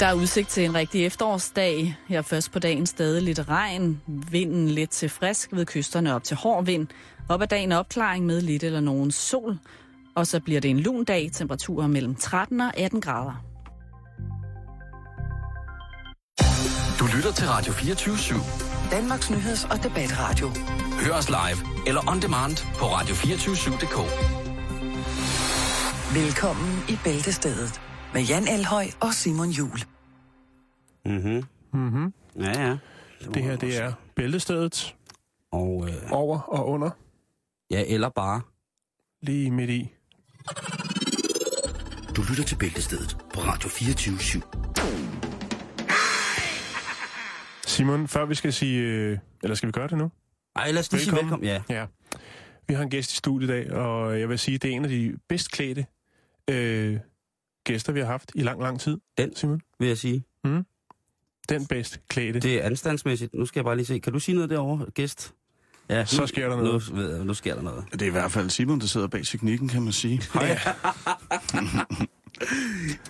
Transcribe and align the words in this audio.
Der 0.00 0.06
er 0.06 0.14
udsigt 0.14 0.48
til 0.48 0.64
en 0.64 0.74
rigtig 0.74 1.06
efterårsdag. 1.06 1.96
Her 2.08 2.22
først 2.22 2.52
på 2.52 2.58
dagen 2.58 2.86
stadig 2.86 3.22
lidt 3.22 3.48
regn. 3.48 4.02
Vinden 4.06 4.68
lidt 4.68 4.90
til 4.90 5.08
frisk 5.08 5.48
ved 5.52 5.66
kysterne 5.66 6.14
op 6.14 6.24
til 6.24 6.36
hård 6.36 6.64
vind. 6.64 6.88
Op 7.28 7.42
ad 7.42 7.46
dagen 7.46 7.72
opklaring 7.72 8.26
med 8.26 8.40
lidt 8.40 8.62
eller 8.62 8.80
nogen 8.80 9.10
sol. 9.10 9.58
Og 10.16 10.26
så 10.26 10.40
bliver 10.40 10.60
det 10.60 10.70
en 10.70 10.80
lun 10.80 11.04
dag. 11.04 11.30
Temperaturer 11.32 11.86
mellem 11.86 12.14
13 12.14 12.60
og 12.60 12.78
18 12.78 13.00
grader. 13.00 13.44
Du 16.98 17.06
lytter 17.16 17.32
til 17.32 17.48
Radio 17.48 17.72
24 17.72 18.14
/7. 18.14 18.90
Danmarks 18.90 19.30
nyheds- 19.30 19.64
og 19.70 19.82
debatradio. 19.82 20.48
Hør 21.04 21.12
os 21.12 21.28
live 21.28 21.86
eller 21.86 22.10
on 22.10 22.22
demand 22.22 22.56
på 22.78 22.84
radio247.dk. 22.84 23.96
Velkommen 26.14 26.84
i 26.88 26.98
Bæltestedet 27.04 27.80
med 28.14 28.22
Jan 28.22 28.48
Elhøj 28.48 28.86
og 29.00 29.14
Simon 29.14 29.48
Jul. 29.48 29.78
Mhm. 31.06 31.44
Mhm. 31.72 32.14
Ja, 32.36 32.62
ja. 32.68 32.76
Det 33.34 33.42
her, 33.42 33.56
det 33.56 33.78
er 33.78 33.92
bæltestedet 34.16 34.96
Og, 35.52 35.88
øh, 35.88 35.94
over 36.12 36.38
og 36.40 36.68
under, 36.68 36.90
ja, 37.70 37.84
eller 37.86 38.08
bare. 38.08 38.40
lige 39.22 39.50
midt 39.50 39.70
i. 39.70 39.92
Du 42.16 42.22
lytter 42.30 42.44
til 42.44 42.56
Bæltestedet 42.56 43.16
på 43.34 43.40
Radio 43.40 43.68
24 43.68 44.16
/7. 44.16 44.40
Simon, 47.66 48.08
før 48.08 48.24
vi 48.24 48.34
skal 48.34 48.52
sige... 48.52 48.80
Øh, 48.80 49.18
eller 49.42 49.54
skal 49.54 49.66
vi 49.66 49.72
gøre 49.72 49.88
det 49.88 49.98
nu? 49.98 50.10
Ej, 50.56 50.70
lad 50.72 50.78
os 50.80 50.92
lige 50.92 51.02
sige 51.02 51.14
velkommen. 51.16 51.44
Ja. 51.48 51.62
Ja. 51.68 51.86
Vi 52.68 52.74
har 52.74 52.82
en 52.82 52.90
gæst 52.90 53.12
i 53.12 53.16
studiet 53.16 53.48
i 53.50 53.52
dag, 53.52 53.72
og 53.72 54.20
jeg 54.20 54.28
vil 54.28 54.38
sige, 54.38 54.58
det 54.58 54.70
er 54.70 54.74
en 54.76 54.84
af 54.84 54.90
de 54.90 55.16
bedst 55.28 55.50
klædte 55.50 55.86
øh, 56.50 56.98
gæster, 57.64 57.92
vi 57.92 58.00
har 58.00 58.06
haft 58.06 58.32
i 58.34 58.42
lang, 58.42 58.62
lang 58.62 58.80
tid. 58.80 58.98
Den. 59.18 59.36
Simon. 59.36 59.60
vil 59.78 59.88
jeg 59.88 59.98
sige. 59.98 60.24
Den 61.50 61.66
bedst 61.66 62.00
klædte. 62.08 62.40
Det 62.40 62.54
er 62.54 62.62
anstandsmæssigt. 62.66 63.34
Nu 63.34 63.46
skal 63.46 63.60
jeg 63.60 63.64
bare 63.64 63.76
lige 63.76 63.86
se. 63.86 63.98
Kan 63.98 64.12
du 64.12 64.18
sige 64.18 64.34
noget 64.34 64.50
derovre, 64.50 64.86
gæst? 64.94 65.32
Ja, 65.88 66.04
Så 66.04 66.26
sker 66.26 66.48
der 66.48 66.56
noget. 66.56 66.90
Nu, 66.90 66.96
ved 66.96 67.16
jeg, 67.16 67.24
nu 67.24 67.34
sker 67.34 67.54
der 67.54 67.62
noget. 67.62 67.84
Det 67.92 68.02
er 68.02 68.06
i 68.06 68.10
hvert 68.10 68.32
fald 68.32 68.50
Simon, 68.50 68.80
der 68.80 68.86
sidder 68.86 69.06
bag 69.06 69.24
teknikken, 69.24 69.68
kan 69.68 69.82
man 69.82 69.92
sige. 69.92 70.22
Hej. 70.34 70.58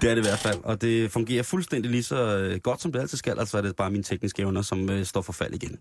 Det 0.00 0.10
er 0.10 0.14
det 0.14 0.18
i 0.18 0.26
hvert 0.26 0.38
fald. 0.38 0.58
Og 0.64 0.80
det 0.80 1.10
fungerer 1.10 1.42
fuldstændig 1.42 1.90
lige 1.90 2.02
så 2.02 2.36
øh, 2.38 2.60
godt, 2.60 2.82
som 2.82 2.92
det 2.92 3.00
altid 3.00 3.18
skal. 3.18 3.38
Altså 3.38 3.58
er 3.58 3.62
det 3.62 3.76
bare 3.76 3.90
mine 3.90 4.02
tekniske 4.02 4.42
evner, 4.42 4.62
som 4.62 4.90
øh, 4.90 5.04
står 5.04 5.22
for 5.22 5.32
fald 5.32 5.54
igen. 5.54 5.78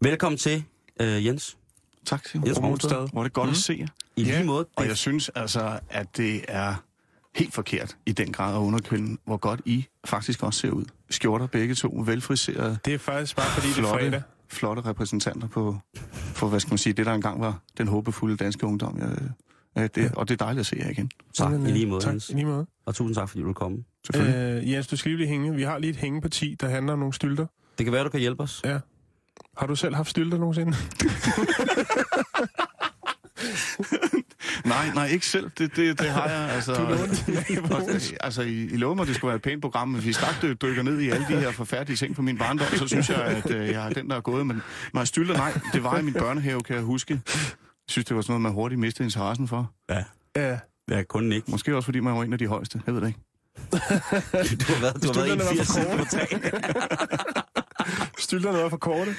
Velkommen 0.00 0.38
til, 0.38 0.64
øh, 1.00 1.26
Jens. 1.26 1.56
Tak, 2.06 2.28
Simon. 2.28 2.52
Rungsted. 2.52 3.08
Hvor 3.12 3.20
er 3.20 3.22
det 3.22 3.32
godt 3.32 3.46
mm. 3.46 3.50
at 3.50 3.56
se 3.56 3.76
jer. 3.80 3.86
I 4.16 4.22
Ja, 4.22 4.36
lige 4.36 4.46
måde. 4.46 4.66
Og 4.76 4.82
Det, 4.82 4.88
jeg 4.88 4.96
synes 4.96 5.28
altså, 5.28 5.80
at 5.90 6.16
det 6.16 6.44
er 6.48 6.74
helt 7.36 7.54
forkert 7.54 7.96
i 8.06 8.12
den 8.12 8.32
grad 8.32 8.54
at 8.54 8.58
underkende, 8.58 9.16
hvor 9.24 9.36
godt 9.36 9.60
I 9.64 9.86
faktisk 10.04 10.42
også 10.42 10.60
ser 10.60 10.70
ud. 10.70 10.84
Skjorter 11.10 11.46
begge 11.46 11.74
to, 11.74 12.02
velfriserede, 12.06 12.78
Det 12.84 12.94
er 12.94 12.98
faktisk 12.98 13.36
bare 13.36 13.46
fordi, 13.50 13.66
det 13.68 13.72
er 13.72 13.80
flotte, 13.80 14.04
fredag. 14.04 14.22
flotte 14.48 14.82
repræsentanter 14.82 15.48
på, 15.48 15.78
for, 16.12 16.48
hvad 16.48 16.60
skal 16.60 16.70
man 16.72 16.78
sige, 16.78 16.92
det 16.92 17.06
der 17.06 17.12
engang 17.14 17.40
var 17.40 17.58
den 17.78 17.88
håbefulde 17.88 18.36
danske 18.36 18.66
ungdom. 18.66 18.98
Jeg, 18.98 19.18
ja, 19.76 19.86
det, 19.86 20.12
og 20.14 20.28
det 20.28 20.34
er 20.40 20.44
dejligt 20.44 20.60
at 20.60 20.66
se 20.66 20.76
jer 20.80 20.90
igen. 20.90 21.10
tak, 21.34 21.52
i 21.52 21.56
lige 21.56 21.86
måde, 21.86 22.00
Tak, 22.00 22.12
Jens. 22.12 22.30
i 22.30 22.32
lige 22.32 22.44
måde. 22.46 22.66
Og 22.86 22.94
tusind 22.94 23.14
tak, 23.14 23.28
fordi 23.28 23.40
du 23.40 23.46
vil 23.46 23.54
komme. 23.54 23.84
Selvfølgelig. 24.06 24.62
Øh, 24.64 24.70
Jens, 24.72 24.86
du 24.86 24.96
skal 24.96 25.08
lige 25.10 25.16
blive 25.16 25.28
hænge. 25.28 25.54
Vi 25.54 25.62
har 25.62 25.78
lige 25.78 25.90
et 25.90 25.96
hængeparti, 25.96 26.56
der 26.60 26.68
handler 26.68 26.92
om 26.92 26.98
nogle 26.98 27.14
stylter. 27.14 27.46
Det 27.78 27.86
kan 27.86 27.92
være, 27.92 28.04
du 28.04 28.08
kan 28.08 28.20
hjælpe 28.20 28.42
os. 28.42 28.60
Ja. 28.64 28.78
Har 29.56 29.66
du 29.66 29.76
selv 29.76 29.94
haft 29.94 30.10
stylter 30.10 30.38
nogensinde? 30.38 30.72
Nej, 34.66 34.90
nej, 34.94 35.06
ikke 35.06 35.26
selv. 35.26 35.50
Det, 35.58 35.76
det, 35.76 35.98
det 35.98 36.10
har 36.10 36.28
jeg. 36.28 36.50
Altså, 36.50 36.74
Du 36.74 36.82
lånte 36.88 38.14
altså, 38.24 38.42
I, 38.42 38.62
I 38.64 38.76
lovede 38.76 38.96
mig, 38.96 39.02
at 39.02 39.08
det 39.08 39.16
skulle 39.16 39.28
være 39.28 39.36
et 39.36 39.42
pænt 39.42 39.62
program, 39.62 39.88
men 39.88 40.00
hvis 40.00 40.10
I 40.10 40.12
straks 40.12 40.38
dy- 40.42 40.56
dykker 40.62 40.82
ned 40.82 41.00
i 41.00 41.08
alle 41.08 41.26
de 41.28 41.36
her 41.40 41.50
forfærdelige 41.50 41.96
ting 41.96 42.14
på 42.16 42.22
min 42.22 42.38
barndom, 42.38 42.66
så 42.76 42.88
synes 42.88 43.08
jeg, 43.10 43.16
at 43.22 43.50
øh, 43.50 43.68
jeg 43.68 43.86
er 43.86 43.90
den, 43.90 44.10
der 44.10 44.16
er 44.16 44.20
gået. 44.20 44.46
Men 44.46 44.62
mig 44.94 45.06
stylter, 45.06 45.36
nej, 45.36 45.52
det 45.72 45.84
var 45.84 45.98
i 45.98 46.02
min 46.02 46.14
børnehave, 46.14 46.60
kan 46.62 46.76
jeg 46.76 46.84
huske. 46.84 47.20
Jeg 47.34 47.42
synes, 47.88 48.04
det 48.06 48.16
var 48.16 48.22
sådan 48.22 48.32
noget, 48.32 48.42
man 48.42 48.52
hurtigt 48.52 48.78
mistede 48.80 49.06
interessen 49.06 49.48
for. 49.48 49.72
Ja. 49.90 50.04
Ja. 50.36 50.58
Ja, 50.90 51.02
kun 51.02 51.32
ikke. 51.32 51.50
Måske 51.50 51.76
også, 51.76 51.84
fordi 51.84 52.00
man 52.00 52.14
var 52.14 52.22
en 52.22 52.32
af 52.32 52.38
de 52.38 52.46
højeste. 52.46 52.80
Jeg 52.86 52.94
ved 52.94 53.00
det 53.00 53.08
ikke. 53.08 53.20
Du 53.72 54.72
har 54.72 54.80
været, 54.80 55.02
du 55.02 55.12
har 55.12 55.26
været 55.26 55.40
Stylterne 55.40 55.44
var 55.44 55.50
81 55.50 55.66
for 55.66 55.72
siden 55.72 55.90
du 55.90 55.96
korte. 55.96 55.98
var 55.98 56.04
tre. 56.04 57.42
Stylterne 58.18 58.58
var 58.58 58.68
for 58.68 58.76
korte. 58.76 59.14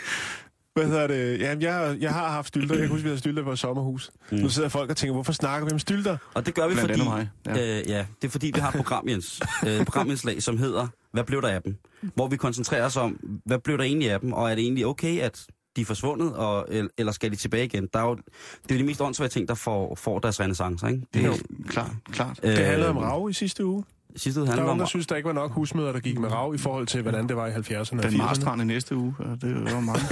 Hvad 0.78 0.88
hedder 0.92 1.08
det? 1.08 1.40
Jamen, 1.40 1.62
jeg, 1.62 1.98
jeg 2.00 2.14
har 2.14 2.30
haft 2.30 2.48
stylter. 2.48 2.76
Jeg 2.76 2.82
kan 2.82 2.90
huske, 2.90 3.04
vi 3.04 3.10
havde 3.10 3.20
stylter 3.20 3.44
på 3.44 3.52
et 3.52 3.60
sommerhus. 3.60 4.12
Mm. 4.32 4.38
Nu 4.38 4.50
sidder 4.50 4.70
folk 4.70 4.90
og 4.90 4.98
tænker, 4.98 5.14
hvorfor 5.14 5.34
snakker 5.34 5.68
vi 5.68 5.74
om 5.74 5.80
stylter? 5.80 6.18
Og 6.34 6.46
det 6.46 6.54
gør 6.56 6.68
vi, 6.68 6.74
Blandt 6.74 6.92
fordi... 6.92 7.04
mig, 7.04 7.30
Ja. 7.46 7.80
Øh, 7.80 7.90
ja, 7.90 8.06
det 8.22 8.28
er 8.28 8.32
fordi, 8.32 8.52
vi 8.56 8.60
har 8.60 8.70
et 8.70 8.76
program, 8.76 9.08
Jens. 9.10 9.42
Øh, 9.66 9.70
et 9.70 9.86
programindslag, 9.86 10.44
som 10.44 10.58
hedder 10.58 10.88
Hvad 11.14 11.24
blev 11.24 11.42
der 11.42 11.48
af 11.48 11.62
dem? 11.62 11.76
Hvor 12.16 12.28
vi 12.28 12.38
koncentrerer 12.38 12.86
os 12.86 12.98
om, 12.98 13.20
hvad 13.46 13.60
blev 13.60 13.78
der 13.78 13.84
egentlig 13.84 14.12
af 14.12 14.20
dem? 14.20 14.34
Og 14.34 14.52
er 14.52 14.56
det 14.56 14.62
egentlig 14.64 14.86
okay, 14.86 15.20
at 15.20 15.46
de 15.76 15.82
er 15.82 15.86
forsvundet, 15.86 16.34
og, 16.34 16.66
el- 16.70 16.90
eller 16.98 17.12
skal 17.12 17.32
de 17.32 17.36
tilbage 17.36 17.66
igen? 17.66 17.88
Der 17.94 18.00
er 18.00 18.04
jo, 18.04 18.16
det 18.16 18.72
er 18.72 18.76
jo 18.76 18.80
de 18.80 18.86
mest 18.86 19.02
åndssvage 19.02 19.30
ting, 19.30 19.48
der 19.48 19.54
får, 19.54 19.96
får 19.96 20.20
deres 20.20 20.40
renaissance, 20.40 20.88
ikke? 20.88 21.02
Det 21.14 21.22
er 21.22 21.28
jo 21.28 21.34
klart, 21.68 21.92
klart. 22.12 22.40
Det 22.44 22.58
handlede 22.58 22.90
Øh, 22.90 22.96
om 22.98 22.98
rav 22.98 23.30
i 23.30 23.34
sidste 23.34 23.66
uge. 23.66 23.84
Sidste 24.18 24.40
uge 24.42 24.46
Der 24.48 24.52
var 24.52 24.52
handler 24.52 24.66
nogen, 24.66 24.72
om... 24.72 24.78
der 24.80 24.86
synes, 24.86 25.08
der 25.08 25.16
ikke 25.16 25.28
var 25.28 25.34
nok 25.34 25.52
husmøder, 25.52 25.92
der 25.92 26.00
gik 26.00 26.20
med 26.20 26.32
rav 26.32 26.56
i 26.56 26.58
forhold 26.58 26.88
til, 26.88 27.02
hvordan 27.02 27.28
det 27.28 27.36
var 27.36 27.48
i 27.48 27.52
70'erne 27.52 27.98
og 27.98 28.04
Den 28.04 28.14
80'erne. 28.14 28.18
Marstrand 28.18 28.62
i 28.62 28.66
næste 28.66 28.96
uge, 28.96 29.16
og 29.20 29.42
det 29.42 29.56
var 29.74 29.80
mange. 29.92 30.04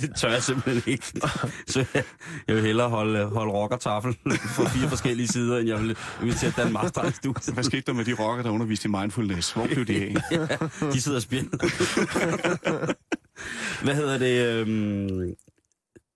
Det 0.00 0.16
tør 0.16 0.30
jeg 0.30 0.42
simpelthen 0.42 0.92
ikke. 0.92 1.04
Så 1.72 1.84
jeg, 2.48 2.54
vil 2.56 2.62
hellere 2.64 2.88
holde, 2.88 3.24
holde 3.26 3.52
rockertafel 3.52 4.16
på 4.56 4.64
fire 4.64 4.88
forskellige 4.88 5.28
sider, 5.28 5.58
end 5.58 5.68
jeg 5.68 5.80
vil 5.80 5.96
invitere 6.22 6.52
Dan 6.56 6.72
Marstrand 6.72 7.08
i 7.08 7.12
studiet. 7.12 7.54
Hvad 7.54 7.64
skete 7.64 7.82
der 7.86 7.92
med 7.92 8.04
de 8.04 8.12
rockere, 8.12 8.42
der 8.46 8.50
underviste 8.50 8.88
i 8.88 8.90
mindfulness? 8.90 9.52
Hvor 9.52 9.66
blev 9.66 9.84
de 9.84 10.02
af? 10.02 10.14
De 10.92 11.00
sidder 11.00 11.18
og 11.18 11.22
spiller. 11.22 11.50
hvad 13.84 13.94
hedder 13.94 14.18
det? 14.18 14.46
Øhm, 14.46 15.34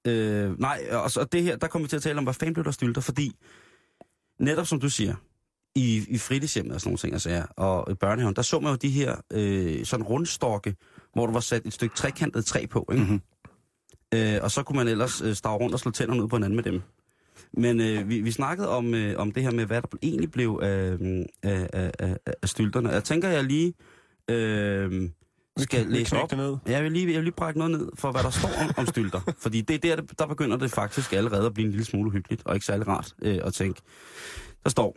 øh, 0.06 0.60
nej, 0.60 0.82
og 0.90 1.10
så 1.10 1.24
det 1.24 1.42
her, 1.42 1.56
der 1.56 1.66
kommer 1.66 1.86
vi 1.86 1.88
til 1.88 1.96
at 1.96 2.02
tale 2.02 2.18
om, 2.18 2.24
hvad 2.24 2.34
fanden 2.34 2.54
blev 2.54 2.64
der 2.64 2.70
stylter, 2.70 3.00
fordi 3.00 3.32
netop 4.42 4.66
som 4.66 4.80
du 4.80 4.88
siger, 4.88 5.14
i, 5.74 6.04
i 6.08 6.18
fritidshjemmet 6.18 6.74
og 6.74 6.80
sådan 6.80 6.88
nogle 6.88 6.98
ting, 6.98 7.12
altså, 7.12 7.46
og 7.56 7.92
i 7.92 7.94
børnehaven, 7.94 8.36
der 8.36 8.42
så 8.42 8.60
man 8.60 8.70
jo 8.70 8.76
de 8.76 8.88
her 8.88 9.16
øh, 9.32 9.84
sådan 9.84 10.06
rundstokke, 10.06 10.76
hvor 11.12 11.26
der 11.26 11.32
var 11.32 11.40
sat 11.40 11.66
et 11.66 11.72
stykke 11.72 11.94
trekantet 11.96 12.44
træ 12.44 12.66
på, 12.66 12.88
ikke? 12.92 13.04
Mhm. 13.04 13.20
Øh, 14.14 14.38
og 14.42 14.50
så 14.50 14.62
kunne 14.62 14.76
man 14.76 14.88
ellers 14.88 15.20
øh, 15.20 15.34
stave 15.34 15.56
rundt 15.56 15.74
og 15.74 15.80
slå 15.80 15.90
tænderne 15.90 16.22
ud 16.22 16.28
på 16.28 16.36
hinanden 16.36 16.56
med 16.56 16.64
dem. 16.64 16.82
Men 17.52 17.80
øh, 17.80 18.08
vi, 18.08 18.20
vi 18.20 18.30
snakkede 18.30 18.68
om, 18.68 18.94
øh, 18.94 19.18
om 19.18 19.32
det 19.32 19.42
her 19.42 19.50
med, 19.50 19.66
hvad 19.66 19.82
der 19.82 19.88
egentlig 20.02 20.30
blev 20.30 20.60
af, 20.62 20.98
af, 21.42 21.68
af, 21.72 21.92
af, 21.98 22.16
af 22.42 22.48
stylterne. 22.48 22.88
Jeg 22.88 23.04
tænker, 23.04 23.28
jeg 23.28 23.44
lige 23.44 23.74
øh, 24.30 25.10
skal 25.58 25.88
Vi 25.88 25.92
læse 25.92 26.16
op. 26.16 26.32
ned. 26.32 26.56
Jeg 26.66 26.84
vil 26.84 26.92
lige, 26.92 27.06
jeg 27.06 27.14
vil 27.16 27.24
lige 27.24 27.34
brække 27.36 27.58
noget 27.58 27.70
ned 27.80 27.88
for, 27.94 28.12
hvad 28.12 28.22
der 28.22 28.30
står 28.30 28.48
om, 28.48 28.70
om 28.76 28.86
stylter. 28.86 29.20
Fordi 29.42 29.60
det 29.60 29.84
er 29.84 29.96
der, 29.96 30.02
der 30.18 30.26
begynder 30.26 30.56
det 30.56 30.70
faktisk 30.70 31.12
allerede 31.12 31.46
at 31.46 31.54
blive 31.54 31.64
en 31.64 31.70
lille 31.70 31.84
smule 31.84 32.10
hyggeligt, 32.10 32.42
og 32.44 32.54
ikke 32.54 32.66
særlig 32.66 32.88
rart 32.88 33.14
øh, 33.22 33.38
at 33.44 33.54
tænke. 33.54 33.80
Der 34.64 34.70
står, 34.70 34.96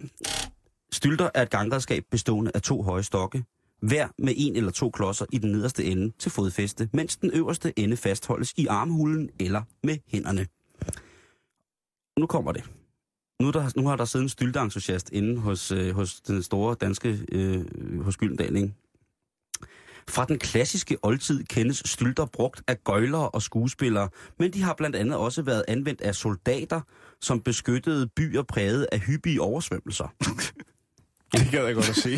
stylter 0.91 1.29
er 1.33 1.41
et 1.41 1.49
gangredskab 1.49 2.03
bestående 2.11 2.51
af 2.55 2.61
to 2.61 2.81
høje 2.81 3.03
stokke, 3.03 3.43
hver 3.81 4.07
med 4.19 4.33
en 4.37 4.55
eller 4.55 4.71
to 4.71 4.89
klodser 4.89 5.25
i 5.31 5.37
den 5.37 5.51
nederste 5.51 5.83
ende 5.85 6.11
til 6.19 6.31
fodfæste, 6.31 6.89
mens 6.93 7.17
den 7.17 7.31
øverste 7.33 7.79
ende 7.79 7.97
fastholdes 7.97 8.53
i 8.57 8.67
armhulen 8.67 9.29
eller 9.39 9.61
med 9.83 9.97
hænderne. 10.07 10.45
Nu 12.19 12.25
kommer 12.27 12.51
det. 12.51 12.63
Nu, 13.41 13.47
er 13.47 13.51
der, 13.51 13.69
nu 13.75 13.87
har 13.87 13.95
der 13.95 14.05
siddet 14.05 14.23
en 14.25 14.29
stylteentusiast 14.29 15.09
inde 15.11 15.37
hos, 15.37 15.71
øh, 15.71 15.95
hos 15.95 16.21
den 16.21 16.43
store 16.43 16.75
danske, 16.81 17.25
øh, 17.31 17.65
hos 18.03 18.17
Gyldendal, 18.17 18.55
ikke? 18.55 18.73
Fra 20.09 20.25
den 20.25 20.39
klassiske 20.39 20.97
oldtid 21.03 21.43
kendes 21.43 21.81
stylter 21.85 22.25
brugt 22.25 22.61
af 22.67 22.83
gøjlere 22.83 23.29
og 23.29 23.41
skuespillere, 23.41 24.09
men 24.39 24.53
de 24.53 24.61
har 24.63 24.73
blandt 24.73 24.95
andet 24.95 25.15
også 25.17 25.41
været 25.41 25.63
anvendt 25.67 26.01
af 26.01 26.15
soldater, 26.15 26.81
som 27.21 27.41
beskyttede 27.41 28.07
byer 28.15 28.41
præget 28.43 28.87
af 28.91 28.99
hyppige 28.99 29.41
oversvømmelser. 29.41 30.07
Det 31.33 31.47
gad 31.51 31.65
jeg 31.65 31.75
godt 31.75 31.89
at 31.89 31.95
se. 31.95 32.17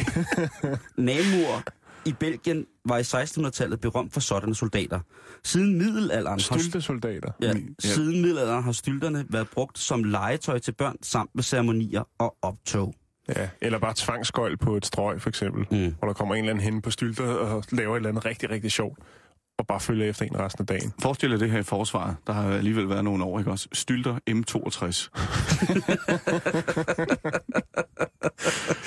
Namur 0.97 1.63
i 2.05 2.13
Belgien 2.19 2.65
var 2.85 2.97
i 2.97 3.01
1600-tallet 3.01 3.79
berømt 3.81 4.13
for 4.13 4.19
sådanne 4.19 4.55
soldater. 4.55 4.99
Siden 5.43 5.77
middelalderen 5.77 6.39
har, 6.49 6.57
Styltesoldater. 6.57 7.31
ja, 7.41 7.47
Ja. 7.47 7.53
siden 7.79 8.21
middelalderen 8.21 8.63
har 8.63 8.71
stylterne 8.71 9.25
været 9.29 9.49
brugt 9.49 9.79
som 9.79 10.03
legetøj 10.03 10.59
til 10.59 10.71
børn 10.71 10.95
samt 11.03 11.29
ved 11.33 11.43
ceremonier 11.43 12.03
og 12.19 12.35
optog. 12.41 12.95
Ja, 13.35 13.49
eller 13.61 13.79
bare 13.79 13.93
tvangsgøjl 13.95 14.57
på 14.57 14.75
et 14.77 14.85
strøg, 14.85 15.21
for 15.21 15.29
eksempel. 15.29 15.65
Mm. 15.71 15.95
Hvor 15.99 16.07
der 16.07 16.13
kommer 16.13 16.35
en 16.35 16.39
eller 16.39 16.51
anden 16.53 16.63
hen 16.63 16.81
på 16.81 16.91
stylter 16.91 17.23
og 17.23 17.63
laver 17.71 17.93
et 17.95 17.97
eller 17.97 18.09
andet 18.09 18.25
rigtig, 18.25 18.49
rigtig 18.49 18.71
sjovt. 18.71 18.99
Og 19.59 19.67
bare 19.67 19.79
følger 19.79 20.09
efter 20.09 20.25
en 20.25 20.39
resten 20.39 20.61
af 20.61 20.67
dagen. 20.67 20.93
Forestil 21.01 21.31
dig 21.31 21.39
det 21.39 21.51
her 21.51 21.59
i 21.59 21.63
forsvaret. 21.63 22.15
Der 22.27 22.33
har 22.33 22.51
alligevel 22.51 22.89
været 22.89 23.03
nogle 23.03 23.23
år, 23.23 23.39
ikke 23.39 23.51
også? 23.51 23.67
Stylter 23.73 24.19
M62. 24.29 25.09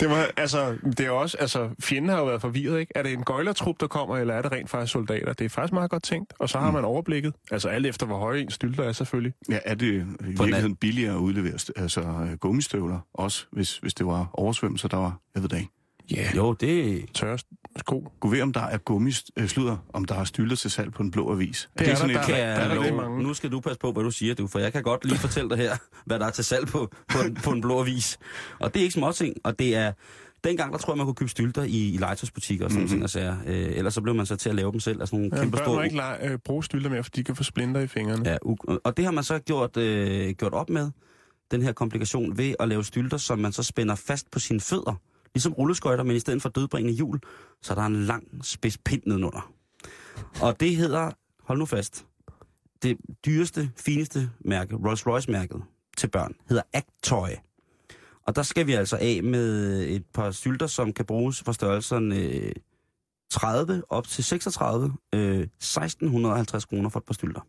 Det 0.00 0.10
var, 0.10 0.30
altså, 0.36 0.76
det 0.84 1.00
er 1.00 1.10
også, 1.10 1.36
altså, 1.40 1.70
fjenden 1.80 2.10
har 2.10 2.18
jo 2.18 2.24
været 2.24 2.40
forvirret, 2.40 2.80
ikke? 2.80 2.92
Er 2.94 3.02
det 3.02 3.12
en 3.12 3.22
gøjlertrup, 3.24 3.80
der 3.80 3.86
kommer, 3.86 4.16
eller 4.16 4.34
er 4.34 4.42
det 4.42 4.52
rent 4.52 4.70
faktisk 4.70 4.92
soldater? 4.92 5.32
Det 5.32 5.44
er 5.44 5.48
faktisk 5.48 5.72
meget 5.72 5.90
godt 5.90 6.02
tænkt, 6.02 6.32
og 6.38 6.48
så 6.48 6.58
har 6.58 6.70
man 6.70 6.84
overblikket. 6.84 7.34
Altså 7.50 7.68
alt 7.68 7.86
efter, 7.86 8.06
hvor 8.06 8.18
høje 8.18 8.40
en 8.40 8.50
stylter 8.50 8.84
er 8.84 8.92
selvfølgelig. 8.92 9.32
Ja, 9.50 9.58
er 9.64 9.74
det 9.74 10.06
i 10.20 10.24
virkeligheden 10.24 10.76
billigere 10.76 11.14
at 11.14 11.18
udlevere 11.18 11.58
altså, 11.76 12.00
øh, 12.00 12.38
gummistøvler 12.38 12.98
også, 13.14 13.46
hvis, 13.52 13.78
hvis 13.78 13.94
det 13.94 14.06
var 14.06 14.30
oversvømmelse, 14.32 14.88
der 14.88 14.96
var, 14.96 15.18
jeg 15.34 15.42
ved 15.42 15.48
det 15.48 15.58
ikke. 15.58 15.70
Ja, 16.10 16.16
yeah. 16.22 16.36
Jo, 16.36 16.52
det... 16.52 17.04
tørre 17.14 17.38
sko. 17.76 18.12
Gå 18.20 18.28
ved, 18.28 18.42
om 18.42 18.52
der 18.52 18.60
er 18.60 18.78
gummisluder, 18.78 19.76
om 19.92 20.04
der 20.04 20.14
er 20.14 20.24
stylter 20.24 20.56
til 20.56 20.70
salg 20.70 20.92
på 20.92 21.02
en 21.02 21.10
blå 21.10 21.32
avis. 21.32 21.68
Det 21.78 21.88
er 21.88 21.94
sådan 21.94 22.14
der, 22.14 22.20
et- 22.20 22.26
der 22.28 22.34
Kan 22.34 22.44
er 22.44 22.48
jeg 22.48 22.56
der 22.60 22.68
love- 22.74 22.80
rigtig 22.80 22.96
mange. 22.96 23.22
Nu 23.22 23.34
skal 23.34 23.52
du 23.52 23.60
passe 23.60 23.78
på, 23.78 23.92
hvad 23.92 24.02
du 24.04 24.10
siger, 24.10 24.34
du, 24.34 24.46
for 24.46 24.58
jeg 24.58 24.72
kan 24.72 24.82
godt 24.82 25.04
lige 25.04 25.18
fortælle 25.18 25.50
dig 25.50 25.58
her, 25.58 25.76
hvad 26.06 26.18
der 26.18 26.26
er 26.26 26.30
til 26.30 26.44
salg 26.44 26.66
på, 26.66 26.90
på, 27.08 27.18
en, 27.26 27.34
på 27.34 27.50
en 27.50 27.60
blå 27.60 27.80
avis. 27.80 28.18
Og 28.60 28.74
det 28.74 28.80
er 28.80 28.84
ikke 28.84 28.92
småting, 28.94 29.36
og 29.44 29.58
det 29.58 29.76
er... 29.76 29.92
Dengang, 30.44 30.72
der 30.72 30.78
tror 30.78 30.92
jeg, 30.92 30.96
man 30.96 31.06
kunne 31.06 31.14
købe 31.14 31.30
stylter 31.30 31.62
i, 31.62 31.88
i 31.94 31.96
legetøjsbutikker 31.96 32.64
og 32.64 32.70
sådan 32.70 32.80
mm-hmm. 32.86 32.90
ting. 32.90 33.02
Altså, 33.02 33.36
øh, 33.46 33.76
ellers 33.78 33.94
så 33.94 34.00
blev 34.00 34.14
man 34.14 34.26
så 34.26 34.36
til 34.36 34.48
at 34.48 34.54
lave 34.54 34.72
dem 34.72 34.80
selv, 34.80 35.00
altså 35.00 35.16
nogle 35.16 35.30
Ja, 35.32 35.40
kæmpe 35.40 35.56
børn 35.56 35.64
store... 35.64 35.76
må 35.76 35.82
ikke 35.82 35.96
lege, 35.96 36.28
øh, 36.30 36.38
bruge 36.38 36.64
stylter 36.64 36.90
mere, 36.90 37.02
for 37.02 37.10
de 37.10 37.24
kan 37.24 37.36
få 37.36 37.42
splinter 37.42 37.80
i 37.80 37.86
fingrene. 37.86 38.30
Ja, 38.30 38.36
u- 38.46 38.78
og 38.84 38.96
det 38.96 39.04
har 39.04 39.12
man 39.12 39.24
så 39.24 39.38
gjort, 39.38 39.76
øh, 39.76 40.30
gjort 40.30 40.52
op 40.52 40.70
med, 40.70 40.90
den 41.50 41.62
her 41.62 41.72
komplikation, 41.72 42.38
ved 42.38 42.54
at 42.60 42.68
lave 42.68 42.84
stylter, 42.84 43.16
som 43.16 43.38
man 43.38 43.52
så 43.52 43.62
spænder 43.62 43.94
fast 43.94 44.30
på 44.30 44.38
sine 44.38 44.60
fødder. 44.60 45.00
Ligesom 45.34 45.52
rulleskøjter, 45.52 46.04
men 46.04 46.16
i 46.16 46.20
stedet 46.20 46.42
for 46.42 46.48
dødbringende 46.48 46.94
hjul, 46.96 47.20
så 47.62 47.72
er 47.72 47.74
der 47.74 47.86
en 47.86 48.04
lang 48.04 48.44
spids 48.44 48.78
pind 48.78 49.02
nedenunder. 49.06 49.52
Og 50.40 50.60
det 50.60 50.76
hedder, 50.76 51.10
hold 51.42 51.58
nu 51.58 51.66
fast, 51.66 52.06
det 52.82 52.96
dyreste, 53.26 53.70
fineste 53.76 54.30
mærke, 54.40 54.74
Rolls-Royce-mærket 54.74 55.62
til 55.96 56.08
børn, 56.08 56.34
hedder 56.48 56.62
Actoy. 56.72 57.28
Og 58.26 58.36
der 58.36 58.42
skal 58.42 58.66
vi 58.66 58.72
altså 58.72 58.98
af 59.00 59.22
med 59.22 59.82
et 59.88 60.04
par 60.14 60.30
stylter, 60.30 60.66
som 60.66 60.92
kan 60.92 61.04
bruges 61.04 61.42
for 61.42 61.52
størrelserne 61.52 62.16
øh, 62.16 62.52
30 63.30 63.82
op 63.88 64.08
til 64.08 64.24
36, 64.24 64.92
øh, 65.14 65.40
1650 65.40 66.64
kroner 66.64 66.88
for 66.88 66.98
et 66.98 67.04
par 67.04 67.14
stylter. 67.14 67.40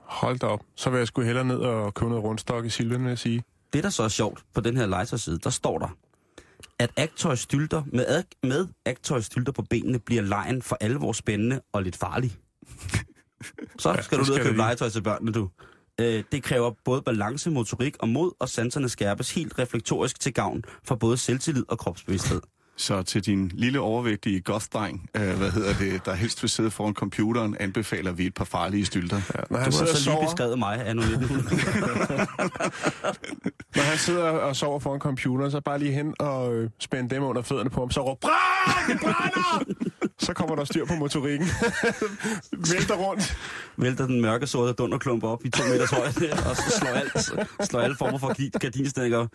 Hold 0.00 0.38
da 0.38 0.46
op. 0.46 0.60
Så 0.74 0.90
vil 0.90 0.98
jeg 0.98 1.06
sgu 1.06 1.22
hellere 1.22 1.44
ned 1.44 1.56
og 1.56 1.94
købe 1.94 2.08
noget 2.08 2.24
rundstok 2.24 2.64
i 2.64 2.68
Silven, 2.68 3.02
vil 3.02 3.08
jeg 3.08 3.18
sige. 3.18 3.42
Det, 3.72 3.84
der 3.84 3.90
så 3.90 4.02
er 4.02 4.08
sjovt 4.08 4.44
på 4.54 4.60
den 4.60 4.76
her 4.76 4.86
legetøjside, 4.86 5.38
der 5.38 5.50
står 5.50 5.78
der, 5.78 5.96
at 6.80 6.90
Actoy 6.96 7.34
stylter, 7.34 7.82
med, 7.92 8.06
ad- 8.06 8.48
med 8.48 8.66
Actoy 8.86 9.20
stylter 9.20 9.52
på 9.52 9.62
benene, 9.62 9.98
bliver 9.98 10.22
lejen 10.22 10.62
for 10.62 10.76
alvor 10.80 11.12
spændende 11.12 11.60
og 11.72 11.82
lidt 11.82 11.96
farlig. 11.96 12.36
Så 13.78 13.90
Ja, 13.90 14.02
skal 14.02 14.18
du 14.18 14.24
så 14.24 14.32
ned 14.32 14.40
og 14.40 14.46
købe 14.46 14.56
legetøj 14.56 14.88
til 14.88 15.02
børnene, 15.02 15.32
du. 15.32 15.48
Øh, 16.00 16.24
det 16.32 16.42
kræver 16.42 16.72
både 16.84 17.02
balance, 17.02 17.50
motorik 17.50 17.96
og 17.98 18.08
mod, 18.08 18.32
og 18.40 18.48
sanserne 18.48 18.88
skærpes 18.88 19.34
helt 19.34 19.58
reflektorisk 19.58 20.20
til 20.20 20.34
gavn 20.34 20.62
for 20.84 20.94
både 20.94 21.16
selvtillid 21.16 21.64
og 21.68 21.78
kropsbevidsthed. 21.78 22.40
Så 22.80 23.02
til 23.02 23.26
din 23.26 23.50
lille 23.54 23.80
overvægtige 23.80 24.42
goth-dreng, 24.50 25.10
øh, 25.16 25.38
hvad 25.38 25.50
hedder 25.50 25.74
det, 25.78 26.04
der 26.04 26.14
helst 26.14 26.42
vil 26.42 26.50
sidde 26.50 26.70
foran 26.70 26.94
computeren, 26.94 27.56
anbefaler 27.60 28.12
vi 28.12 28.26
et 28.26 28.34
par 28.34 28.44
farlige 28.44 28.86
stylter. 28.86 29.16
Ja, 29.16 29.40
når, 29.50 29.58
Du 29.58 29.64
har 29.64 29.70
så 29.70 29.84
lige 29.84 29.96
sover, 29.96 30.26
beskrevet 30.26 30.58
mig 30.58 30.84
af 30.86 30.96
nu 30.96 31.02
1900. 31.02 32.26
når 33.76 33.82
han 33.82 33.98
sidder 33.98 34.24
og 34.24 34.56
sover 34.56 34.78
foran 34.78 35.00
computeren, 35.00 35.50
så 35.50 35.60
bare 35.60 35.78
lige 35.78 35.92
hen 35.92 36.14
og 36.18 36.54
øh, 36.54 36.70
spænde 36.78 37.14
dem 37.14 37.22
under 37.22 37.42
fødderne 37.42 37.70
på 37.70 37.80
ham, 37.80 37.90
så 37.90 38.00
råber, 38.00 38.20
brænd, 38.20 38.98
det 38.98 39.00
brænder! 39.00 39.74
så 40.26 40.32
kommer 40.32 40.56
der 40.56 40.64
styr 40.64 40.84
på 40.84 40.94
motorikken. 40.94 41.48
Vælter 42.72 42.94
rundt. 42.94 43.36
vælter 43.76 44.06
den 44.06 44.20
mørke 44.20 44.46
sorte 44.46 44.72
dunderklump 44.72 45.24
op 45.24 45.44
i 45.44 45.50
to 45.50 45.62
meters 45.72 45.90
højde, 45.90 46.32
og 46.50 46.56
så 46.56 46.78
slår, 46.78 46.88
alt, 46.88 47.32
slår 47.70 47.80
alle 47.80 47.96
former 47.96 48.18
for 48.18 48.58
gardinstækker 48.58 49.26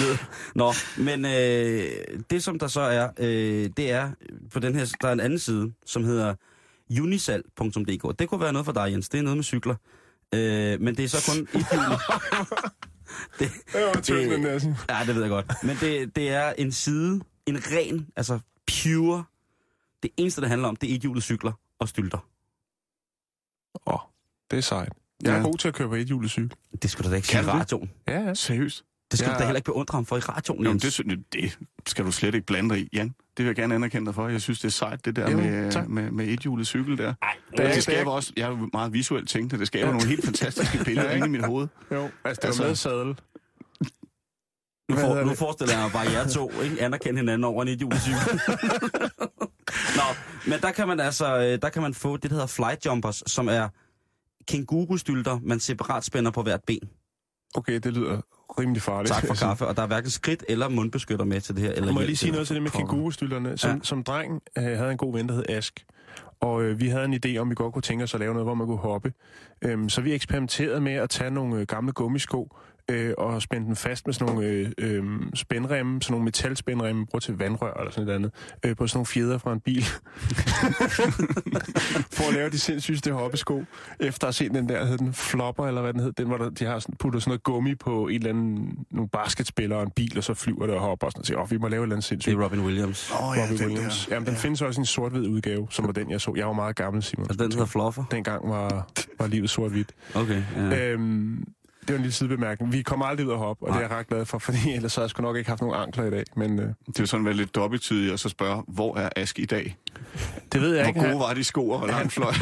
ned. 0.00 0.18
Nå, 0.54 0.72
men 0.96 1.24
øh, 1.24 2.15
det 2.30 2.42
som 2.42 2.58
der 2.58 2.66
så 2.66 2.80
er, 2.80 3.08
øh, 3.18 3.70
det 3.76 3.90
er 3.90 4.10
på 4.52 4.58
den 4.60 4.74
her, 4.74 4.96
der 5.00 5.08
er 5.08 5.12
en 5.12 5.20
anden 5.20 5.38
side, 5.38 5.72
som 5.86 6.04
hedder 6.04 6.34
unisal.dk. 7.00 8.18
Det 8.18 8.28
kunne 8.28 8.40
være 8.40 8.52
noget 8.52 8.64
for 8.66 8.72
dig, 8.72 8.92
Jens. 8.92 9.08
Det 9.08 9.18
er 9.18 9.22
noget 9.22 9.36
med 9.36 9.44
cykler. 9.44 9.74
Øh, 10.34 10.80
men 10.80 10.96
det 10.96 11.04
er 11.04 11.08
så 11.08 11.30
kun 11.32 11.42
et 11.42 11.48
det, 13.38 13.50
Det 13.96 14.06
sådan. 14.06 14.76
Ja, 14.88 14.98
det 15.06 15.14
ved 15.14 15.22
jeg 15.22 15.30
godt. 15.30 15.52
Men 15.62 15.76
det, 15.80 16.16
det 16.16 16.28
er 16.28 16.52
en 16.58 16.72
side, 16.72 17.20
en 17.46 17.56
ren, 17.72 18.06
altså 18.16 18.38
pure. 18.82 19.24
Det 20.02 20.10
eneste, 20.16 20.40
det 20.40 20.48
handler 20.48 20.68
om, 20.68 20.76
det 20.76 20.90
er 20.92 20.96
ethjulet 20.96 21.22
cykler 21.22 21.52
og 21.78 21.88
stylter. 21.88 22.18
Åh, 23.86 23.94
oh, 23.94 24.00
det 24.50 24.56
er 24.56 24.60
sejt. 24.60 24.92
Jeg 25.22 25.32
er 25.32 25.36
Ja. 25.36 25.42
god 25.42 25.58
til 25.58 25.68
at 25.68 25.74
køre 25.74 25.88
på 25.88 25.94
et 25.94 26.06
hjulet 26.06 26.30
cykel. 26.30 26.52
Det 26.82 26.90
skulle 26.90 27.04
du 27.06 27.10
da 27.10 27.16
ikke 27.16 27.28
sige 27.28 27.42
det? 27.42 27.48
radioen. 27.48 27.90
Ja, 28.08 28.20
ja. 28.20 28.34
Seriøst? 28.34 28.84
Det 29.10 29.18
skal 29.18 29.28
Ja. 29.28 29.34
du 29.34 29.38
da 29.38 29.44
heller 29.44 29.56
ikke 29.56 29.64
beundre 29.72 29.96
ham 29.96 30.06
for 30.06 30.16
i 30.16 30.20
radioen, 30.20 30.62
Jamen, 30.64 30.80
Jens. 30.84 30.96
det, 30.96 31.32
det 31.32 31.58
skal 31.86 32.04
du 32.04 32.12
slet 32.12 32.34
ikke 32.34 32.46
blande 32.46 32.74
dig 32.74 32.82
i, 32.82 32.88
Jan. 32.92 33.08
Det 33.08 33.14
vil 33.38 33.46
jeg 33.46 33.54
gerne 33.56 33.74
anerkende 33.74 34.06
dig 34.06 34.14
for. 34.14 34.28
Jeg 34.28 34.40
synes, 34.42 34.58
det 34.60 34.68
er 34.68 34.72
sejt, 34.72 35.04
det 35.04 35.16
der 35.16 35.30
Jo, 35.30 35.36
med, 35.36 35.72
tak. 35.72 35.88
med, 35.88 36.10
med 36.10 36.28
ethjulet 36.28 36.66
cykel 36.66 36.98
der. 36.98 37.14
Det 37.56 37.60
er- 37.66 37.74
det 37.74 37.82
skaber 37.82 38.10
også, 38.10 38.32
jeg 38.36 38.44
er 38.44 38.48
jo 38.48 38.70
meget 38.72 38.92
visuelt 38.92 39.28
tænkt, 39.28 39.52
det 39.52 39.66
skaber 39.66 39.92
nogle 39.92 40.06
helt 40.08 40.24
fantastiske 40.24 40.78
billeder 40.84 41.10
inde 41.10 41.26
i 41.26 41.30
mit 41.30 41.44
hoved. 41.46 41.68
Jo, 41.92 42.08
altså 42.24 42.40
det 42.40 42.46
Altså- 42.46 42.62
var 42.62 42.68
med 42.68 42.76
sadel. 42.76 43.06
nu, 44.90 44.96
for, 44.96 45.22
nu 45.24 45.30
det? 45.30 45.38
forestiller 45.38 45.74
jeg 45.74 45.82
mig 45.82 45.92
bare 45.92 46.10
jer 46.12 46.28
to, 46.28 46.50
ikke? 46.62 46.82
Anerkende 46.82 47.20
hinanden 47.20 47.44
over 47.44 47.62
en 47.62 47.68
ethjulet 47.68 48.00
cykel. 48.00 48.18
Nå, 49.98 50.02
men 50.50 50.60
der 50.60 50.72
kan 50.72 50.88
man 50.88 51.00
altså, 51.00 51.38
øh, 51.38 51.58
der 51.62 51.68
kan 51.68 51.82
man 51.82 51.94
få 51.94 52.16
det, 52.16 52.22
der 52.22 52.28
hedder 52.34 52.46
flight 52.46 52.86
jumpers, 52.86 53.22
som 53.26 53.48
er 53.48 53.68
kængurustylter, 54.48 55.38
man 55.42 55.60
separat 55.60 56.04
spænder 56.04 56.30
på 56.30 56.42
hvert 56.42 56.60
ben. 56.66 56.80
Okay, 57.54 57.72
det 57.80 57.92
lyder 57.92 58.20
rimelig 58.58 58.82
farligt. 58.82 59.14
Tak 59.14 59.26
for 59.26 59.34
kaffe, 59.46 59.66
og 59.66 59.76
der 59.76 59.82
er 59.82 59.86
hverken 59.86 60.10
skridt 60.10 60.44
eller 60.48 60.68
mundbeskytter 60.68 61.24
med 61.24 61.40
til 61.40 61.54
det 61.54 61.62
her. 61.62 61.72
Eller 61.72 61.92
Må 61.92 62.00
jeg 62.00 62.06
lige 62.06 62.16
sige 62.16 62.32
noget 62.32 62.46
til 62.46 62.54
det 62.54 62.62
med 62.62 62.70
kængurustylterne? 62.70 63.58
Som, 63.58 63.70
Ja. 63.70 63.76
som 63.82 64.02
dreng 64.04 64.42
øh, 64.58 64.64
havde 64.64 64.90
en 64.90 64.96
god 64.96 65.12
ven, 65.12 65.28
der 65.28 65.34
hed 65.34 65.44
Ask. 65.48 65.84
Og 66.40 66.62
øh, 66.62 66.80
vi 66.80 66.88
havde 66.88 67.04
en 67.04 67.20
idé 67.26 67.36
om, 67.38 67.50
vi 67.50 67.54
godt 67.54 67.72
kunne 67.72 67.82
tænke 67.82 68.04
os 68.04 68.14
at 68.14 68.20
lave 68.20 68.32
noget, 68.32 68.46
hvor 68.46 68.54
man 68.54 68.66
kunne 68.66 68.78
hoppe. 68.78 69.12
Øhm, 69.62 69.88
så 69.88 70.00
vi 70.00 70.12
eksperimenterede 70.14 70.80
med 70.80 70.92
at 70.92 71.10
tage 71.10 71.30
nogle 71.30 71.56
øh, 71.60 71.66
gamle 71.66 71.92
gummisko 71.92 72.56
øh, 72.90 73.12
og 73.18 73.42
spænde 73.42 73.66
dem 73.66 73.76
fast 73.76 74.06
med 74.06 74.14
sådan 74.14 74.34
nogle 74.34 74.48
øh, 74.48 74.70
øh, 74.78 75.04
spændremme, 75.34 76.02
sådan 76.02 76.12
nogle 76.12 76.24
metalspændremme, 76.24 77.06
bruger 77.06 77.20
til 77.20 77.38
vandrør 77.38 77.74
eller 77.74 77.90
sådan 77.92 78.04
noget 78.06 78.18
andet, 78.18 78.32
øh, 78.64 78.76
på 78.76 78.86
sådan 78.86 78.96
nogle 78.98 79.06
fjeder 79.06 79.38
fra 79.38 79.52
en 79.52 79.60
bil. 79.60 79.82
For 82.16 82.28
at 82.28 82.34
lave 82.34 82.50
de 82.50 82.58
sindssygste 82.58 83.12
hoppesko, 83.12 83.64
efter 84.00 84.26
at 84.26 84.28
have 84.28 84.32
set 84.32 84.54
den 84.54 84.68
der, 84.68 84.84
hed 84.86 84.98
den 84.98 85.12
Flopper, 85.12 85.66
eller 85.66 85.80
hvad 85.82 85.92
den 85.92 86.00
hed, 86.00 86.12
den 86.12 86.26
hvor 86.26 86.36
der, 86.36 86.50
de 86.50 86.64
har 86.64 86.78
sådan, 86.78 86.94
puttet 86.98 87.22
sådan 87.22 87.30
noget 87.30 87.42
gummi 87.42 87.74
på 87.74 88.06
en 88.08 88.14
eller 88.14 88.28
anden, 88.30 88.68
nogle 88.90 89.08
basketspillere 89.08 89.78
og 89.78 89.84
en 89.84 89.90
bil, 89.96 90.18
og 90.18 90.24
så 90.24 90.34
flyver 90.34 90.66
det 90.66 90.74
og 90.74 90.80
hopper 90.80 91.06
og 91.06 91.12
sådan 91.12 91.18
noget. 91.18 91.26
Så, 91.26 91.34
åh, 91.42 91.50
vi 91.50 91.58
må 91.58 91.68
lave 91.68 91.80
et 91.80 91.84
eller 91.84 91.96
andet 91.96 92.02
Det 92.02 92.04
sindssygt. 92.08 92.36
er 92.38 92.44
Robin 92.44 92.60
Williams. 92.60 93.10
Åh 93.12 93.28
oh, 93.28 93.36
Ja, 93.36 93.42
Robbie 93.42 93.66
Williams. 93.66 94.08
Jamen, 94.10 94.26
den 94.26 94.34
ja. 94.34 94.40
findes 94.40 94.62
også 94.62 94.80
i 94.80 94.82
en 94.82 94.86
sort-hvid 94.86 95.28
udgave, 95.28 95.66
som 95.70 95.86
var 95.86 95.92
den, 95.92 96.10
jeg 96.10 96.20
så. 96.20 96.32
Jeg 96.36 96.46
var 96.46 96.52
meget 96.52 96.76
gammel, 96.76 97.02
Simon. 97.02 97.26
Altså 97.30 97.44
den 97.44 97.52
hedder 97.52 97.66
Fluffer. 97.66 98.04
Dengang 98.10 98.48
var, 98.50 98.88
var 99.18 99.26
livet 99.26 99.50
sort-hvidt. 99.50 99.92
Okay, 100.14 100.42
ja. 100.56 100.90
Øhm, 100.92 101.44
det 101.88 101.94
var 101.94 101.96
en 101.96 102.02
lille 102.02 102.12
sidebemærkning. 102.12 102.72
Vi 102.72 102.82
kommer 102.82 103.06
aldrig 103.06 103.26
ud 103.26 103.32
at 103.32 103.38
hoppe, 103.38 103.66
og 103.66 103.68
det 103.68 103.76
er 103.76 103.80
jeg 103.80 103.90
ret 103.90 104.08
glad 104.08 104.24
for, 104.24 104.38
fordi 104.46 104.72
ellers 104.74 104.92
så 104.92 105.00
havde 105.00 105.04
jeg 105.04 105.10
sgu 105.10 105.22
nok 105.22 105.36
ikke 105.36 105.50
haft 105.50 105.60
nogen 105.60 105.76
ankler 105.76 106.04
i 106.04 106.10
dag. 106.10 106.24
Men 106.36 106.58
øh, 106.58 106.68
Det 106.86 107.00
er 107.00 107.04
sådan 107.04 107.24
være 107.24 107.34
lidt 107.34 107.54
dobbelttydigt 107.54 108.12
at 108.12 108.20
så 108.20 108.28
spørge, 108.28 108.62
hvor 108.68 108.96
er 108.96 109.08
Ask 109.16 109.38
i 109.38 109.44
dag? 109.44 109.76
det 110.52 110.60
ved 110.60 110.74
jeg 110.74 110.84
Hvor 110.84 110.88
ikke. 110.88 111.00
gode 111.00 111.10
Han, 111.10 111.18
var 111.18 111.34
de 111.34 111.44
sko 111.44 111.68
og 111.70 111.88
lang 111.88 112.12
fløj? 112.12 112.32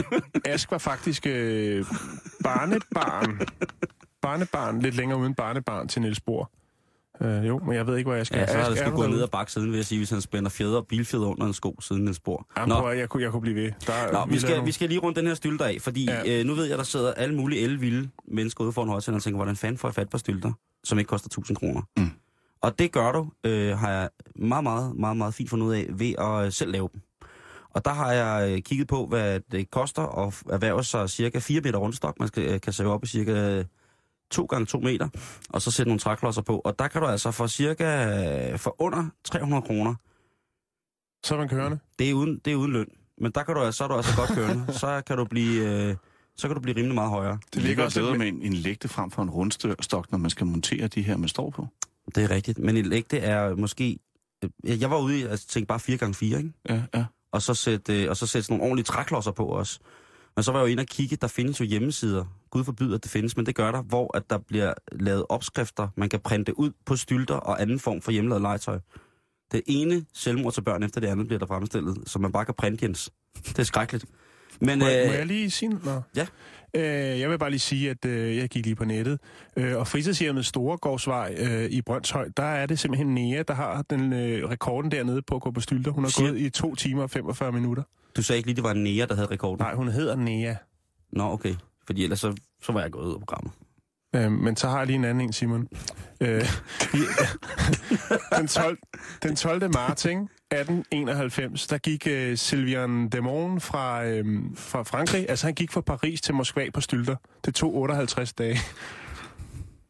Ask 0.44 0.70
var 0.70 0.78
faktisk 0.78 1.26
øh, 1.26 1.84
barnebarn. 2.44 3.40
Barnebarn, 4.22 4.80
lidt 4.80 4.94
længere 4.94 5.18
uden 5.18 5.34
barnebarn 5.34 5.88
til 5.88 6.02
Niels 6.02 6.20
Bohr. 6.20 6.50
Øh, 7.20 7.46
jo, 7.48 7.58
men 7.58 7.74
jeg 7.76 7.86
ved 7.86 7.96
ikke, 7.96 8.08
hvor 8.08 8.16
jeg 8.16 8.26
skal. 8.26 8.38
Ja, 8.38 8.46
så 8.46 8.58
har 8.58 8.68
det 8.70 8.78
du 8.86 8.90
gået 8.90 8.96
ned 8.98 9.04
derude? 9.16 9.22
ad 9.22 9.28
baksiden, 9.28 9.70
vil 9.70 9.76
jeg 9.76 9.84
sige, 9.84 9.98
hvis 9.98 10.10
han 10.10 10.20
spænder 10.20 10.50
fjeder 10.50 10.76
og 10.76 10.86
bilfjeder 10.86 11.26
under 11.26 11.46
en 11.46 11.52
sko 11.52 11.76
siden 11.80 12.08
en 12.08 12.14
spor. 12.14 12.46
Jamen, 12.56 12.68
Nå, 12.68 12.80
prøv, 12.80 12.96
jeg, 12.96 13.08
kunne, 13.08 13.22
jeg 13.22 13.30
kunne 13.30 13.40
blive 13.40 13.54
ved. 13.56 13.72
Der, 13.86 14.12
Nå, 14.12 14.26
vi, 14.32 14.38
skal, 14.38 14.50
nogle- 14.50 14.64
vi 14.66 14.72
skal 14.72 14.88
lige 14.88 14.98
rundt 15.00 15.18
den 15.18 15.26
her 15.26 15.34
stylter 15.34 15.64
af, 15.64 15.76
fordi 15.80 16.04
Ja. 16.04 16.40
øh, 16.40 16.46
nu 16.46 16.54
ved 16.54 16.64
jeg, 16.64 16.78
der 16.78 16.84
sidder 16.84 17.12
alle 17.14 17.34
mulige 17.34 17.60
elvilde 17.60 18.08
mennesker 18.28 18.64
ude 18.64 18.72
foran 18.72 18.88
højtalen 18.88 19.16
og 19.16 19.22
tænker, 19.22 19.36
hvordan 19.36 19.56
fanden 19.56 19.78
får 19.78 19.88
jeg 19.88 19.94
fat 19.94 20.08
på 20.10 20.18
stylter, 20.18 20.52
som 20.84 20.98
ikke 20.98 21.08
koster 21.08 21.26
1000 21.28 21.56
kroner. 21.56 21.82
Mm. 21.96 22.10
Og 22.60 22.78
det 22.78 22.92
gør 22.92 23.12
du, 23.12 23.28
øh, 23.44 23.78
har 23.78 23.90
jeg 23.90 24.08
meget, 24.36 24.62
meget, 24.64 24.96
meget, 24.96 25.16
meget 25.16 25.34
fint 25.34 25.50
fundet 25.50 25.66
ud 25.66 25.74
af, 25.74 25.86
ved 25.90 26.14
at 26.18 26.46
øh, 26.46 26.52
selv 26.52 26.72
lave 26.72 26.88
dem. 26.92 27.00
Og 27.70 27.84
der 27.84 27.90
har 27.92 28.12
jeg 28.12 28.50
øh, 28.52 28.62
kigget 28.62 28.88
på, 28.88 29.06
hvad 29.06 29.40
det 29.52 29.70
koster 29.70 30.26
at 30.26 30.42
erhverve 30.50 30.84
sig 30.84 31.10
cirka 31.10 31.38
4 31.38 31.60
meter 31.60 31.78
rundstok. 31.78 32.18
Man 32.18 32.28
skal, 32.28 32.42
øh, 32.42 32.60
kan 32.60 32.72
save 32.72 32.92
op 32.92 33.04
i 33.04 33.06
cirka 33.06 33.62
2 34.30 34.44
gange 34.44 34.66
2 34.66 34.80
meter, 34.80 35.08
og 35.50 35.62
så 35.62 35.70
sætte 35.70 35.88
nogle 35.90 36.00
træklodser 36.00 36.42
på. 36.42 36.58
Og 36.64 36.78
der 36.78 36.88
kan 36.88 37.00
du 37.02 37.06
altså 37.08 37.30
for 37.30 37.46
cirka 37.46 38.56
for 38.56 38.76
under 38.78 39.04
300 39.24 39.62
kroner 39.62 39.94
Så 41.24 41.34
er 41.34 41.38
man 41.38 41.48
kørende. 41.48 41.78
det 41.98 42.10
er 42.10 42.14
uden, 42.14 42.40
det 42.44 42.52
er 42.52 42.56
uden 42.56 42.72
løn. 42.72 42.86
Men 43.20 43.32
der 43.32 43.42
kan 43.42 43.54
du, 43.54 43.60
altså- 43.60 43.78
så 43.78 43.84
er 43.84 43.88
du 43.88 43.94
altså 43.94 44.16
godt 44.16 44.30
kørende. 44.30 44.72
så 44.80 45.02
kan 45.06 45.16
du 45.16 45.24
blive, 45.24 45.64
øh, 45.88 45.96
så 46.36 46.48
kan 46.48 46.54
du 46.54 46.60
blive 46.60 46.76
rimelig 46.76 46.94
meget 46.94 47.10
højere. 47.10 47.38
Det 47.54 47.62
ligger 47.62 47.84
også 47.84 48.00
bedre 48.00 48.18
med 48.18 48.26
en, 48.28 48.42
en 48.42 48.52
lægte 48.52 48.88
frem 48.88 49.10
for 49.10 49.22
en 49.22 49.30
rundstok, 49.30 50.10
når 50.12 50.18
man 50.18 50.30
skal 50.30 50.46
montere 50.46 50.86
de 50.88 51.02
her, 51.02 51.16
man 51.16 51.28
står 51.28 51.50
på. 51.50 51.66
Det 52.14 52.24
er 52.24 52.30
rigtigt. 52.30 52.58
Men 52.58 52.76
en 52.76 52.86
lægte 52.86 53.18
er 53.18 53.54
måske... 53.54 53.98
øh, 54.44 54.80
Jeg 54.80 54.90
var 54.90 54.98
ude 54.98 55.18
i 55.20 55.22
at 55.22 55.40
tænke 55.40 55.66
bare 55.66 55.78
4x4, 55.78 56.24
ikke? 56.24 56.52
Ja, 56.68 56.82
ja. 56.94 57.04
Og 57.32 57.42
så 57.42 57.54
sætte, 57.54 58.02
øh, 58.02 58.10
og 58.10 58.16
så 58.16 58.26
sætte 58.26 58.46
sådan 58.46 58.54
nogle 58.58 58.64
ordentlige 58.64 58.84
træklodser 58.84 59.30
på 59.30 59.44
også. 59.46 59.78
Men 60.36 60.42
så 60.42 60.52
var 60.52 60.58
jeg 60.58 60.66
jo 60.66 60.70
inde 60.70 60.80
og 60.80 60.86
kigge, 60.86 61.16
der 61.16 61.26
findes 61.26 61.60
jo 61.60 61.64
hjemmesider, 61.64 62.24
Gud 62.50 62.64
forbyder, 62.64 62.94
at 62.96 63.02
det 63.02 63.10
findes, 63.10 63.36
men 63.36 63.46
det 63.46 63.54
gør 63.54 63.72
der, 63.72 63.82
hvor 63.82 64.16
at 64.16 64.30
der 64.30 64.38
bliver 64.38 64.74
lavet 64.92 65.24
opskrifter, 65.28 65.88
man 65.96 66.08
kan 66.08 66.20
printe 66.20 66.58
ud 66.58 66.70
på 66.86 66.96
stylter 66.96 67.34
og 67.34 67.62
anden 67.62 67.78
form 67.78 68.00
for 68.02 68.10
hjemmelavet 68.12 68.42
legetøj. 68.42 68.78
Det 69.52 69.62
ene 69.66 70.04
selvmord 70.14 70.52
til 70.52 70.62
børn 70.62 70.82
efter 70.82 71.00
det 71.00 71.08
andet 71.08 71.26
bliver 71.26 71.38
der 71.38 71.46
fremstillet, 71.46 71.98
så 72.06 72.18
man 72.18 72.32
bare 72.32 72.44
kan 72.44 72.54
printe, 72.54 72.84
Jens. 72.84 73.10
Det 73.46 73.58
er 73.58 73.62
skrækkeligt. 73.62 74.04
Men, 74.60 74.78
Må, 74.78 74.84
øh, 74.84 75.06
må 75.06 75.12
jeg 75.12 75.26
lige 75.26 75.50
sige 75.50 75.68
Nå. 75.84 76.00
Ja. 76.16 76.26
Øh, 76.76 77.20
jeg 77.20 77.30
vil 77.30 77.38
bare 77.38 77.50
lige 77.50 77.60
sige, 77.60 77.90
at 77.90 78.04
øh, 78.04 78.36
jeg 78.36 78.48
gik 78.48 78.64
lige 78.64 78.74
på 78.76 78.84
nettet, 78.84 79.20
øh, 79.56 79.76
og 79.76 79.86
fritidshjemmet 79.88 80.46
Storegårdsvej 80.46 81.34
øh, 81.38 81.64
i 81.70 81.82
Brøndshøj, 81.82 82.28
der 82.36 82.42
er 82.42 82.66
det 82.66 82.78
simpelthen 82.78 83.14
Nea, 83.14 83.42
der 83.48 83.54
har 83.54 83.82
den 83.82 84.12
øh, 84.12 84.48
rekorden 84.50 84.90
dernede 84.90 85.22
på 85.22 85.34
at 85.36 85.42
gå 85.42 85.50
på 85.50 85.60
stylter. 85.60 85.90
Hun 85.90 86.04
har 86.04 86.10
Siger- 86.10 86.28
gået 86.30 86.40
i 86.40 86.50
2 86.50 86.74
timer 86.74 87.02
og 87.02 87.10
45 87.10 87.52
minutter. 87.52 87.82
Du 88.16 88.22
sagde 88.22 88.36
ikke 88.36 88.46
lige, 88.46 88.56
det 88.56 88.64
var 88.64 88.72
Nea, 88.72 89.06
der 89.06 89.14
havde 89.14 89.30
rekorden? 89.30 89.64
Nej, 89.64 89.74
hun 89.74 89.88
hedder 89.88 90.16
Nea. 90.16 90.54
Nå, 91.12 91.22
okay. 91.22 91.54
Fordi 91.86 92.04
ellers 92.04 92.20
så, 92.20 92.36
så 92.62 92.72
var 92.72 92.80
jeg 92.80 92.90
gået 92.90 93.06
ud 93.06 93.14
af 93.14 93.20
programmet. 93.20 93.52
Øh, 94.16 94.32
men 94.32 94.56
så 94.56 94.68
har 94.68 94.78
jeg 94.78 94.86
lige 94.86 94.96
en 94.96 95.04
anden 95.04 95.24
en, 95.24 95.32
Simon. 95.32 95.68
Øh, 96.20 96.44
den, 98.38 98.48
12, 98.48 98.78
den 99.22 99.36
12. 99.36 99.72
marts, 99.74 100.04
ikke? 100.04 100.20
1891, 100.20 101.66
der 101.66 101.78
gik 101.78 102.06
øh, 102.06 102.36
Sylvian 102.36 103.08
Demon 103.08 103.60
fra, 103.60 104.04
øh, 104.04 104.24
fra 104.56 104.82
Frankrig, 104.82 105.26
altså 105.28 105.46
han 105.46 105.54
gik 105.54 105.72
fra 105.72 105.80
Paris 105.80 106.20
til 106.20 106.34
Moskva 106.34 106.70
på 106.74 106.80
stylter. 106.80 107.16
Det 107.44 107.54
tog 107.54 107.74
58 107.74 108.32
dage. 108.32 108.58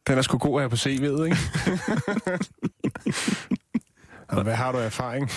Den 0.07 0.17
er 0.17 0.21
sgu 0.21 0.37
god 0.37 0.61
at 0.61 0.61
have 0.61 0.69
på 0.69 0.75
CV'et, 0.75 1.23
ikke? 1.23 1.37
Og 4.37 4.43
hvad 4.43 4.55
har 4.55 4.71
du 4.71 4.77
erfaring? 4.77 5.29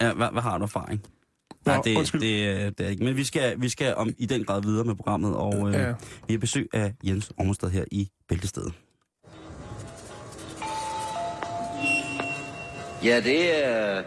Ja, 0.00 0.12
hvad, 0.12 0.28
hvad 0.32 0.42
har 0.42 0.58
du 0.58 0.64
erfaring? 0.64 1.02
Nej, 1.66 1.80
det, 1.84 1.96
undskyld. 1.96 2.20
det, 2.20 2.64
øh, 2.64 2.72
det 2.78 2.80
er 2.80 2.88
ikke. 2.88 3.04
Men 3.04 3.16
vi 3.16 3.24
skal, 3.24 3.60
vi 3.60 3.68
skal 3.68 3.94
om, 3.94 4.10
i 4.18 4.26
den 4.26 4.44
grad 4.44 4.62
videre 4.62 4.84
med 4.84 4.94
programmet, 4.94 5.34
og 5.34 5.68
øh, 5.68 5.74
ja. 5.74 5.92
vi 6.26 6.34
har 6.34 6.38
besøg 6.38 6.68
af 6.72 6.92
Jens 7.04 7.32
Ormestad 7.38 7.70
her 7.70 7.84
i 7.92 8.08
Bæltestedet. 8.28 8.72
Ja, 13.04 13.20
det 13.20 13.66
er 13.66 14.02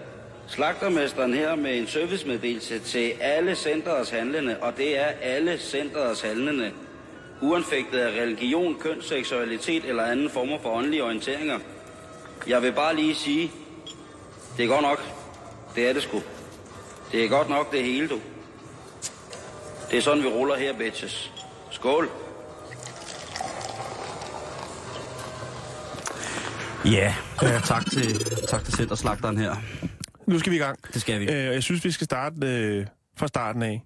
slagtermesteren 0.48 1.34
her 1.34 1.56
med 1.56 1.78
en 1.78 1.88
servicemeddelelse 1.88 2.80
til 2.80 3.14
alle 3.22 3.56
centerets 3.56 4.10
handlende, 4.10 4.58
og 4.62 4.78
det 4.78 5.00
er 5.00 5.06
alle 5.22 5.58
centerets 5.58 6.22
handlende. 6.22 6.72
Uanfægtet 7.42 7.98
af 7.98 8.22
religion, 8.22 8.76
køn, 8.80 9.02
seksualitet 9.02 9.86
eller 9.86 10.04
anden 10.04 10.30
former 10.30 10.58
for 10.62 10.70
åndelige 10.70 11.04
orienteringer. 11.04 11.60
Jeg 12.48 12.62
vil 12.62 12.72
bare 12.72 12.96
lige 12.96 13.16
sige, 13.16 13.52
det 14.58 14.66
er 14.66 14.70
godt 14.70 14.82
nok. 14.82 15.04
Det 15.76 15.90
er 15.90 15.94
det 15.94 16.04
sgu. 16.04 16.22
Det 17.12 17.26
er 17.26 17.30
godt 17.30 17.50
nok 17.50 17.72
det 17.72 17.84
hele, 17.84 18.08
du. 18.08 18.20
Det 19.92 19.98
er 19.98 20.02
sådan, 20.02 20.24
vi 20.24 20.28
ruller 20.28 20.56
her, 20.56 20.78
bitches. 20.78 21.34
Skål. 21.72 22.10
Ja, 26.86 27.16
ja. 27.42 27.60
tak 27.64 27.86
til, 27.92 28.20
tak 28.48 28.64
til 28.64 28.74
Centerslagteren 28.74 29.38
her. 29.38 29.56
Nu 30.28 30.40
skal 30.40 30.52
vi 30.52 30.56
i 30.56 30.60
gang. 30.60 30.80
Det 30.94 31.02
skal 31.02 31.20
vi. 31.20 31.26
Øh, 31.26 31.32
jeg 31.32 31.64
synes, 31.64 31.86
vi 31.86 31.92
skal 31.92 32.06
starte 32.06 32.48
øh, 32.48 32.86
fra 33.18 33.28
starten 33.28 33.62
af. 33.62 33.84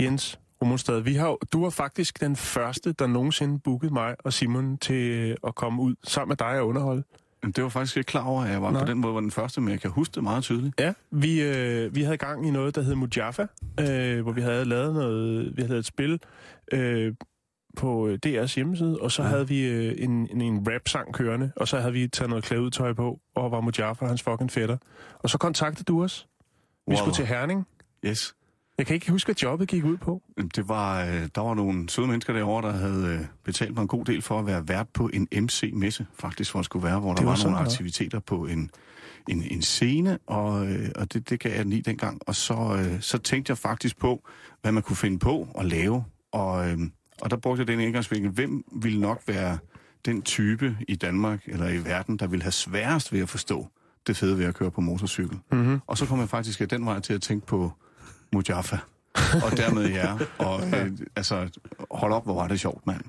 Jens 0.00 0.38
Rummelstad, 0.62 1.00
vi 1.00 1.14
har, 1.14 1.36
du 1.52 1.62
var 1.62 1.70
faktisk 1.70 2.20
den 2.20 2.36
første, 2.36 2.92
der 2.92 3.06
nogensinde 3.06 3.58
bookede 3.58 3.92
mig 3.94 4.16
og 4.24 4.32
Simon 4.32 4.78
til 4.78 5.10
øh, 5.10 5.36
at 5.46 5.54
komme 5.54 5.82
ud 5.82 5.94
sammen 6.04 6.28
med 6.28 6.36
dig 6.36 6.60
og 6.60 6.66
underholde. 6.66 7.02
Det 7.42 7.62
var 7.62 7.68
faktisk 7.68 7.96
ikke 7.96 8.06
klar 8.08 8.24
over, 8.24 8.42
at 8.42 8.50
jeg 8.50 8.62
var 8.62 8.70
Nå. 8.70 8.78
på 8.78 8.84
den 8.84 8.98
måde 8.98 9.14
var 9.14 9.20
den 9.20 9.30
første, 9.30 9.60
men 9.60 9.70
jeg 9.70 9.80
kan 9.80 9.90
huske 9.90 10.12
det 10.14 10.22
meget 10.22 10.42
tydeligt. 10.44 10.80
Ja, 10.80 10.92
vi, 11.10 11.42
øh, 11.42 11.94
vi 11.94 12.02
havde 12.02 12.16
gang 12.16 12.46
i 12.48 12.50
noget, 12.50 12.74
der 12.74 12.82
hed 12.82 12.94
Mujaffa, 12.94 13.46
øh, 13.80 14.22
hvor 14.22 14.32
vi 14.32 14.40
havde 14.40 14.64
lavet 14.64 14.94
noget, 14.94 15.56
vi 15.56 15.62
havde 15.62 15.68
lavet 15.68 15.78
et 15.78 15.86
spil 15.86 16.20
øh, 16.72 17.14
på 17.76 18.08
øh, 18.08 18.18
DR's 18.26 18.54
hjemmeside, 18.54 18.98
og 19.00 19.12
så 19.12 19.22
ja. 19.22 19.28
havde 19.28 19.48
vi 19.48 19.66
øh, 19.68 19.94
en, 19.98 20.10
en, 20.30 20.40
en 20.40 20.66
rap-sang 20.72 21.14
kørende, 21.14 21.52
og 21.56 21.68
så 21.68 21.78
havde 21.80 21.92
vi 21.92 22.08
taget 22.08 22.28
noget 22.30 22.44
klædetøj 22.44 22.92
på, 22.92 23.20
og 23.34 23.50
var 23.52 23.60
Mujaffa 23.60 24.06
hans 24.06 24.22
fucking 24.22 24.50
fætter. 24.52 24.76
Og 25.18 25.30
så 25.30 25.38
kontaktede 25.38 25.84
du 25.84 26.02
os. 26.04 26.28
Vi 26.86 26.92
Wow. 26.92 26.96
skulle 26.98 27.14
til 27.14 27.26
Herning. 27.26 27.66
Yes. 28.04 28.34
Jeg 28.78 28.86
kan 28.86 28.94
ikke 28.94 29.10
huske, 29.10 29.28
hvad 29.28 29.34
jobbet 29.34 29.68
gik 29.68 29.84
ud 29.84 29.96
på. 29.96 30.22
Det 30.56 30.68
var, 30.68 31.04
øh, 31.04 31.28
der 31.34 31.40
var 31.40 31.54
nogle 31.54 31.88
søde 31.90 32.06
mennesker 32.06 32.32
derovre, 32.32 32.68
der 32.68 32.74
havde 32.76 33.18
øh, 33.20 33.26
betalt 33.44 33.74
mig 33.74 33.82
en 33.82 33.88
god 33.88 34.04
del 34.04 34.22
for 34.22 34.38
at 34.38 34.46
være 34.46 34.68
vært 34.68 34.88
på 34.88 35.10
en 35.12 35.28
MC-messe, 35.32 36.06
faktisk, 36.18 36.52
hvor 36.52 36.60
det 36.60 36.64
skulle 36.64 36.84
være, 36.86 36.98
hvor 37.00 37.08
der 37.08 37.14
Det 37.16 37.24
var 37.24 37.30
var, 37.30 37.36
sådan 37.36 37.52
nogle 37.52 37.62
noget. 37.64 37.72
aktiviteter 37.72 38.18
på 38.20 38.46
en, 38.46 38.70
en, 39.28 39.42
en 39.50 39.62
scene, 39.62 40.18
og, 40.26 40.66
øh, 40.66 40.88
og 40.96 41.12
det, 41.12 41.30
det 41.30 41.40
gav 41.40 41.52
jeg 41.52 41.64
den 41.64 41.72
i 41.72 41.80
dengang. 41.80 42.20
Og 42.26 42.34
så, 42.34 42.86
så 43.00 43.18
tænkte 43.18 43.50
jeg 43.50 43.58
faktisk 43.58 43.98
på, 43.98 44.28
hvad 44.62 44.72
man 44.72 44.82
kunne 44.82 44.96
finde 44.96 45.18
på 45.18 45.48
at 45.58 45.66
lave, 45.66 46.04
og, 46.32 46.66
og 47.20 47.30
der 47.30 47.36
brugte 47.36 47.60
jeg 47.60 47.68
den 47.68 47.80
indgangsvinkel. 47.80 48.30
Hvem 48.30 48.64
ville 48.82 49.00
nok 49.00 49.22
være 49.26 49.58
den 50.04 50.22
type 50.22 50.76
i 50.88 50.94
Danmark 50.96 51.42
eller 51.46 51.68
i 51.68 51.84
verden, 51.84 52.16
der 52.16 52.26
ville 52.26 52.42
have 52.42 52.52
sværest 52.52 53.12
ved 53.12 53.20
at 53.20 53.28
forstå 53.28 53.66
det 54.06 54.16
fede 54.16 54.38
ved 54.38 54.44
at 54.44 54.54
køre 54.54 54.70
på 54.70 54.80
motorcykel? 54.80 55.38
Mm-hmm. 55.52 55.80
Og 55.86 55.98
så 55.98 56.06
kom 56.06 56.20
jeg 56.20 56.28
faktisk 56.28 56.60
af 56.60 56.68
den 56.68 56.86
vej 56.86 57.00
til 57.00 57.12
at 57.12 57.22
tænke 57.22 57.46
på 57.46 57.72
Mujaffa. 58.32 58.76
og 59.44 59.56
dermed 59.56 59.88
jer. 59.88 60.18
Og 60.48 60.66
øh, 60.66 60.90
altså, 61.16 61.48
hold 61.90 62.12
op, 62.12 62.24
hvor 62.24 62.34
var 62.34 62.48
det 62.48 62.60
sjovt, 62.60 62.86
mand. 62.86 63.00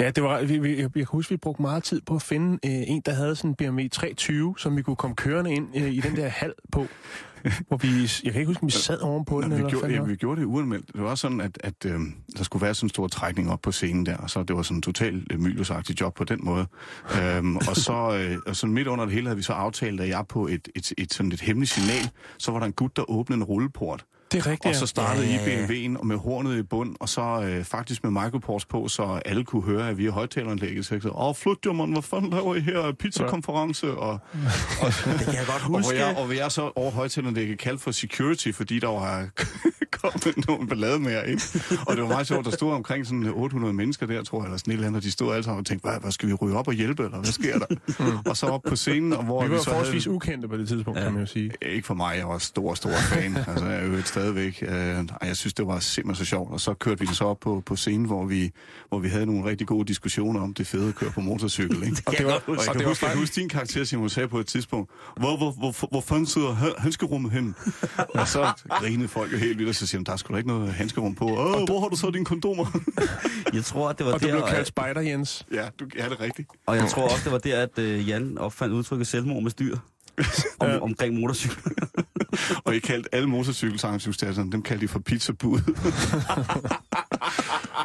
Ja, 0.00 0.10
det 0.10 0.22
var, 0.22 0.42
vi, 0.42 0.58
vi, 0.58 0.80
jeg, 0.80 0.92
kan 0.92 1.04
huske, 1.04 1.30
vi 1.30 1.36
brugte 1.36 1.62
meget 1.62 1.82
tid 1.82 2.00
på 2.00 2.14
at 2.14 2.22
finde 2.22 2.52
øh, 2.64 2.82
en, 2.86 3.02
der 3.06 3.12
havde 3.12 3.36
sådan 3.36 3.50
en 3.50 3.54
BMW 3.54 3.88
320, 3.92 4.54
som 4.58 4.76
vi 4.76 4.82
kunne 4.82 4.96
komme 4.96 5.16
kørende 5.16 5.52
ind 5.52 5.76
øh, 5.76 5.92
i 5.92 6.00
den 6.00 6.16
der 6.16 6.28
hal 6.28 6.52
på. 6.72 6.86
hvor 7.68 7.76
vi, 7.76 7.88
jeg 8.24 8.32
kan 8.32 8.40
ikke 8.40 8.46
huske, 8.46 8.62
om 8.62 8.66
vi 8.66 8.72
sad 8.72 9.00
ovenpå 9.00 9.40
den, 9.40 9.48
Nå, 9.50 9.56
vi, 9.56 9.60
eller 9.60 9.70
gjorde, 9.70 9.94
ja, 9.94 10.02
vi 10.02 10.16
gjorde 10.16 10.40
det 10.40 10.46
uanmeldt. 10.46 10.92
Det 10.92 11.02
var 11.02 11.14
sådan, 11.14 11.40
at, 11.40 11.58
at 11.64 11.86
øh, 11.86 12.00
der 12.36 12.44
skulle 12.44 12.64
være 12.64 12.74
sådan 12.74 12.86
en 12.86 12.90
stor 12.90 13.08
trækning 13.08 13.50
op 13.50 13.60
på 13.62 13.72
scenen 13.72 14.06
der, 14.06 14.16
og 14.16 14.30
så 14.30 14.42
det 14.42 14.56
var 14.56 14.62
sådan 14.62 14.78
en 14.78 14.82
total 14.82 15.26
øh, 15.30 15.40
myldosagtig 15.40 16.00
job 16.00 16.14
på 16.14 16.24
den 16.24 16.38
måde. 16.42 16.66
øhm, 17.22 17.56
og 17.56 17.76
så 17.76 17.92
øh, 18.18 18.38
og 18.46 18.56
sådan 18.56 18.74
midt 18.74 18.88
under 18.88 19.04
det 19.04 19.14
hele 19.14 19.26
havde 19.26 19.36
vi 19.36 19.42
så 19.42 19.52
aftalt, 19.52 20.00
at 20.00 20.08
jeg 20.08 20.24
på 20.28 20.46
et, 20.46 20.68
et, 20.74 20.92
et, 20.98 21.14
sådan 21.14 21.32
et 21.32 21.40
hemmeligt 21.40 21.72
signal, 21.72 22.10
så 22.38 22.52
var 22.52 22.58
der 22.58 22.66
en 22.66 22.72
gut, 22.72 22.96
der 22.96 23.10
åbnede 23.10 23.36
en 23.36 23.44
rulleport. 23.44 24.04
Det 24.34 24.46
er 24.46 24.50
rigtigt, 24.50 24.66
Og 24.66 24.74
så 24.74 24.86
startede 24.86 25.26
ja, 25.26 25.32
ja, 25.32 25.50
ja. 25.50 25.64
I 25.64 25.88
BMW'en 25.88 25.98
og 25.98 26.06
med 26.06 26.16
hornet 26.16 26.58
i 26.58 26.62
bund, 26.62 26.96
og 27.00 27.08
så 27.08 27.42
øh, 27.42 27.64
faktisk 27.64 28.04
med 28.04 28.22
microports 28.24 28.64
på, 28.64 28.88
så 28.88 29.20
alle 29.24 29.44
kunne 29.44 29.62
høre, 29.62 29.88
at 29.88 29.98
vi 29.98 30.06
er 30.06 30.10
højtaleranlægget. 30.10 30.86
Så 30.86 30.94
jeg 30.94 31.02
sagde, 31.02 31.16
åh, 31.16 31.34
flyt 31.34 31.58
man, 31.74 31.92
hvad 31.92 32.02
fanden 32.02 32.30
laver 32.30 32.54
I 32.54 32.60
her? 32.60 32.92
Pizzakonference? 32.98 33.90
Og, 33.90 34.10
og, 34.10 34.18
Det 35.18 35.24
kan 35.24 35.34
jeg 35.34 35.46
godt 35.46 35.62
og, 35.62 35.80
hvor 35.80 35.92
jeg, 35.92 36.16
og 36.16 36.24
hvor 36.24 36.34
jeg 36.34 36.52
så 36.52 36.72
over 36.76 36.90
højtaleranlægget 36.90 37.58
kaldte 37.58 37.82
for 37.82 37.90
security, 37.90 38.50
fordi 38.52 38.78
der 38.78 38.88
var 38.88 39.28
kommet 40.00 40.48
nogle 40.48 40.68
ballade 40.68 40.98
med 40.98 41.26
ikke? 41.26 41.42
Og 41.86 41.96
det 41.96 42.02
var 42.02 42.08
meget 42.08 42.26
sjovt, 42.26 42.44
der 42.44 42.50
stod 42.50 42.72
omkring 42.72 43.06
sådan 43.06 43.24
800 43.34 43.74
mennesker 43.74 44.06
der, 44.06 44.22
tror 44.22 44.38
jeg, 44.38 44.44
eller 44.44 44.58
sådan 44.58 44.70
et 44.70 44.74
eller 44.74 44.86
andet, 44.86 44.98
og 44.98 45.02
de 45.02 45.10
stod 45.10 45.32
alle 45.32 45.44
sammen 45.44 45.60
og 45.60 45.66
tænkte, 45.66 45.88
hvad, 45.88 46.00
hvad 46.00 46.12
skal 46.12 46.28
vi 46.28 46.34
ryge 46.34 46.56
op 46.56 46.68
og 46.68 46.74
hjælpe, 46.74 47.04
eller 47.04 47.18
hvad 47.18 47.32
sker 47.32 47.58
der? 47.58 47.66
og 48.30 48.36
så 48.36 48.46
op 48.46 48.62
på 48.68 48.76
scenen, 48.76 49.12
og 49.12 49.24
hvor 49.24 49.42
Vi 49.42 49.48
vi, 49.48 49.54
var 49.54 49.60
så 49.60 49.64
forholdsvis 49.64 50.04
havde... 50.04 50.14
ukendte 50.14 50.48
på 50.48 50.56
det 50.56 50.68
tidspunkt, 50.68 50.98
ja. 50.98 51.04
kan 51.04 51.12
man 51.12 51.22
jo 51.22 51.26
sige. 51.26 51.50
Ikke 51.62 51.86
for 51.86 51.94
mig, 51.94 52.16
jeg 52.18 52.28
var 52.28 52.38
stor, 52.38 52.74
stor 52.74 52.90
fan. 52.90 53.36
altså, 53.36 53.66
jeg 53.66 53.80
er 53.80 53.86
jo 53.86 53.96
stadigvæk. 54.24 54.62
Øh, 54.62 55.08
jeg 55.22 55.36
synes, 55.36 55.54
det 55.54 55.66
var 55.66 55.78
simpelthen 55.78 56.24
så 56.24 56.28
sjovt. 56.28 56.52
Og 56.52 56.60
så 56.60 56.74
kørte 56.74 57.00
vi 57.00 57.06
det 57.06 57.16
så 57.16 57.24
op 57.24 57.40
på, 57.40 57.62
på 57.66 57.76
scenen, 57.76 58.06
hvor 58.06 58.24
vi, 58.24 58.50
hvor 58.88 58.98
vi 58.98 59.08
havde 59.08 59.26
nogle 59.26 59.44
rigtig 59.44 59.66
gode 59.66 59.88
diskussioner 59.88 60.40
om 60.40 60.54
det 60.54 60.66
fede 60.66 60.88
at 60.88 60.94
køre 60.94 61.10
på 61.10 61.20
motorcykel. 61.20 61.82
Ikke? 61.82 62.02
Og 62.06 62.14
det 62.18 62.26
var, 62.26 62.32
Og 62.32 62.56
jeg 62.56 62.64
kan 62.66 62.74
det 62.74 62.84
var 62.84 62.88
huske, 62.88 63.00
faktisk, 63.00 63.20
huske 63.20 63.40
din 63.40 63.48
karakter, 63.48 63.84
Simon, 63.84 64.08
sagde 64.08 64.28
på 64.28 64.38
et 64.38 64.46
tidspunkt, 64.46 64.90
hvor, 65.16 65.36
hvor, 65.36 65.50
hvor, 65.50 65.88
hvor 65.90 66.00
fanden 66.00 66.26
sidder 66.26 66.74
handskerummet 66.78 67.32
hen? 67.32 67.54
og 68.20 68.28
så 68.28 68.66
grinede 68.70 69.08
folk 69.08 69.32
jo 69.32 69.36
helt 69.36 69.58
vildt, 69.58 69.68
og 69.68 69.74
så 69.74 69.86
siger 69.86 70.00
de, 70.00 70.04
der 70.04 70.12
er 70.12 70.16
sgu 70.16 70.32
da 70.32 70.38
ikke 70.38 70.48
noget 70.48 70.72
handskerum 70.72 71.14
på. 71.14 71.24
Åh, 71.24 71.64
hvor 71.64 71.80
har 71.80 71.88
du 71.88 71.96
så 71.96 72.10
dine 72.10 72.24
kondomer? 72.24 72.80
Jeg 73.54 73.64
tror, 73.64 73.88
at 73.88 73.98
det 73.98 74.06
var 74.06 74.12
og 74.12 74.20
du 74.20 74.26
der, 74.26 74.32
blev 74.32 74.42
og, 74.42 74.48
kaldt 74.48 74.68
spider, 74.68 75.00
Jens. 75.00 75.46
ja, 75.52 75.68
du 75.80 75.84
er 75.96 76.08
det 76.08 76.20
rigtigt. 76.20 76.48
og 76.66 76.76
jeg 76.76 76.88
tror 76.88 77.02
også, 77.04 77.24
det 77.24 77.32
var 77.32 77.38
der, 77.38 77.62
at 77.62 77.78
øh, 77.78 78.08
Jan 78.08 78.38
opfandt 78.38 78.74
udtrykket 78.74 79.06
selvmord 79.06 79.42
med 79.42 79.50
styr. 79.50 79.76
Om, 80.60 80.68
Ja. 80.68 80.78
omkring 80.80 81.20
motorcykel. 81.20 81.72
Og 82.64 82.74
I 82.74 82.78
kaldte 82.78 83.14
alle 83.14 83.28
motorcykelsangsudstasserne, 83.28 84.52
dem 84.52 84.62
kaldte 84.62 84.84
I 84.84 84.86
for 84.86 84.98
pizzabud. 84.98 85.58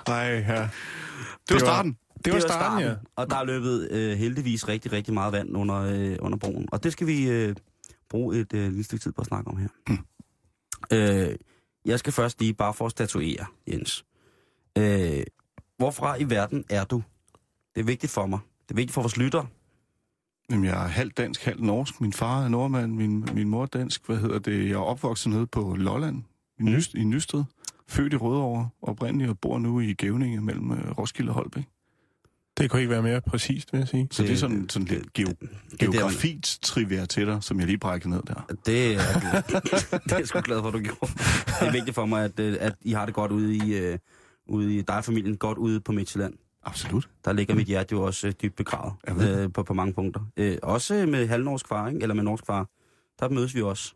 Nej, 0.08 0.18
ja. 0.18 0.34
det 0.40 0.50
var 0.54 0.70
var- 1.54 1.60
starten. 1.60 1.98
Det 2.26 2.34
var 2.34 2.40
starten, 2.40 2.88
ja. 2.88 2.94
Og 3.16 3.30
der 3.30 3.36
er 3.36 3.44
løbet 3.44 3.92
øh, 3.92 4.18
heldigvis 4.18 4.68
rigtig, 4.68 4.92
rigtig 4.92 5.14
meget 5.14 5.34
vand 5.34 5.58
under, 5.58 5.76
øh, 5.82 6.16
under 6.20 6.38
broen. 6.38 6.68
Og 6.72 6.84
det 6.84 6.92
skal 6.92 7.08
vi 7.08 7.30
øh, 7.30 7.56
bruge 8.10 8.40
et 8.40 8.54
øh, 8.54 8.68
lille 8.70 8.84
stykke 8.84 9.04
tid 9.04 9.12
på 9.12 9.22
at 9.22 9.28
snakke 9.28 9.50
om 9.52 9.58
her. 9.58 9.68
øh, 10.94 11.36
jeg 11.86 12.00
skal 12.00 12.14
først 12.14 12.40
lige 12.40 12.54
bare 12.54 12.74
for 12.74 12.86
at 12.86 12.92
statuere, 12.92 13.46
Jens. 13.68 14.06
Øh, 14.78 15.24
hvorfra 15.78 16.16
i 16.16 16.30
verden 16.30 16.64
er 16.70 16.84
du? 16.84 17.04
Det 17.76 17.82
er 17.82 17.86
vigtigt 17.86 18.12
for 18.12 18.26
mig. 18.26 18.40
Det 18.64 18.72
er 18.72 18.76
vigtigt 18.76 18.94
for 18.94 19.02
vores 19.02 19.18
lytter. 19.18 19.46
Jamen, 20.50 20.66
jeg 20.66 20.84
er 20.84 20.88
halvt 20.88 21.18
dansk, 21.18 21.44
halvt 21.46 21.62
norsk. 21.64 22.02
Min 22.02 22.14
far 22.14 22.44
er 22.44 22.48
nordmand, 22.50 22.94
min, 22.94 23.28
min 23.34 23.50
mor 23.50 23.62
er 23.62 23.66
dansk. 23.66 24.06
Hvad 24.06 24.18
hedder 24.18 24.40
det? 24.40 24.66
Jeg 24.66 24.72
er 24.74 24.78
opvokset 24.78 25.32
nede 25.32 25.48
på 25.48 25.76
Lolland, 25.80 26.18
i, 26.60 26.64
Mm. 26.64 26.66
Nyst, 26.66 26.94
i 26.94 27.04
Nysted. 27.04 27.44
Født 27.88 28.14
i 28.14 28.16
Rødovre 28.16 28.70
oprindeligt 28.82 29.30
og 29.30 29.40
bor 29.40 29.60
nu 29.60 29.80
i 29.80 29.94
Gævninge 29.94 30.42
mellem 30.42 30.72
øh, 30.72 30.92
Roskilde 30.98 31.30
og 31.30 31.34
Holbæk. 31.36 31.64
Det 32.58 32.70
kunne 32.72 32.82
ikke 32.82 32.90
være 32.92 33.02
mere 33.02 33.22
præcist, 33.22 33.74
vil 33.74 33.80
jeg 33.80 33.88
sige. 33.88 34.08
Så 34.12 34.24
det 34.24 34.32
er 34.32 34.36
sådan, 34.36 34.70
sådan 34.70 34.88
lidt 34.88 35.14
geo, 35.14 35.26
der, 35.28 35.34
man- 35.42 35.78
geografisk 35.80 36.62
trivia 36.62 37.06
til 37.06 37.26
dig, 37.28 37.44
som 37.44 37.60
jeg 37.60 37.68
lige 37.68 37.78
brækkede 37.78 38.10
ned 38.10 38.22
der. 38.28 38.46
Det 38.66 38.94
er, 38.96 39.00
det 40.04 40.12
er 40.12 40.18
jeg 40.18 40.28
sgu 40.28 40.40
glad 40.42 40.60
for, 40.62 40.68
at 40.68 40.74
du 40.74 40.80
gjorde. 40.80 41.12
Det 41.60 41.68
er 41.68 41.72
vigtigt 41.72 41.96
for 41.96 42.06
mig, 42.06 42.24
at, 42.26 42.40
øh, 42.40 42.58
at 42.60 42.76
I 42.82 42.92
har 42.92 43.06
det 43.06 43.16
godt 43.16 43.32
ude 43.32 43.56
i, 43.56 43.76
øh, 43.78 43.98
ude 44.48 44.76
i 44.78 44.82
dig 44.82 44.98
og 44.98 45.06
familien, 45.06 45.38
godt 45.38 45.58
ude 45.58 45.80
på 45.82 45.92
Midtjylland. 45.92 46.34
Absolut. 46.64 47.10
Der 47.26 47.34
ligger 47.34 47.56
mit 47.56 47.68
hjerte 47.68 47.92
jo 47.96 48.02
også 48.04 48.28
øh, 48.28 48.34
dybt 48.42 48.56
begravet 48.56 48.94
øh, 49.08 49.54
på, 49.54 49.64
på 49.64 49.74
mange 49.74 49.94
punkter. 49.94 50.22
Øh, 50.38 50.58
også 50.64 51.06
med 51.06 51.28
halvnorsk 51.28 51.68
far, 51.68 51.88
ikke? 51.88 52.02
eller 52.02 52.16
med 52.16 52.24
norsk 52.24 52.46
far. 52.46 52.68
Der 53.20 53.30
mødes 53.30 53.56
vi 53.56 53.62
også. 53.62 53.94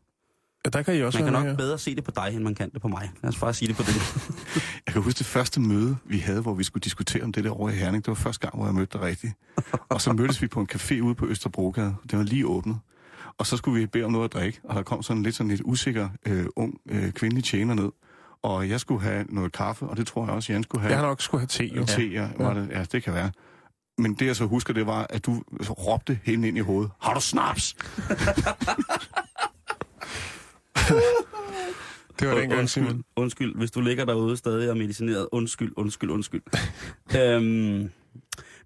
Ja, 0.65 0.69
der 0.69 0.81
kan 0.81 0.95
I 0.95 1.01
også 1.01 1.19
Man 1.19 1.25
kan 1.25 1.33
nok 1.33 1.45
med. 1.45 1.57
bedre 1.57 1.77
se 1.77 1.95
det 1.95 2.03
på 2.03 2.11
dig, 2.15 2.29
end 2.33 2.43
man 2.43 2.55
kan 2.55 2.69
det 2.69 2.81
på 2.81 2.87
mig. 2.87 3.11
Lad 3.23 3.29
os 3.29 3.39
bare 3.39 3.53
sige 3.53 3.67
det 3.67 3.75
på 3.75 3.83
det. 3.83 3.95
Jeg 4.85 4.93
kan 4.93 5.01
huske 5.01 5.17
det 5.17 5.25
første 5.25 5.61
møde, 5.61 5.97
vi 6.05 6.17
havde, 6.17 6.41
hvor 6.41 6.53
vi 6.53 6.63
skulle 6.63 6.81
diskutere 6.81 7.23
om 7.23 7.31
det 7.31 7.43
der 7.43 7.49
over 7.49 7.69
i 7.69 7.73
Herning. 7.73 8.05
Det 8.05 8.07
var 8.09 8.15
første 8.15 8.47
gang, 8.47 8.55
hvor 8.57 8.65
jeg 8.65 8.75
mødte 8.75 8.97
dig 8.97 9.05
rigtigt. 9.07 9.33
Og 9.89 10.01
så 10.01 10.13
mødtes 10.13 10.41
vi 10.41 10.47
på 10.47 10.59
en 10.59 10.67
café 10.73 10.99
ude 11.01 11.15
på 11.15 11.25
Østerbrogade. 11.27 11.95
Det 12.11 12.17
var 12.17 12.23
lige 12.23 12.47
åbnet. 12.47 12.79
Og 13.37 13.47
så 13.47 13.57
skulle 13.57 13.79
vi 13.81 13.85
bede 13.87 14.03
om 14.03 14.11
noget 14.11 14.25
at 14.25 14.33
drikke, 14.33 14.59
og 14.63 14.75
der 14.75 14.83
kom 14.83 15.03
sådan 15.03 15.23
lidt 15.23 15.35
sådan 15.35 15.49
lidt 15.49 15.61
usikker 15.65 16.09
øh, 16.25 16.45
ung 16.55 16.77
øh, 16.89 17.11
kvindelig 17.11 17.43
tjener 17.43 17.73
ned. 17.73 17.89
Og 18.43 18.69
jeg 18.69 18.79
skulle 18.79 19.01
have 19.01 19.25
noget 19.29 19.51
kaffe, 19.51 19.85
og 19.85 19.97
det 19.97 20.07
tror 20.07 20.25
jeg 20.25 20.33
også, 20.33 20.53
Jan 20.53 20.63
skulle 20.63 20.81
have. 20.81 20.91
Jeg 20.91 20.99
har 20.99 21.07
nok 21.07 21.21
skulle 21.21 21.41
have 21.41 21.47
te, 21.47 21.65
jo. 21.65 21.85
Te, 21.85 22.01
ja. 22.07 22.29
Var 22.37 22.53
det, 22.53 22.69
ja, 22.71 22.83
det 22.91 23.03
kan 23.03 23.13
være. 23.13 23.31
Men 23.97 24.13
det, 24.13 24.25
jeg 24.25 24.35
så 24.35 24.45
husker, 24.45 24.73
det 24.73 24.87
var, 24.87 25.07
at 25.09 25.25
du 25.25 25.43
råbte 25.69 26.19
hende 26.23 26.47
ind 26.47 26.57
i 26.57 26.61
hovedet. 26.61 26.91
Har 27.01 27.13
du 27.13 27.21
snaps? 27.21 27.75
Det 32.19 32.27
var 32.27 32.35
dengang, 32.35 32.59
undskyld, 32.59 32.85
Simon. 32.85 33.03
undskyld, 33.15 33.55
hvis 33.55 33.71
du 33.71 33.81
ligger 33.81 34.05
derude 34.05 34.37
stadig 34.37 34.69
og 34.69 34.75
er 34.75 34.79
medicineret. 34.79 35.27
Undskyld, 35.31 35.73
undskyld, 35.77 36.09
undskyld. 36.09 36.41
øhm, 37.19 37.89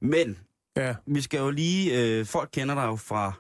men 0.02 0.38
Ja, 0.78 0.96
vi 1.06 1.22
skal 1.22 1.40
jo 1.40 1.50
lige... 1.50 2.04
Øh, 2.20 2.26
folk 2.26 2.50
kender 2.54 2.76
dig 2.76 2.86
jo 2.86 2.96
fra 2.96 3.34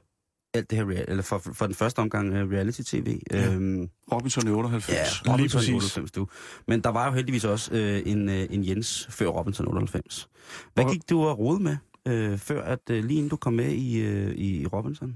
alt 0.57 0.69
det 0.69 0.77
her, 0.77 1.03
eller 1.07 1.23
fra, 1.23 1.37
fra 1.37 1.67
den 1.67 1.75
første 1.75 1.99
omgang 1.99 2.33
af 2.33 2.43
reality-tv. 2.43 3.19
Ja. 3.31 3.53
Øhm, 3.53 3.89
Robinson 4.11 4.47
i 4.47 4.51
98. 4.51 5.21
Ja, 5.25 5.31
Robinson 5.33 5.59
præcis. 5.59 5.73
98, 5.73 6.11
du. 6.11 6.27
Men 6.67 6.81
der 6.81 6.89
var 6.89 7.05
jo 7.07 7.13
heldigvis 7.13 7.45
også 7.45 7.73
øh, 7.73 8.01
en, 8.05 8.29
øh, 8.29 8.47
en 8.49 8.67
Jens 8.67 9.07
før 9.09 9.27
Robinson 9.27 9.67
98. 9.67 10.29
Hvad 10.73 10.85
gik 10.91 11.09
du 11.09 11.23
og 11.23 11.39
rode 11.39 11.63
med, 11.63 11.77
øh, 12.07 12.37
før 12.37 12.63
at 12.63 12.79
øh, 12.89 13.03
lige 13.03 13.17
inden 13.17 13.29
du 13.29 13.35
kom 13.35 13.53
med 13.53 13.71
i, 13.71 13.99
øh, 13.99 14.35
i 14.35 14.65
Robinson? 14.65 15.15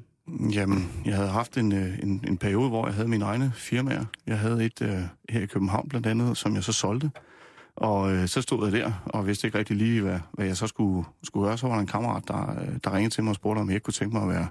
Jamen, 0.54 0.92
jeg 1.06 1.16
havde 1.16 1.30
haft 1.30 1.58
en, 1.58 1.72
øh, 1.72 2.00
en, 2.04 2.24
en 2.28 2.38
periode, 2.38 2.70
hvor 2.70 2.86
jeg 2.88 2.96
havde 2.96 3.08
mine 3.08 3.26
egne 3.26 3.52
firmaer. 3.56 4.06
Jeg 4.28 4.40
havde 4.40 4.66
et 4.66 4.82
øh, 4.82 5.00
her 5.30 5.42
i 5.42 5.46
København 5.46 5.90
blandt 5.90 6.08
andet, 6.08 6.38
som 6.38 6.56
jeg 6.56 6.64
så 6.64 6.72
solgte. 6.72 7.12
Og 7.76 8.12
øh, 8.12 8.28
så 8.28 8.42
stod 8.42 8.64
jeg 8.64 8.72
der, 8.72 8.92
og 9.06 9.28
vidste 9.28 9.48
ikke 9.48 9.58
rigtig 9.58 9.76
lige, 9.78 10.02
hvad, 10.02 10.20
hvad 10.32 10.46
jeg 10.46 10.58
så 10.58 10.68
skulle, 10.68 11.06
skulle 11.24 11.48
gøre. 11.48 11.58
Så 11.58 11.68
var 11.68 11.74
der 11.74 11.82
en 11.82 11.88
kammerat, 11.88 12.24
der, 12.28 12.62
øh, 12.62 12.78
der 12.84 12.94
ringede 12.94 13.14
til 13.14 13.24
mig 13.24 13.30
og 13.30 13.36
spurgte, 13.36 13.60
om 13.60 13.68
jeg 13.68 13.76
ikke 13.76 13.84
kunne 13.84 13.94
tænke 13.94 14.16
mig 14.16 14.24
at 14.24 14.30
være 14.30 14.48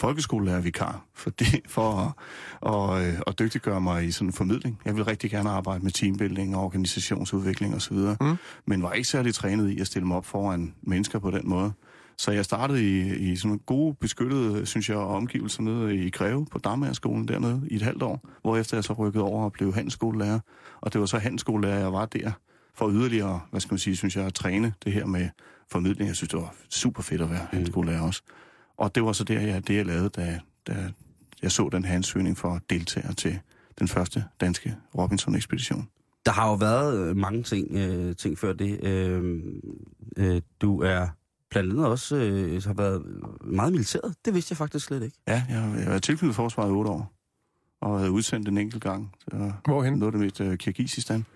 folkeskolelærervikar, 0.00 1.04
for, 1.14 1.30
det, 1.30 1.60
for 1.66 1.90
at, 1.90 2.12
og, 2.60 3.06
øh, 3.06 3.14
at 3.26 3.38
dygtiggøre 3.38 3.80
mig 3.80 4.04
i 4.04 4.10
sådan 4.10 4.28
en 4.28 4.32
formidling. 4.32 4.80
Jeg 4.84 4.94
ville 4.94 5.10
rigtig 5.10 5.30
gerne 5.30 5.50
arbejde 5.50 5.84
med 5.84 5.90
teambuilding 5.90 6.56
og 6.56 6.64
organisationsudvikling 6.64 7.74
osv., 7.74 7.96
mm. 7.96 8.36
men 8.66 8.82
var 8.82 8.92
ikke 8.92 9.08
særlig 9.08 9.34
trænet 9.34 9.70
i 9.70 9.80
at 9.80 9.86
stille 9.86 10.08
mig 10.08 10.16
op 10.16 10.26
foran 10.26 10.74
mennesker 10.82 11.18
på 11.18 11.30
den 11.30 11.48
måde. 11.48 11.72
Så 12.18 12.32
jeg 12.32 12.44
startede 12.44 12.82
i, 12.82 13.32
i 13.32 13.36
sådan 13.36 13.48
nogle 13.48 13.60
gode, 13.66 13.96
beskyttede, 14.00 14.66
synes 14.66 14.88
jeg, 14.88 14.96
omgivelser 14.96 15.62
nede 15.62 15.96
i 15.96 16.10
Greve 16.10 16.46
på 16.46 16.58
Damagerskolen 16.58 17.28
dernede 17.28 17.62
i 17.70 17.74
et 17.74 17.82
halvt 17.82 18.02
år, 18.02 18.28
hvorefter 18.42 18.76
jeg 18.76 18.84
så 18.84 18.92
rykkede 18.92 19.24
over 19.24 19.44
og 19.44 19.52
blev 19.52 19.74
handelsskolelærer. 19.74 20.40
Og 20.80 20.92
det 20.92 21.00
var 21.00 21.06
så 21.06 21.18
handelsskolelærer, 21.18 21.78
jeg 21.78 21.92
var 21.92 22.06
der, 22.06 22.30
for 22.74 22.90
yderligere, 22.90 23.40
hvad 23.50 23.60
skal 23.60 23.72
man 23.72 23.78
sige, 23.78 23.96
synes 23.96 24.16
jeg, 24.16 24.26
at 24.26 24.34
træne 24.34 24.72
det 24.84 24.92
her 24.92 25.06
med 25.06 25.28
formidling. 25.72 26.08
Jeg 26.08 26.16
synes, 26.16 26.30
det 26.30 26.38
var 26.38 26.54
super 26.70 27.02
fedt 27.02 27.20
at 27.20 27.30
være 27.30 27.46
handelsskolelærer 27.50 28.00
også. 28.00 28.22
Og 28.76 28.94
det 28.94 29.04
var 29.04 29.12
så 29.12 29.24
der, 29.24 29.40
jeg, 29.40 29.68
det, 29.68 29.76
jeg 29.76 29.86
lavede, 29.86 30.08
da, 30.08 30.40
da 30.66 30.92
jeg 31.42 31.52
så 31.52 31.68
den 31.72 31.84
her 31.84 31.94
ansøgning 31.94 32.38
for 32.38 32.60
deltager 32.70 33.12
til 33.12 33.38
den 33.78 33.88
første 33.88 34.24
danske 34.40 34.76
Robinson-ekspedition. 34.98 35.88
Der 36.26 36.32
har 36.32 36.48
jo 36.48 36.54
været 36.54 36.98
øh, 37.08 37.16
mange 37.16 37.42
ting, 37.42 37.68
øh, 37.72 38.16
ting 38.16 38.38
før 38.38 38.52
det. 38.52 38.84
Øh, 38.84 39.42
øh, 40.16 40.40
du 40.60 40.80
er 40.82 41.08
blandt 41.50 41.70
andet 41.72 41.86
også 41.86 42.16
øh, 42.16 42.62
har 42.62 42.74
været 42.74 43.02
meget 43.44 43.72
militæret. 43.72 44.14
Det 44.24 44.34
vidste 44.34 44.52
jeg 44.52 44.56
faktisk 44.56 44.86
slet 44.86 45.02
ikke. 45.02 45.16
Ja, 45.28 45.44
jeg, 45.48 45.60
har- 45.60 45.78
jeg 45.78 45.90
var 45.92 45.98
tilknyttet 45.98 46.36
forsvaret 46.36 46.68
i 46.68 46.72
otte 46.72 46.90
år, 46.90 47.12
og 47.80 47.98
havde 47.98 48.10
udsendt 48.10 48.48
en 48.48 48.58
enkelt 48.58 48.82
gang. 48.82 49.12
Så 49.20 49.52
Hvorhen? 49.64 49.92
noget 49.92 50.14
af 50.14 50.18
det 50.18 50.20
mest 50.20 50.40
uh, 50.40 50.54
Kirgisistan. 50.54 51.26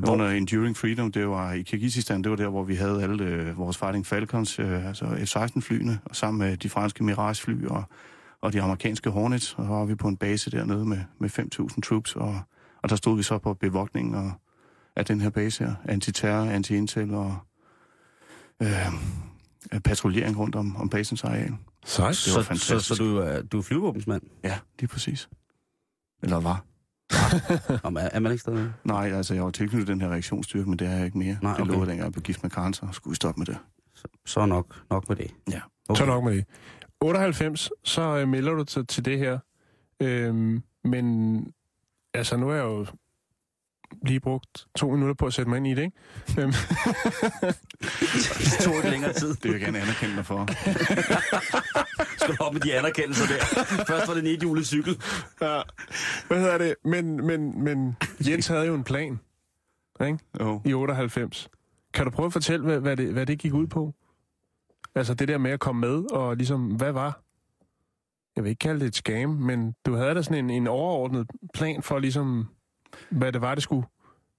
Hvor, 0.00 0.12
Under 0.12 0.28
Enduring 0.28 0.76
Freedom, 0.76 1.12
det 1.12 1.28
var 1.28 1.52
i 1.52 1.62
Kirgisistan, 1.62 2.22
det 2.22 2.30
var 2.30 2.36
der, 2.36 2.48
hvor 2.48 2.64
vi 2.64 2.74
havde 2.74 3.02
alle 3.02 3.24
øh, 3.24 3.58
vores 3.58 3.78
Fighting 3.78 4.06
Falcons, 4.06 4.58
øh, 4.58 4.86
altså 4.86 5.04
F-16-flyene, 5.04 6.00
og 6.04 6.16
sammen 6.16 6.38
med 6.38 6.56
de 6.56 6.68
franske 6.68 7.04
Mirage-fly 7.04 7.66
og, 7.66 7.84
og 8.40 8.52
de 8.52 8.62
amerikanske 8.62 9.10
Hornets, 9.10 9.54
og 9.54 9.64
så 9.64 9.68
var 9.68 9.84
vi 9.84 9.94
på 9.94 10.08
en 10.08 10.16
base 10.16 10.50
dernede 10.50 10.84
med, 10.84 11.00
med 11.18 11.30
5.000 11.38 11.80
troops, 11.80 12.16
og, 12.16 12.40
og 12.82 12.90
der 12.90 12.96
stod 12.96 13.16
vi 13.16 13.22
så 13.22 13.38
på 13.38 13.54
bevogtningen 13.54 14.14
og, 14.14 14.32
af 14.96 15.04
den 15.04 15.20
her 15.20 15.30
base 15.30 15.64
her, 15.64 15.74
antiterror, 15.84 16.50
anti-intel 16.50 17.14
og 17.14 17.36
øh, 18.62 19.80
patruljering 19.84 20.38
rundt 20.38 20.54
om, 20.54 20.76
om 20.76 20.88
basens 20.88 21.24
areal. 21.24 21.52
Sejt. 21.84 22.06
var 22.06 22.12
så, 22.12 22.30
så, 22.30 22.42
fantastisk. 22.42 22.88
så 22.88 22.94
du, 22.94 23.16
er, 23.16 23.42
du 23.42 23.58
er 23.58 23.62
flyvåbensmand? 23.62 24.22
Ja, 24.44 24.58
lige 24.78 24.88
præcis. 24.88 25.28
Eller 26.22 26.40
var. 26.40 26.64
Om, 27.82 27.96
er, 27.96 28.00
er 28.00 28.20
man 28.20 28.32
ikke 28.32 28.42
stadig? 28.42 28.72
Nej, 28.84 29.12
altså 29.12 29.34
jeg 29.34 29.44
var 29.44 29.50
tilknyttet 29.50 29.88
den 29.88 30.00
her 30.00 30.08
reaktionsstyrke, 30.08 30.68
men 30.70 30.78
det 30.78 30.86
er 30.88 30.92
jeg 30.96 31.04
ikke 31.04 31.18
mere. 31.18 31.36
Nej, 31.42 31.52
Det 31.52 31.60
okay. 31.60 31.72
lå 31.72 31.78
jeg 31.78 31.86
dengang 31.86 32.04
jeg 32.04 32.12
blev 32.12 32.22
gift 32.22 32.42
med 32.42 32.50
Karen, 32.50 32.74
så 32.74 32.86
skulle 32.92 33.12
vi 33.12 33.16
stoppe 33.16 33.38
med 33.38 33.46
det. 33.46 33.58
Så, 33.94 34.04
så 34.26 34.46
nok, 34.46 34.76
nok 34.90 35.08
med 35.08 35.16
det. 35.16 35.30
Ja. 35.50 35.60
Okay. 35.88 35.98
Så 35.98 36.06
nok 36.06 36.24
med 36.24 36.36
det. 36.36 36.44
98, 37.00 37.70
så 37.84 38.02
øh, 38.02 38.28
melder 38.28 38.52
du 38.52 38.64
dig 38.74 38.88
til 38.88 39.04
det 39.04 39.18
her. 39.18 39.38
Øhm, 40.02 40.62
men 40.84 41.36
altså, 42.14 42.36
nu 42.36 42.46
har 42.48 42.54
jeg 42.54 42.64
jo 42.64 42.86
lige 44.06 44.20
brugt 44.20 44.66
to 44.76 44.90
minutter 44.90 45.14
på 45.14 45.26
at 45.26 45.32
sætte 45.34 45.48
mig 45.48 45.56
ind 45.56 45.66
i 45.66 45.74
det, 45.74 45.82
ikke? 45.82 46.40
Øhm, 46.42 46.52
Det 48.38 48.58
tog 48.60 48.74
ikke 48.76 48.90
længere 48.90 49.12
tid. 49.12 49.28
Det 49.28 49.44
vil 49.44 49.50
jeg 49.52 49.60
gerne 49.60 49.80
anerkende 49.80 50.16
dig 50.16 50.26
for. 50.26 50.46
Skal 52.32 52.36
op 52.40 52.52
med 52.52 52.60
de 52.60 52.74
anerkendelser 52.74 53.26
der. 53.26 53.44
Først 53.88 54.08
var 54.08 54.14
det 54.14 54.20
en 54.28 54.34
ethjulet 54.34 54.66
cykel. 54.66 55.00
ja. 55.40 55.60
Hvad 56.28 56.40
hedder 56.40 56.58
det? 56.58 56.74
Men, 56.84 57.26
men, 57.26 57.64
men 57.64 57.96
Jens 58.28 58.46
havde 58.46 58.66
jo 58.66 58.74
en 58.74 58.84
plan, 58.84 59.20
ikke? 60.06 60.18
Jo. 60.40 60.60
I 60.64 60.72
98. 60.74 61.48
Kan 61.94 62.04
du 62.04 62.10
prøve 62.10 62.26
at 62.26 62.32
fortælle, 62.32 62.64
hvad, 62.64 62.80
hvad, 62.80 62.96
det, 62.96 63.12
hvad 63.12 63.26
det 63.26 63.38
gik 63.38 63.54
ud 63.54 63.66
på? 63.66 63.94
Altså 64.94 65.14
det 65.14 65.28
der 65.28 65.38
med 65.38 65.50
at 65.50 65.60
komme 65.60 65.80
med, 65.80 66.12
og 66.12 66.36
ligesom, 66.36 66.66
hvad 66.66 66.92
var? 66.92 67.20
Jeg 68.36 68.44
vil 68.44 68.50
ikke 68.50 68.58
kalde 68.60 68.80
det 68.80 68.86
et 68.86 68.96
scam, 68.96 69.30
men 69.30 69.74
du 69.86 69.94
havde 69.94 70.14
da 70.14 70.22
sådan 70.22 70.44
en, 70.44 70.50
en 70.50 70.66
overordnet 70.66 71.26
plan 71.54 71.82
for 71.82 71.98
ligesom, 71.98 72.46
hvad 73.10 73.32
det 73.32 73.40
var, 73.40 73.54
det 73.54 73.62
skulle. 73.62 73.86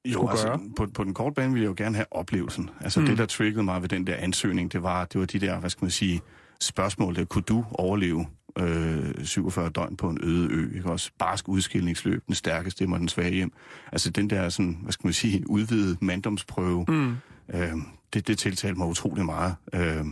Jo, 0.06 0.12
skulle 0.13 0.32
altså, 0.32 0.47
gøre. 0.47 0.60
på, 0.78 0.88
på 0.93 1.04
den 1.04 1.13
korte 1.13 1.34
bane 1.34 1.54
ville 1.54 1.63
jeg 1.63 1.69
jo 1.80 1.84
gerne 1.84 1.95
have 1.95 2.06
oplevelsen. 2.12 2.69
Altså 2.82 3.00
Mm. 3.00 3.04
mm. 3.04 3.10
det, 3.10 3.17
der 3.17 3.26
triggede 3.26 3.63
mig 3.63 3.82
ved 3.82 3.89
den 3.89 4.08
der 4.08 4.15
ansøgning, 4.15 4.73
det 4.73 4.84
var, 4.84 5.06
det 5.06 5.19
var 5.19 5.26
de 5.28 5.39
der, 5.39 5.60
hvad 5.60 5.69
skal 5.69 5.84
man 5.86 5.91
sige, 5.91 6.21
spørgsmål, 6.62 7.15
der 7.15 7.26
kunne 7.26 7.41
du 7.43 7.65
overleve 7.72 8.26
øh, 8.60 9.26
47 9.26 9.70
døgn 9.70 9.96
på 9.98 10.10
en 10.10 10.17
øde 10.24 10.48
ø, 10.52 10.76
ikke 10.76 10.89
også? 10.91 11.12
Barsk 11.20 11.50
udskillingsløb, 11.50 12.24
den 12.28 12.36
stærke 12.36 12.72
stemmer, 12.72 12.98
den 12.98 13.08
svage 13.10 13.34
hjem. 13.34 13.52
Altså 13.91 14.10
den 14.10 14.30
der, 14.30 14.50
sådan, 14.50 14.78
hvad 14.84 14.91
skal 14.91 15.08
man 15.08 15.13
sige, 15.13 15.50
udvidede 15.50 15.98
manddomsprøve, 16.02 16.86
Mm. 16.88 17.15
øh, 17.54 17.72
det, 18.13 18.28
det 18.28 18.38
tiltalte 18.38 18.78
mig 18.78 18.88
utrolig 18.88 19.26
meget. 19.26 19.56
Øh, 19.74 20.06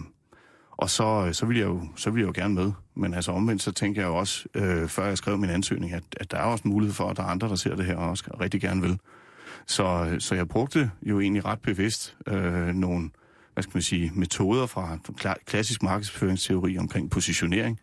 og 0.71 0.89
så, 0.89 1.29
så, 1.31 1.45
ville 1.45 1.59
jeg 1.59 1.67
jo, 1.67 1.81
så 1.95 2.09
ville 2.09 2.27
jeg 2.27 2.37
jo 2.37 2.41
gerne 2.41 2.53
med. 2.53 2.71
Men 2.95 3.13
altså 3.13 3.31
omvendt, 3.31 3.61
så 3.61 3.71
tænker 3.71 4.01
jeg 4.01 4.07
jo 4.07 4.15
også, 4.15 4.45
øh, 4.55 4.87
før 4.87 5.05
jeg 5.05 5.17
skrev 5.17 5.37
min 5.37 5.49
ansøgning, 5.49 5.93
at, 5.93 6.03
at 6.17 6.31
der 6.31 6.37
er 6.37 6.43
også 6.43 6.63
en 6.63 6.71
mulighed 6.71 6.93
for, 6.93 7.09
at 7.09 7.17
der 7.17 7.23
er 7.23 7.27
andre, 7.27 7.49
der 7.49 7.55
ser 7.55 7.75
det 7.75 7.85
her 7.85 7.95
og 7.95 8.09
også 8.09 8.23
rigtig 8.41 8.61
gerne 8.61 8.81
vil. 8.81 8.99
Så, 9.67 10.15
så 10.19 10.35
jeg 10.35 10.47
brugte 10.47 10.91
jo 11.01 11.19
egentlig 11.19 11.45
ret 11.45 11.59
bevidst 11.59 12.17
øh, 12.27 12.67
nogle 12.67 13.09
hvad 13.55 13.63
skal 13.63 13.71
man 13.73 13.81
sige, 13.81 14.11
metoder 14.15 14.65
fra 14.65 14.97
klassisk 15.45 15.83
markedsføringsteori 15.83 16.77
omkring 16.77 17.09
positionering. 17.09 17.79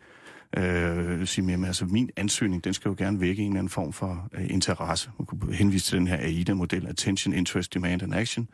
Øh, 0.57 1.27
sige 1.27 1.45
mere 1.45 1.57
med, 1.57 1.67
altså 1.67 1.85
min 1.85 2.09
ansøgning, 2.17 2.63
den 2.63 2.73
skal 2.73 2.89
jo 2.89 2.95
gerne 2.97 3.21
vække 3.21 3.41
en 3.41 3.47
eller 3.47 3.59
anden 3.59 3.69
form 3.69 3.93
for 3.93 4.29
øh, 4.33 4.49
interesse. 4.49 5.09
Man 5.19 5.25
kunne 5.25 5.53
henvise 5.53 5.85
til 5.85 5.97
den 5.97 6.07
her 6.07 6.17
AIDA-model, 6.17 6.87
Attention, 6.87 7.33
Interest, 7.33 7.73
Demand 7.73 8.03
and 8.03 8.13
Action. 8.13 8.47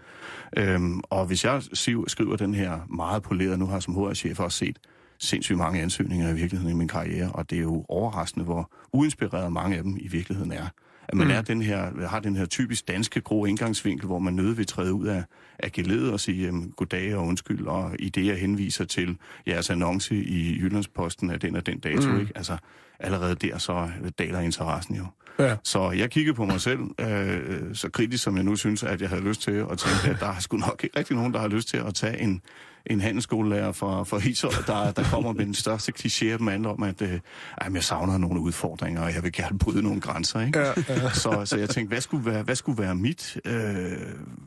Øhm, 0.58 1.02
og 1.04 1.26
hvis 1.26 1.46
jeg 1.46 1.62
skriver 2.08 2.36
den 2.36 2.54
her 2.54 2.80
meget 2.90 3.24
polerede, 3.24 3.58
nu 3.58 3.66
har 3.66 3.74
jeg 3.74 3.84
som 3.84 3.96
HR-chef 3.96 4.40
også 4.40 4.58
set 4.58 4.78
sindssygt 5.20 5.58
mange 5.58 5.82
ansøgninger 5.82 6.30
i 6.30 6.34
virkeligheden 6.34 6.76
i 6.76 6.78
min 6.78 6.88
karriere, 6.88 7.32
og 7.32 7.50
det 7.50 7.58
er 7.58 7.62
jo 7.62 7.86
overraskende, 7.90 8.46
hvor 8.46 8.72
uinspireret 8.94 9.52
mange 9.54 9.78
af 9.78 9.84
dem 9.84 9.98
i 10.00 10.08
virkeligheden 10.08 10.52
er. 10.52 10.68
At 11.08 11.16
man 11.16 11.28
Mm. 11.28 11.34
er 11.34 11.42
den 11.42 11.62
her, 11.62 12.08
har 12.08 12.20
den 12.20 12.36
her 12.36 12.46
typisk 12.46 12.88
danske 12.88 13.22
grå 13.22 13.46
indgangsvinkel, 13.46 14.06
hvor 14.06 14.20
man 14.20 14.34
nødt 14.34 14.58
vil 14.58 14.66
træde 14.66 14.94
ud 14.94 15.08
af, 15.08 15.24
af 15.60 15.72
geledet 15.72 16.12
og 16.14 16.20
sige 16.20 16.52
goddag 16.76 17.16
og 17.16 17.26
undskyld, 17.26 17.66
og 17.68 17.92
i 18.00 18.10
det, 18.10 18.26
jeg 18.26 18.38
henviser 18.40 18.86
til 18.86 19.18
jeres 19.48 19.70
annonce 19.70 20.16
i 20.16 20.60
Jyllandsposten 20.62 21.30
af 21.32 21.40
den 21.40 21.56
og 21.56 21.66
den 21.66 21.80
dato, 21.80 22.10
Mm. 22.12 22.20
ikke? 22.20 22.32
Altså, 22.36 22.58
allerede 23.00 23.36
der, 23.36 23.58
så 23.58 23.90
daler 24.20 24.40
interessen 24.40 24.96
jo. 24.96 25.06
Ja. 25.40 25.56
Så 25.64 25.92
jeg 25.92 26.10
kiggede 26.12 26.36
på 26.36 26.46
mig 26.46 26.62
selv, 26.62 26.80
øh, 27.00 27.76
så 27.76 27.90
kritisk 27.90 28.24
som 28.24 28.36
jeg 28.36 28.44
nu 28.44 28.56
synes, 28.56 28.84
at 28.84 29.02
jeg 29.02 29.10
havde 29.10 29.24
lyst 29.24 29.42
til, 29.42 29.64
og 29.64 29.78
tænkte, 29.78 30.10
at 30.10 30.20
der 30.20 30.28
er 30.28 30.40
sgu 30.40 30.58
nok 30.58 30.82
ikke 30.84 31.00
rigtig 31.00 31.16
nogen, 31.16 31.34
der 31.34 31.40
har 31.40 31.48
lyst 31.48 31.68
til 31.70 31.78
at 31.78 31.94
tage 31.96 32.22
en, 32.22 32.42
en 32.86 33.02
handelsskolelærer 33.02 33.72
fra, 33.72 34.04
fra 34.04 34.18
Ishøj, 34.30 34.52
der, 34.68 34.92
der 34.92 35.04
kommer 35.04 35.34
med 35.34 35.46
den 35.46 35.54
største 35.54 35.94
kliché 36.00 36.26
af 36.26 36.38
dem 36.38 36.48
handler 36.48 36.70
om, 36.70 36.84
at 36.84 37.02
øh, 37.02 37.20
ej, 37.62 37.70
jeg 37.74 37.84
savner 37.84 38.18
nogle 38.18 38.40
udfordringer, 38.40 39.02
og 39.02 39.14
jeg 39.14 39.24
vil 39.24 39.32
gerne 39.32 39.60
bryde 39.60 39.82
nogle 39.82 40.02
grænser. 40.02 40.40
Ikke? 40.42 40.60
Ja, 40.60 40.74
ja. 40.90 41.10
Så, 41.10 41.42
så 41.46 41.58
jeg 41.58 41.70
tænkte, 41.70 41.94
hvad 41.94 42.02
skulle 42.02 42.26
være, 42.26 42.44
hvad 42.44 42.56
skulle 42.56 42.84
være 42.84 42.96
mit, 42.96 43.38
øh, 43.46 43.92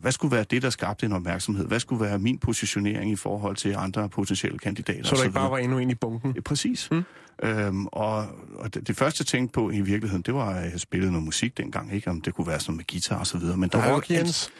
hvad 0.01 0.13
skulle 0.13 0.37
være 0.37 0.45
det, 0.51 0.63
der 0.63 0.71
skabte 0.71 1.07
en 1.07 1.13
opmærksomhed? 1.13 1.67
Hvad 1.67 1.81
skulle 1.81 2.05
være 2.05 2.19
min 2.19 2.39
positionering 2.39 3.13
i 3.13 3.17
forhold 3.17 3.57
til 3.57 3.75
andre 3.79 4.09
potentielle 4.09 4.59
kandidater? 4.59 5.05
Så 5.05 5.17
der 5.17 5.23
ikke 5.23 5.35
bare 5.35 5.51
var 5.51 5.59
endnu 5.59 5.79
en 5.79 5.91
i 5.91 5.95
bunken. 5.95 6.33
Ja, 6.35 6.41
præcis. 6.41 6.89
Mm. 6.91 7.03
Øhm, 7.43 7.87
og 7.87 8.27
og 8.55 8.75
det, 8.75 8.89
det 8.89 8.97
første, 8.97 9.21
jeg 9.23 9.27
tænkte 9.27 9.53
på 9.53 9.71
i 9.71 9.81
virkeligheden, 9.81 10.23
det 10.23 10.35
var, 10.35 10.51
at 10.51 10.73
jeg 10.73 10.81
spillede 10.81 11.13
noget 11.13 11.25
musik 11.25 11.57
dengang, 11.57 11.95
ikke? 11.95 12.11
Om 12.11 12.21
det 12.21 12.35
kunne 12.35 12.47
være 12.47 12.61
sådan 12.61 12.77
med 12.77 12.85
guitar 12.93 13.17
og 13.19 13.27
så 13.27 13.39
videre. 13.39 13.57
Men 13.57 13.69
der 13.69 13.79
er 13.79 13.89
jo 13.89 13.95
Rock 13.95 14.11
Jens. 14.11 14.51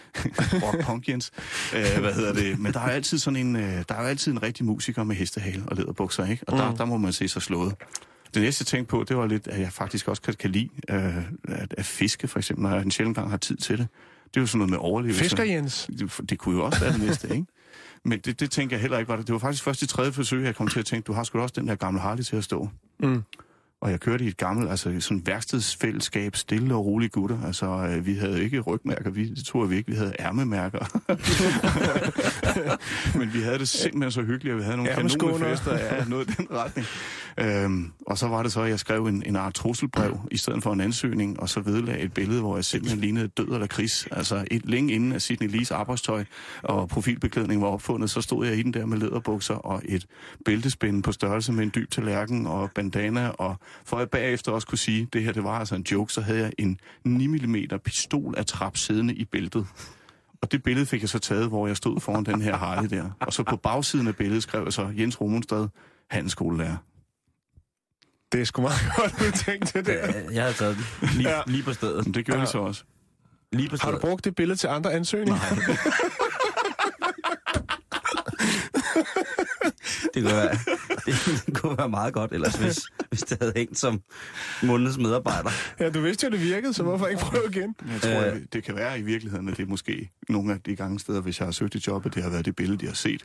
rock 0.63 0.85
punk 0.85 1.09
Jens. 1.09 1.31
Øh, 1.77 2.01
hvad 2.01 2.13
hedder 2.15 2.33
det? 2.33 2.59
Men 2.59 2.73
der 2.73 2.81
er 2.81 2.91
altid 2.91 3.19
sådan 3.19 3.37
en, 3.47 3.57
øh, 3.57 3.63
der 3.89 3.95
er 3.95 3.99
altid 4.09 4.33
en 4.33 4.43
rigtig 4.43 4.65
musiker 4.65 5.05
med 5.05 5.17
hestehale 5.17 5.63
og 5.67 5.77
læderbukser, 5.77 6.27
ikke? 6.27 6.45
Og 6.49 6.59
der, 6.59 6.71
Mm. 6.71 6.77
der 6.77 6.85
må 6.85 6.97
man 6.97 7.13
se 7.13 7.29
sig 7.29 7.43
slået. 7.43 7.75
Det 8.35 8.43
næste, 8.43 8.63
jeg 8.63 8.67
tænkte 8.67 8.91
på, 8.91 9.05
det 9.09 9.17
var 9.17 9.27
lidt, 9.27 9.49
at 9.49 9.61
jeg 9.61 9.73
faktisk 9.73 10.09
også 10.09 10.23
kan, 10.23 10.35
kan 10.35 10.51
lide 10.51 10.69
øh, 10.91 11.17
at, 11.49 11.75
at 11.79 11.85
fiske, 11.85 12.29
for 12.29 12.39
eksempel, 12.39 12.63
når 12.63 12.71
jeg 12.75 12.83
en 12.83 12.91
sjældent 12.91 13.17
gang 13.17 13.31
har 13.31 13.37
tid 13.37 13.57
til 13.57 13.79
det. 13.79 13.89
Det 14.25 14.37
er 14.37 14.41
jo 14.41 14.47
sådan 14.47 14.59
noget 14.59 14.71
med 14.71 14.79
overlevelse. 14.79 15.23
Fisker 15.25 15.43
Jens. 15.45 15.89
Det, 15.99 16.31
det 16.31 16.39
kunne 16.39 16.57
jo 16.57 16.65
også 16.65 16.81
være 16.81 16.93
det 16.93 17.01
næste, 17.01 17.29
ikke? 17.35 17.47
Men 18.05 18.19
det, 18.19 18.41
det 18.41 18.51
tænker 18.51 18.77
jeg 18.77 18.81
heller 18.81 18.99
ikke 18.99 19.09
var 19.09 19.17
det. 19.17 19.27
Det 19.27 19.33
var 19.33 19.39
faktisk 19.39 19.65
først 19.65 19.83
i 19.83 19.87
tredje 19.87 20.13
forsøg, 20.13 20.45
jeg 20.45 20.55
kom 20.55 20.69
til 20.69 20.79
at 20.79 20.87
tænke, 20.87 21.07
du 21.07 21.13
har 21.13 21.25
sgu 21.25 21.41
også 21.41 21.55
den 21.57 21.69
der 21.69 21.75
gamle 21.75 22.01
Harley 22.01 22.23
til 22.23 22.37
at 22.37 22.45
stå. 22.45 22.69
Mm. 23.01 23.23
Og 23.83 23.91
jeg 23.91 24.01
kørte 24.01 24.25
i 24.25 24.29
et 24.29 24.37
gammelt, 24.37 24.71
altså 24.71 25.01
sådan 25.01 25.23
værkstedsfællesskab, 25.27 26.37
stille 26.37 26.75
og 26.75 26.87
rolige 26.87 27.09
gutter. 27.09 27.39
Altså, 27.47 27.67
øh, 27.67 28.07
vi 28.07 28.15
havde 28.15 28.45
ikke 28.45 28.61
rygmærker, 28.61 29.11
vi, 29.11 29.31
det 29.31 29.45
tror 29.47 29.65
vi 29.65 29.77
ikke, 29.77 29.91
vi 29.91 29.97
havde 29.97 30.13
ærmemærker. 30.21 30.79
Men 33.19 33.35
vi 33.35 33.41
havde 33.41 33.59
det 33.59 33.69
simpelthen 33.69 34.11
så 34.13 34.23
hyggeligt, 34.23 34.53
og 34.53 34.59
vi 34.59 34.65
havde 34.65 34.77
nogle 34.77 34.91
kanonefester, 34.91 35.79
ja, 35.79 36.05
noget 36.05 36.31
i 36.31 36.33
den 36.33 36.47
retning. 36.51 36.87
Øhm, 37.39 37.93
og 38.07 38.19
så 38.19 38.29
var 38.29 38.43
det 38.43 38.53
så, 38.53 38.61
at 38.61 38.71
jeg 38.71 38.79
skrev 38.79 39.07
en, 39.07 39.23
en 39.27 39.37
art 39.37 39.55
trusselbrev, 39.55 40.21
i 40.31 40.37
stedet 40.37 40.63
for 40.63 40.73
en 40.73 40.81
ansøgning, 40.81 41.41
og 41.41 41.49
så 41.49 41.61
vedlagde 41.61 42.01
et 42.01 42.15
billede, 42.15 42.41
hvor 42.41 42.57
jeg 42.57 42.65
simpelthen 42.65 43.01
lignede 43.01 43.29
død 43.29 43.49
eller 43.49 43.67
kris. 43.67 44.09
Altså 44.11 44.45
et 44.51 44.67
længe 44.67 44.93
inden, 44.93 45.13
at 45.13 45.23
Sidney 45.23 45.49
Lees 45.49 45.71
arbejdstøj 45.71 46.25
og 46.63 46.89
profilbeklædning 46.89 47.63
var 47.63 47.69
opfundet, 47.69 48.11
så 48.11 48.21
stod 48.21 48.47
jeg 48.47 48.57
i 48.57 48.63
den 48.63 48.75
der 48.75 48.87
med 48.87 48.99
læderbukser 48.99 49.55
og 49.55 49.83
et 49.85 50.07
bæltespænde 50.45 51.03
på 51.03 51.13
størrelse 51.13 51.53
med 51.53 51.65
en 51.65 51.73
dyb 51.75 51.91
tallerken 51.91 52.47
og 52.47 52.71
bandana, 52.75 53.29
og 53.29 53.57
for 53.85 53.97
at 53.97 54.11
bagefter 54.11 54.53
også 54.53 54.67
kunne 54.67 54.79
sige, 54.79 55.03
at 55.03 55.13
det 55.13 55.23
her 55.25 55.33
det 55.33 55.45
var 55.45 55.59
altså 55.59 55.75
en 55.75 55.83
joke, 55.93 56.13
så 56.13 56.21
havde 56.21 56.39
jeg 56.41 56.53
en 56.59 56.81
9 57.05 57.27
mm 57.27 57.57
pistol 57.85 58.35
af 58.37 58.47
trap 58.47 58.77
siddende 58.77 59.15
i 59.15 59.25
bæltet. 59.25 59.67
Og 60.43 60.53
det 60.53 60.63
billede 60.63 60.87
fik 60.87 61.01
jeg 61.01 61.09
så 61.09 61.19
taget, 61.19 61.49
hvor 61.49 61.67
jeg 61.67 61.77
stod 61.77 62.01
foran 62.01 62.25
den 62.25 62.43
her 62.43 62.57
Harley 62.57 62.89
der. 62.91 63.11
Og 63.21 63.33
så 63.33 63.43
på 63.43 63.57
bagsiden 63.57 64.09
af 64.09 64.17
billedet 64.17 64.43
skrev 64.43 64.63
jeg 64.65 64.73
så 64.73 64.93
Jens 64.99 65.21
Romonstad, 65.21 65.69
handelsskolelærer. 66.11 66.77
Det 68.33 68.41
er 68.41 68.45
sgu 68.45 68.63
meget 68.63 68.79
godt 68.97 69.13
udtænkt, 69.27 69.75
det 69.75 69.87
der. 69.87 70.09
Øh, 70.29 70.35
Jeg 70.35 70.45
har 70.45 70.53
taget 70.53 70.77
den 70.77 71.09
lige, 71.17 71.29
Ja. 71.31 71.41
lige 71.47 71.63
på 71.63 71.73
stedet. 71.73 72.05
Men 72.07 72.15
det 72.15 72.25
gjorde 72.25 72.39
Ja. 72.41 72.45
ja. 72.45 72.51
så 72.51 72.59
også. 72.59 72.85
Lige 73.53 73.69
på 73.69 73.73
Har 73.73 73.77
stedet. 73.77 73.95
du 73.95 74.01
brugt 74.01 74.25
det 74.25 74.35
billede 74.35 74.59
til 74.59 74.67
andre 74.67 74.93
ansøgninger? 74.93 75.41
Det 80.15 80.23
kunne, 80.23 80.33
være, 80.37 80.51
det 81.47 81.55
kunne 81.57 81.79
være 81.79 81.89
meget 81.89 82.15
godt, 82.15 82.33
ellers 82.33 82.55
hvis, 82.55 82.81
hvis 83.09 83.21
det 83.23 83.39
havde 83.41 83.53
hængt 83.57 83.79
som 83.79 84.03
månedens 84.63 84.99
medarbejder. 84.99 85.51
Ja, 85.81 85.91
du 85.91 86.01
vidste 86.01 86.27
jo, 86.27 86.31
det 86.31 86.41
virkede, 86.41 86.75
så 86.75 86.83
hvorfor 86.83 87.07
ikke 87.07 87.21
prøve 87.23 87.45
igen? 87.51 87.75
Jeg 87.93 88.01
tror, 88.01 88.35
Øh. 88.35 88.43
det 88.53 88.65
kan 88.65 88.77
være 88.77 88.99
i 88.99 89.03
virkeligheden, 89.03 89.49
at 89.49 89.57
det 89.57 89.63
er 89.63 89.67
måske 89.67 90.11
nogle 90.29 90.53
af 90.53 90.61
de 90.61 90.77
gange 90.77 90.99
steder, 91.01 91.21
hvis 91.21 91.39
jeg 91.41 91.47
har 91.47 91.53
søgt 91.53 91.77
et 91.77 91.87
job, 91.87 92.07
at 92.07 92.15
det 92.15 92.23
har 92.23 92.31
været 92.31 92.45
det 92.45 92.57
billede, 92.57 92.79
de 92.79 92.87
har 92.87 92.95
set. 92.95 93.25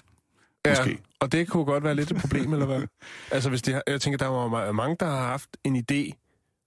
Ja, 0.65 0.71
Måske. 0.81 0.99
og 1.19 1.31
det 1.31 1.47
kunne 1.47 1.65
godt 1.65 1.83
være 1.83 1.95
lidt 1.95 2.11
et 2.11 2.17
problem, 2.17 2.53
eller 2.53 2.65
hvad? 2.65 2.81
Altså, 3.31 3.49
hvis 3.49 3.61
de 3.61 3.71
har, 3.73 3.81
jeg 3.87 4.01
tænker, 4.01 4.17
der 4.17 4.27
var 4.27 4.69
ma- 4.69 4.71
mange, 4.71 4.95
der 4.99 5.05
har 5.05 5.27
haft 5.27 5.57
en 5.63 5.83
idé 5.91 6.11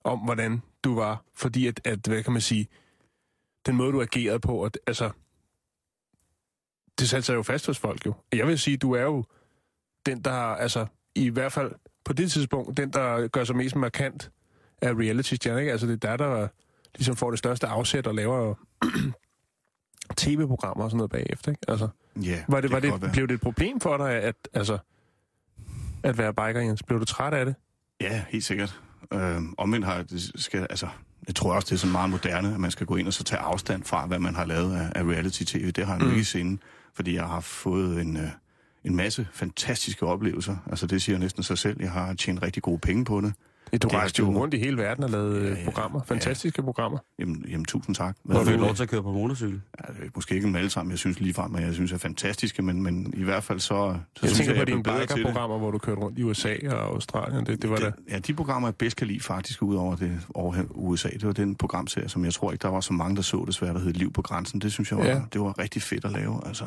om, 0.04 0.18
hvordan 0.18 0.62
du 0.84 0.94
var, 0.94 1.24
fordi 1.36 1.66
at, 1.66 1.80
at 1.84 1.98
hvad 2.06 2.22
kan 2.22 2.32
man 2.32 2.42
sige, 2.42 2.68
den 3.66 3.76
måde, 3.76 3.92
du 3.92 4.02
agerede 4.02 4.40
på, 4.40 4.62
at, 4.64 4.78
altså, 4.86 5.10
det 6.98 7.08
satte 7.08 7.26
sig 7.26 7.34
jo 7.34 7.42
fast 7.42 7.66
hos 7.66 7.78
folk 7.78 8.06
jo. 8.06 8.14
Jeg 8.32 8.46
vil 8.46 8.58
sige, 8.58 8.76
du 8.76 8.92
er 8.92 9.02
jo 9.02 9.24
den, 10.06 10.20
der, 10.22 10.32
altså, 10.32 10.86
i 11.14 11.28
hvert 11.28 11.52
fald 11.52 11.72
på 12.04 12.12
det 12.12 12.30
tidspunkt, 12.32 12.76
den, 12.76 12.90
der 12.92 13.28
gør 13.28 13.44
sig 13.44 13.56
mest 13.56 13.76
markant 13.76 14.30
af 14.82 14.92
reality-stjerner, 14.94 15.58
ikke? 15.60 15.72
Altså, 15.72 15.86
det 15.86 16.04
er 16.04 16.16
der, 16.16 16.26
der 16.26 16.48
ligesom 16.94 17.16
får 17.16 17.30
det 17.30 17.38
største 17.38 17.66
afsæt 17.66 18.06
og 18.06 18.14
laver 18.14 18.54
tv-programmer 20.16 20.84
og 20.84 20.90
sådan 20.90 20.96
noget 20.96 21.10
bagefter, 21.10 21.50
ikke? 21.52 21.62
Altså, 21.68 21.88
Ja, 22.22 22.44
var 22.48 22.60
det, 22.60 22.70
var 22.72 22.80
det, 22.80 23.10
blev 23.12 23.28
det 23.28 23.34
et 23.34 23.40
problem 23.40 23.80
for 23.80 23.96
dig, 23.96 24.10
at, 24.12 24.34
altså, 24.52 24.78
at 26.02 26.18
være 26.18 26.34
biker, 26.34 26.60
Jens? 26.60 26.82
Blev 26.82 27.00
du 27.00 27.04
træt 27.04 27.34
af 27.34 27.44
det? 27.46 27.54
Ja, 28.00 28.22
helt 28.28 28.44
sikkert. 28.44 28.80
Øhm, 29.12 29.54
omvendt 29.58 29.86
har 29.86 30.02
det 30.02 30.32
skal, 30.42 30.66
altså, 30.70 30.88
jeg 31.26 31.34
tror 31.34 31.54
også, 31.54 31.66
det 31.66 31.72
er 31.72 31.76
sådan 31.78 31.92
meget 31.92 32.10
moderne, 32.10 32.54
at 32.54 32.60
man 32.60 32.70
skal 32.70 32.86
gå 32.86 32.96
ind 32.96 33.06
og 33.06 33.12
så 33.12 33.24
tage 33.24 33.40
afstand 33.40 33.84
fra, 33.84 34.06
hvad 34.06 34.18
man 34.18 34.34
har 34.34 34.44
lavet 34.44 34.76
af, 34.76 34.92
af 34.94 35.02
reality-tv. 35.04 35.70
Det 35.72 35.86
har 35.86 35.92
jeg 35.92 35.98
nu 36.00 36.04
Mm. 36.04 36.10
ikke 36.10 36.20
i 36.20 36.24
sinde, 36.24 36.60
fordi 36.94 37.14
jeg 37.14 37.24
har 37.26 37.40
fået 37.40 38.00
en, 38.00 38.16
øh, 38.16 38.28
en 38.84 38.96
masse 38.96 39.26
fantastiske 39.32 40.06
oplevelser. 40.06 40.56
Altså, 40.70 40.86
det 40.86 41.02
siger 41.02 41.18
næsten 41.18 41.42
sig 41.42 41.58
selv. 41.58 41.76
Jeg 41.80 41.90
har 41.90 42.14
tjent 42.14 42.42
rigtig 42.42 42.62
gode 42.62 42.78
penge 42.78 43.04
på 43.04 43.20
det. 43.20 43.32
Du 43.72 43.76
Det 43.76 43.84
er 43.84 43.98
rejste 43.98 44.20
jo 44.22 44.38
rundt 44.38 44.54
i 44.54 44.58
hele 44.58 44.76
verden 44.76 45.04
og 45.04 45.10
lavede 45.10 45.40
Ja, 45.40 45.44
ja, 45.46 45.52
ja, 45.52 45.58
ja, 45.58 45.64
programmer. 45.64 46.00
Fantastiske 46.06 46.62
ja. 46.62 46.64
programmer. 46.64 46.98
Jamen, 47.18 47.44
jamen 47.50 47.64
tusind 47.64 47.94
tak. 47.94 48.16
Hvor 48.24 48.34
Hvad 48.34 48.44
fik 48.44 48.52
er 48.52 48.56
du 48.56 48.62
det? 48.62 48.68
lov 48.68 48.74
til 48.76 48.82
at 48.82 48.88
køre 48.88 49.02
på 49.02 49.12
motorcykel? 49.12 49.60
Ja, 49.88 49.92
det 49.92 50.06
er 50.06 50.10
måske 50.14 50.34
ikke 50.34 50.46
dem 50.46 50.56
alle 50.56 50.70
sammen, 50.70 50.90
jeg 50.90 50.98
synes 50.98 51.20
lige 51.20 51.34
frem, 51.34 51.50
men 51.50 51.62
jeg 51.62 51.74
synes 51.74 51.92
er 51.92 51.98
fantastiske, 51.98 52.62
men, 52.62 52.82
men 52.82 53.14
i 53.16 53.22
hvert 53.22 53.44
fald 53.44 53.60
så, 53.60 53.66
så 53.68 53.76
Jeg 54.22 54.30
synes 54.30 54.38
tænker 54.38 54.54
jeg, 54.54 54.66
på 54.66 54.80
jeg 54.82 54.92
dine 54.92 55.00
biker-programmer, 55.00 55.58
hvor 55.58 55.70
du 55.70 55.78
kørte 55.78 56.00
rundt 56.00 56.18
i 56.18 56.22
USA 56.22 56.54
og 56.70 56.82
Australien. 56.94 57.46
Det, 57.46 57.62
det 57.62 57.70
var 57.70 57.76
da... 57.76 57.84
Det, 57.86 57.94
ja, 58.10 58.18
de 58.18 58.34
programmer, 58.34 58.68
jeg 58.68 58.74
bedst 58.76 58.96
kan 58.96 59.06
lide 59.06 59.20
faktisk 59.20 59.62
ud 59.62 59.76
over, 59.76 59.96
det, 59.96 60.20
over 60.34 60.54
USA, 60.70 61.08
det 61.08 61.26
var 61.26 61.32
den 61.32 61.54
programserie, 61.56 62.08
som 62.08 62.24
jeg 62.24 62.34
tror 62.34 62.52
ikke, 62.52 62.62
der 62.62 62.68
var 62.68 62.80
så 62.80 62.92
mange, 62.92 63.16
der 63.16 63.22
så 63.22 63.44
desværre, 63.46 63.74
der 63.74 63.80
hed 63.80 63.92
Liv 63.92 64.12
på 64.12 64.22
grænsen. 64.22 64.60
Det 64.60 64.72
synes 64.72 64.90
jeg 64.90 64.98
var, 64.98 65.04
Ja. 65.04 65.10
ja. 65.14 65.22
det 65.32 65.40
var 65.40 65.58
rigtig 65.58 65.82
fedt 65.82 66.04
at 66.04 66.12
lave. 66.12 66.40
Altså. 66.46 66.64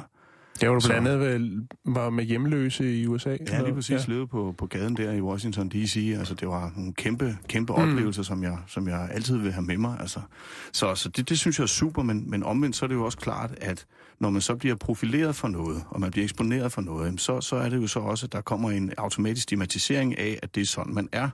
Ja, 0.61 0.67
hvor 0.69 0.79
du 0.79 0.87
blandt 0.87 1.07
andet 1.07 1.67
var 1.85 2.09
med 2.09 2.23
hjemløse 2.23 2.97
i 3.01 3.07
USA. 3.07 3.37
Ja, 3.49 3.61
lige 3.61 3.73
præcis. 3.73 4.07
Ja. 4.07 4.13
Levede 4.13 4.27
på, 4.27 4.55
på 4.57 4.65
gaden 4.65 4.97
der 4.97 5.11
i 5.11 5.21
Washington 5.21 5.69
D.C. 5.69 6.15
Altså, 6.19 6.33
det 6.33 6.47
var 6.47 6.71
nogle 6.75 6.93
kæmpe, 6.93 7.37
kæmpe 7.47 7.73
mm. 7.73 7.81
oplevelser, 7.81 8.23
som 8.23 8.43
jeg, 8.43 8.57
som 8.67 8.87
jeg 8.87 9.09
altid 9.11 9.37
vil 9.37 9.51
have 9.51 9.63
med 9.65 9.77
mig. 9.77 9.97
Altså. 9.99 10.19
Så, 10.73 10.95
så 10.95 11.09
det, 11.09 11.29
det 11.29 11.39
synes 11.39 11.57
jeg 11.59 11.63
er 11.63 11.67
super, 11.67 12.03
men, 12.03 12.29
men 12.29 12.43
omvendt 12.43 12.75
så 12.75 12.85
er 12.85 12.87
det 12.87 12.95
jo 12.95 13.05
også 13.05 13.17
klart, 13.17 13.51
at 13.61 13.85
når 14.19 14.29
man 14.29 14.41
så 14.41 14.55
bliver 14.55 14.75
profileret 14.75 15.35
for 15.35 15.47
noget, 15.47 15.83
og 15.89 16.01
man 16.01 16.11
bliver 16.11 16.23
eksponeret 16.25 16.71
for 16.71 16.81
noget, 16.81 17.21
så, 17.21 17.41
så 17.41 17.55
er 17.55 17.69
det 17.69 17.77
jo 17.81 17.87
så 17.87 17.99
også, 17.99 18.25
at 18.25 18.31
der 18.33 18.41
kommer 18.41 18.71
en 18.71 18.91
automatisk 18.97 19.43
stigmatisering 19.43 20.17
af, 20.19 20.39
at 20.43 20.55
det 20.55 20.61
er 20.61 20.65
sådan, 20.65 20.93
man 20.93 21.09
er. 21.11 21.29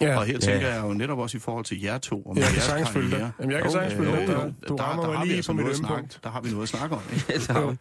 Ja, 0.00 0.06
Ja. 0.06 0.18
Og 0.18 0.24
her 0.24 0.32
Ja. 0.32 0.38
tænker 0.38 0.68
jeg 0.68 0.82
jo 0.84 0.92
netop 0.92 1.18
også 1.18 1.36
i 1.36 1.40
forhold 1.40 1.64
til 1.64 1.80
jer 1.82 1.98
to. 1.98 2.32
Med 2.34 2.42
jeg 2.42 2.52
kan 2.52 2.62
sagtens 2.62 2.90
følge 2.90 3.10
dig. 3.10 3.30
Jamen, 3.40 3.52
jeg 3.52 3.62
kan 3.62 3.70
sagtens 3.70 3.94
følge 3.94 4.12
dig. 4.26 4.54
Du 4.68 4.76
rammer 4.76 5.06
mig 5.06 5.16
har 5.16 5.24
vi 5.24 5.28
lige 5.28 5.36
altså 5.36 5.52
på 5.52 5.56
mit 5.56 5.62
noget 5.64 5.74
at 5.74 5.78
ømme 5.78 5.86
snakke- 5.88 6.02
punkt. 6.02 6.20
Der 6.24 6.30
har 6.30 6.40
vi 6.40 6.48
noget 6.50 6.62
at 6.62 6.68
snakke 6.68 6.96
om. 6.96 7.02
Ikke? 7.12 7.24
Ja, 7.52 7.74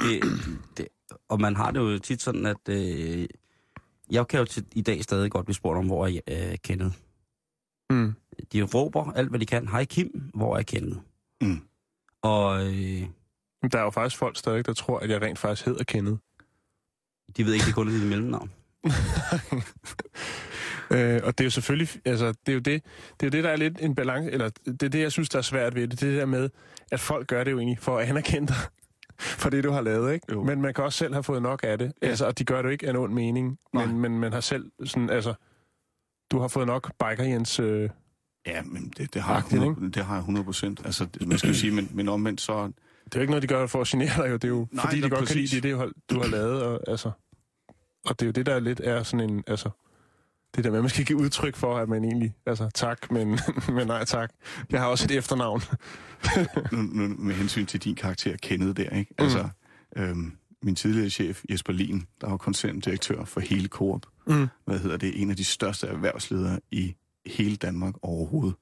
det 0.00 0.22
det, 0.76 0.88
og 1.28 1.40
man 1.40 1.56
har 1.56 1.70
det 1.70 1.80
jo 1.80 1.98
tit 1.98 2.22
sådan, 2.22 2.46
at 2.46 2.68
øh, 2.68 3.26
jeg 4.10 4.28
kan 4.28 4.40
jo 4.40 4.44
til, 4.44 4.66
i 4.72 4.82
dag 4.82 5.02
stadig 5.02 5.30
godt 5.30 5.46
blive 5.46 5.54
spurgt 5.54 5.78
om, 5.78 5.86
hvor 5.86 6.06
er 6.06 6.20
øh, 6.28 6.58
Kenneth. 6.64 6.96
Mm. 7.90 8.14
De 8.52 8.62
råber 8.62 9.12
alt, 9.12 9.28
hvad 9.28 9.40
de 9.40 9.46
kan. 9.46 9.68
Hej 9.68 9.84
Kim, 9.84 10.30
hvor 10.34 10.56
er 10.56 10.62
Kenneth? 10.62 10.98
Mm. 11.40 11.60
Og 12.22 12.66
øh, 12.66 13.02
Der 13.72 13.78
er 13.78 13.82
jo 13.82 13.90
faktisk 13.90 14.18
folk 14.18 14.36
stadig, 14.36 14.66
der 14.66 14.72
tror, 14.72 14.98
at 14.98 15.10
jeg 15.10 15.22
rent 15.22 15.38
faktisk 15.38 15.66
hedder 15.66 15.84
Kenneth. 15.84 16.18
de 17.36 17.46
ved 17.46 17.54
ikke, 17.54 17.66
det 17.66 17.74
kun 17.74 17.88
er 17.88 17.92
dit 17.92 18.06
mellemnavn. 18.08 18.50
Øh, 20.90 21.20
og 21.24 21.38
det 21.38 21.40
er 21.40 21.46
jo 21.46 21.50
selvfølgelig, 21.50 21.88
altså, 22.04 22.26
det 22.26 22.48
er 22.48 22.52
jo 22.52 22.58
det, 22.58 22.82
det 23.20 23.26
er 23.26 23.30
det, 23.30 23.44
der 23.44 23.50
er 23.50 23.56
lidt 23.56 23.80
en 23.80 23.94
balance, 23.94 24.30
eller 24.30 24.50
det 24.66 24.82
er 24.82 24.88
det, 24.88 25.00
jeg 25.00 25.12
synes, 25.12 25.28
der 25.28 25.38
er 25.38 25.42
svært 25.42 25.74
ved 25.74 25.82
det, 25.82 25.90
det 25.90 26.00
det 26.00 26.18
der 26.18 26.26
med, 26.26 26.50
at 26.90 27.00
folk 27.00 27.26
gør 27.26 27.44
det 27.44 27.50
jo 27.50 27.58
egentlig 27.58 27.78
for 27.78 27.98
at 27.98 28.08
anerkende 28.08 28.48
dig 28.48 28.56
for 29.18 29.50
det, 29.50 29.64
du 29.64 29.70
har 29.70 29.80
lavet, 29.80 30.12
ikke? 30.14 30.26
Jo. 30.32 30.42
Men 30.44 30.62
man 30.62 30.74
kan 30.74 30.84
også 30.84 30.98
selv 30.98 31.12
have 31.12 31.22
fået 31.22 31.42
nok 31.42 31.60
af 31.64 31.78
det, 31.78 31.92
Ja. 32.02 32.06
altså, 32.08 32.26
og 32.26 32.38
de 32.38 32.44
gør 32.44 32.56
det 32.56 32.64
jo 32.64 32.68
ikke 32.72 32.86
af 32.86 32.90
en 32.90 32.96
ond 32.96 33.12
mening, 33.12 33.58
Nej. 33.72 33.86
men, 33.86 34.00
men 34.00 34.18
man 34.20 34.32
har 34.32 34.40
selv 34.40 34.70
sådan, 34.84 35.10
altså, 35.10 35.34
du 36.30 36.38
har 36.38 36.48
fået 36.48 36.66
nok 36.66 36.92
biker 36.98 37.24
Jens, 37.24 37.60
øh, 37.60 37.90
Ja, 38.46 38.62
men 38.62 38.92
det, 38.96 39.14
det, 39.14 39.22
har, 39.22 39.34
jeg 39.34 39.38
Agtigt, 39.44 39.62
100, 39.62 39.92
det 39.92 40.04
har 40.04 40.14
jeg 40.14 40.20
100 40.20 40.44
procent. 40.44 40.80
Altså, 40.84 41.04
det, 41.04 41.28
man 41.28 41.38
skal 41.38 41.54
sige, 41.54 41.72
men, 41.72 41.90
men 41.92 42.08
omvendt 42.08 42.40
så... 42.40 42.66
det 43.04 43.14
er 43.14 43.18
jo 43.18 43.20
ikke 43.20 43.30
noget, 43.30 43.42
de 43.42 43.46
gør 43.48 43.66
for 43.66 43.80
at 43.80 43.86
genere 43.86 44.22
dig, 44.22 44.30
jo. 44.30 44.34
det 44.34 44.44
er 44.44 44.48
jo 44.48 44.66
Nej, 44.72 44.84
fordi, 44.84 45.00
de 45.00 45.10
godt 45.10 45.26
kan 45.28 45.36
lide 45.36 45.44
præcis. 45.46 45.50
det, 45.50 45.62
det, 45.62 45.72
du 45.72 45.78
har, 45.78 45.90
du 46.10 46.20
har 46.20 46.26
lavet, 46.28 46.62
og, 46.62 46.80
altså, 46.88 47.10
og 48.06 48.20
det 48.20 48.22
er 48.22 48.26
jo 48.26 48.32
det, 48.32 48.46
der 48.46 48.58
lidt 48.60 48.80
er 48.84 49.02
sådan 49.02 49.30
en, 49.30 49.44
altså, 49.46 49.70
det 50.56 50.64
der 50.64 50.70
med, 50.70 50.78
at 50.78 50.82
man 50.82 50.90
skal 50.90 51.04
give 51.04 51.18
udtryk 51.18 51.56
for, 51.56 51.76
at 51.78 51.88
man 51.88 52.04
egentlig, 52.04 52.34
altså 52.46 52.70
tak, 52.74 53.10
men, 53.10 53.38
men 53.76 53.86
nej 53.86 54.04
tak. 54.04 54.30
Jeg 54.70 54.80
har 54.80 54.86
også 54.86 55.04
et 55.04 55.10
efternavn. 55.10 55.60
nu, 56.72 56.82
nu, 56.82 57.14
med 57.18 57.34
hensyn 57.34 57.66
til 57.66 57.80
din 57.80 57.94
karakter, 57.94 58.36
Kenneth 58.42 58.76
der, 58.84 58.90
ikke? 58.90 59.14
Altså, 59.18 59.48
øhm, 59.96 60.32
min 60.62 60.74
tidligere 60.74 61.10
chef, 61.10 61.42
Jesper 61.50 61.72
Lien, 61.72 62.06
der 62.20 62.28
var 62.30 62.36
koncerndirektør 62.36 63.24
for 63.24 63.40
hele 63.40 63.68
Coop, 63.68 64.06
Mm. 64.28 64.46
hvad 64.64 64.78
hedder 64.78 64.96
det, 64.96 65.22
en 65.22 65.30
af 65.30 65.36
de 65.36 65.44
største 65.44 65.86
erhvervsledere 65.86 66.60
i 66.70 66.94
hele 67.26 67.56
Danmark 67.56 67.94
overhovedet, 68.02 68.54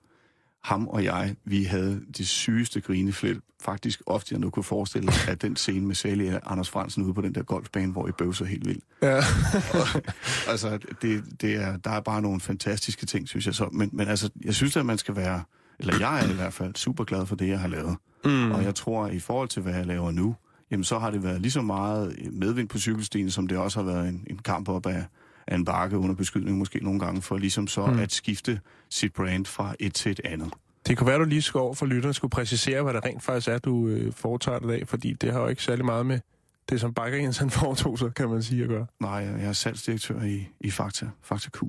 ham 0.65 0.89
og 0.89 1.05
jeg, 1.05 1.37
vi 1.45 1.65
havde 1.65 2.01
det 2.17 2.29
sygeste 2.29 2.81
grineflip. 2.81 3.37
Faktisk 3.65 4.03
ofte, 4.07 4.33
jeg 4.33 4.41
nu 4.41 4.51
kunne 4.51 4.65
forestille 4.65 5.05
mig, 5.05 5.15
at 5.29 5.43
den 5.43 5.57
scene 5.57 5.87
med 5.87 5.95
Sally 5.95 6.33
og 6.33 6.53
Anders 6.53 6.71
Fransen 6.71 7.05
ude 7.05 7.15
på 7.15 7.21
den 7.21 7.35
der 7.35 7.43
golfbane, 7.43 7.93
hvor 7.93 8.09
I 8.09 8.11
bøvser 8.19 8.45
helt 8.45 8.67
vildt. 8.67 8.85
Ja. 9.03 9.17
altså, 10.53 10.79
det, 11.03 11.25
det 11.41 11.55
er, 11.55 11.77
der 11.77 11.91
er 11.91 12.01
bare 12.01 12.23
nogle 12.23 12.41
fantastiske 12.41 13.07
ting, 13.07 13.29
synes 13.29 13.47
jeg 13.47 13.55
så. 13.55 13.69
Men, 13.73 13.91
men 13.93 14.09
altså, 14.09 14.31
jeg 14.45 14.55
synes, 14.55 14.77
at 14.77 14.87
man 14.87 14.99
skal 14.99 15.17
være, 15.17 15.43
eller 15.79 15.99
jeg 16.01 16.25
er 16.25 16.31
i 16.31 16.35
hvert 16.35 16.53
fald 16.53 16.75
super 16.75 17.05
glad 17.05 17.27
for 17.27 17.37
det, 17.37 17.49
jeg 17.49 17.61
har 17.61 17.69
lavet. 17.69 17.97
Mm. 18.25 18.53
Og 18.53 18.65
jeg 18.65 18.75
tror, 18.75 19.05
at 19.05 19.15
i 19.15 19.21
forhold 19.21 19.49
til, 19.49 19.63
hvad 19.63 19.75
jeg 19.75 19.87
laver 19.87 20.11
nu, 20.11 20.37
jamen 20.71 20.85
så 20.85 20.99
har 20.99 21.11
det 21.11 21.23
været 21.23 21.41
lige 21.41 21.53
så 21.53 21.63
meget 21.63 22.19
medvind 22.33 22.69
på 22.69 22.79
cykelstien, 22.79 23.31
som 23.31 23.47
det 23.47 23.59
også 23.59 23.83
har 23.83 23.93
været 23.93 24.09
en, 24.09 24.25
en 24.31 24.39
kamp 24.39 24.69
op 24.69 24.87
af, 24.87 25.05
af 25.47 25.55
en 25.55 25.65
bakke 25.65 25.99
under 25.99 26.15
beskydning 26.15 26.59
måske 26.59 26.85
nogle 26.85 27.01
gange, 27.01 27.23
for 27.23 27.39
ligesom 27.39 27.67
så 27.67 27.87
mm. 27.87 27.99
at 27.99 28.13
skifte 28.13 28.61
sit 28.91 29.13
brand 29.13 29.47
fra 29.47 29.75
et 29.81 29.95
til 29.95 30.13
et 30.13 30.21
andet. 30.25 30.53
Det 30.87 30.99
kunne 30.99 31.07
være, 31.07 31.19
du 31.19 31.25
lige 31.25 31.43
skal 31.43 31.59
over 31.59 31.75
for 31.75 31.87
lytterne 31.87 32.15
skulle 32.15 32.31
præcisere, 32.31 32.83
hvad 32.83 32.95
det 32.95 33.05
rent 33.05 33.23
faktisk 33.23 33.49
er, 33.49 33.59
du 33.59 33.89
øh, 33.89 34.13
foretager 34.13 34.59
dig 34.59 34.81
af, 34.81 34.89
fordi 34.89 35.13
det 35.13 35.33
har 35.33 35.41
jo 35.41 35.47
ikke 35.49 35.63
særlig 35.63 35.85
meget 35.85 36.07
med 36.07 36.21
det, 36.69 36.81
som 36.81 36.95
Bakker 36.95 37.19
Jens 37.19 37.39
han 37.39 37.51
foretog 37.61 37.99
sig, 37.99 38.15
kan 38.15 38.29
man 38.29 38.43
sige, 38.43 38.63
at 38.63 38.69
gøre. 38.69 38.87
Nej, 39.01 39.11
jeg 39.13 39.45
er 39.45 39.53
salgsdirektør 39.53 40.23
i, 40.23 40.49
i 40.61 40.71
Fakta, 40.71 41.07
Fakta 41.23 41.51
Q. 41.51 41.63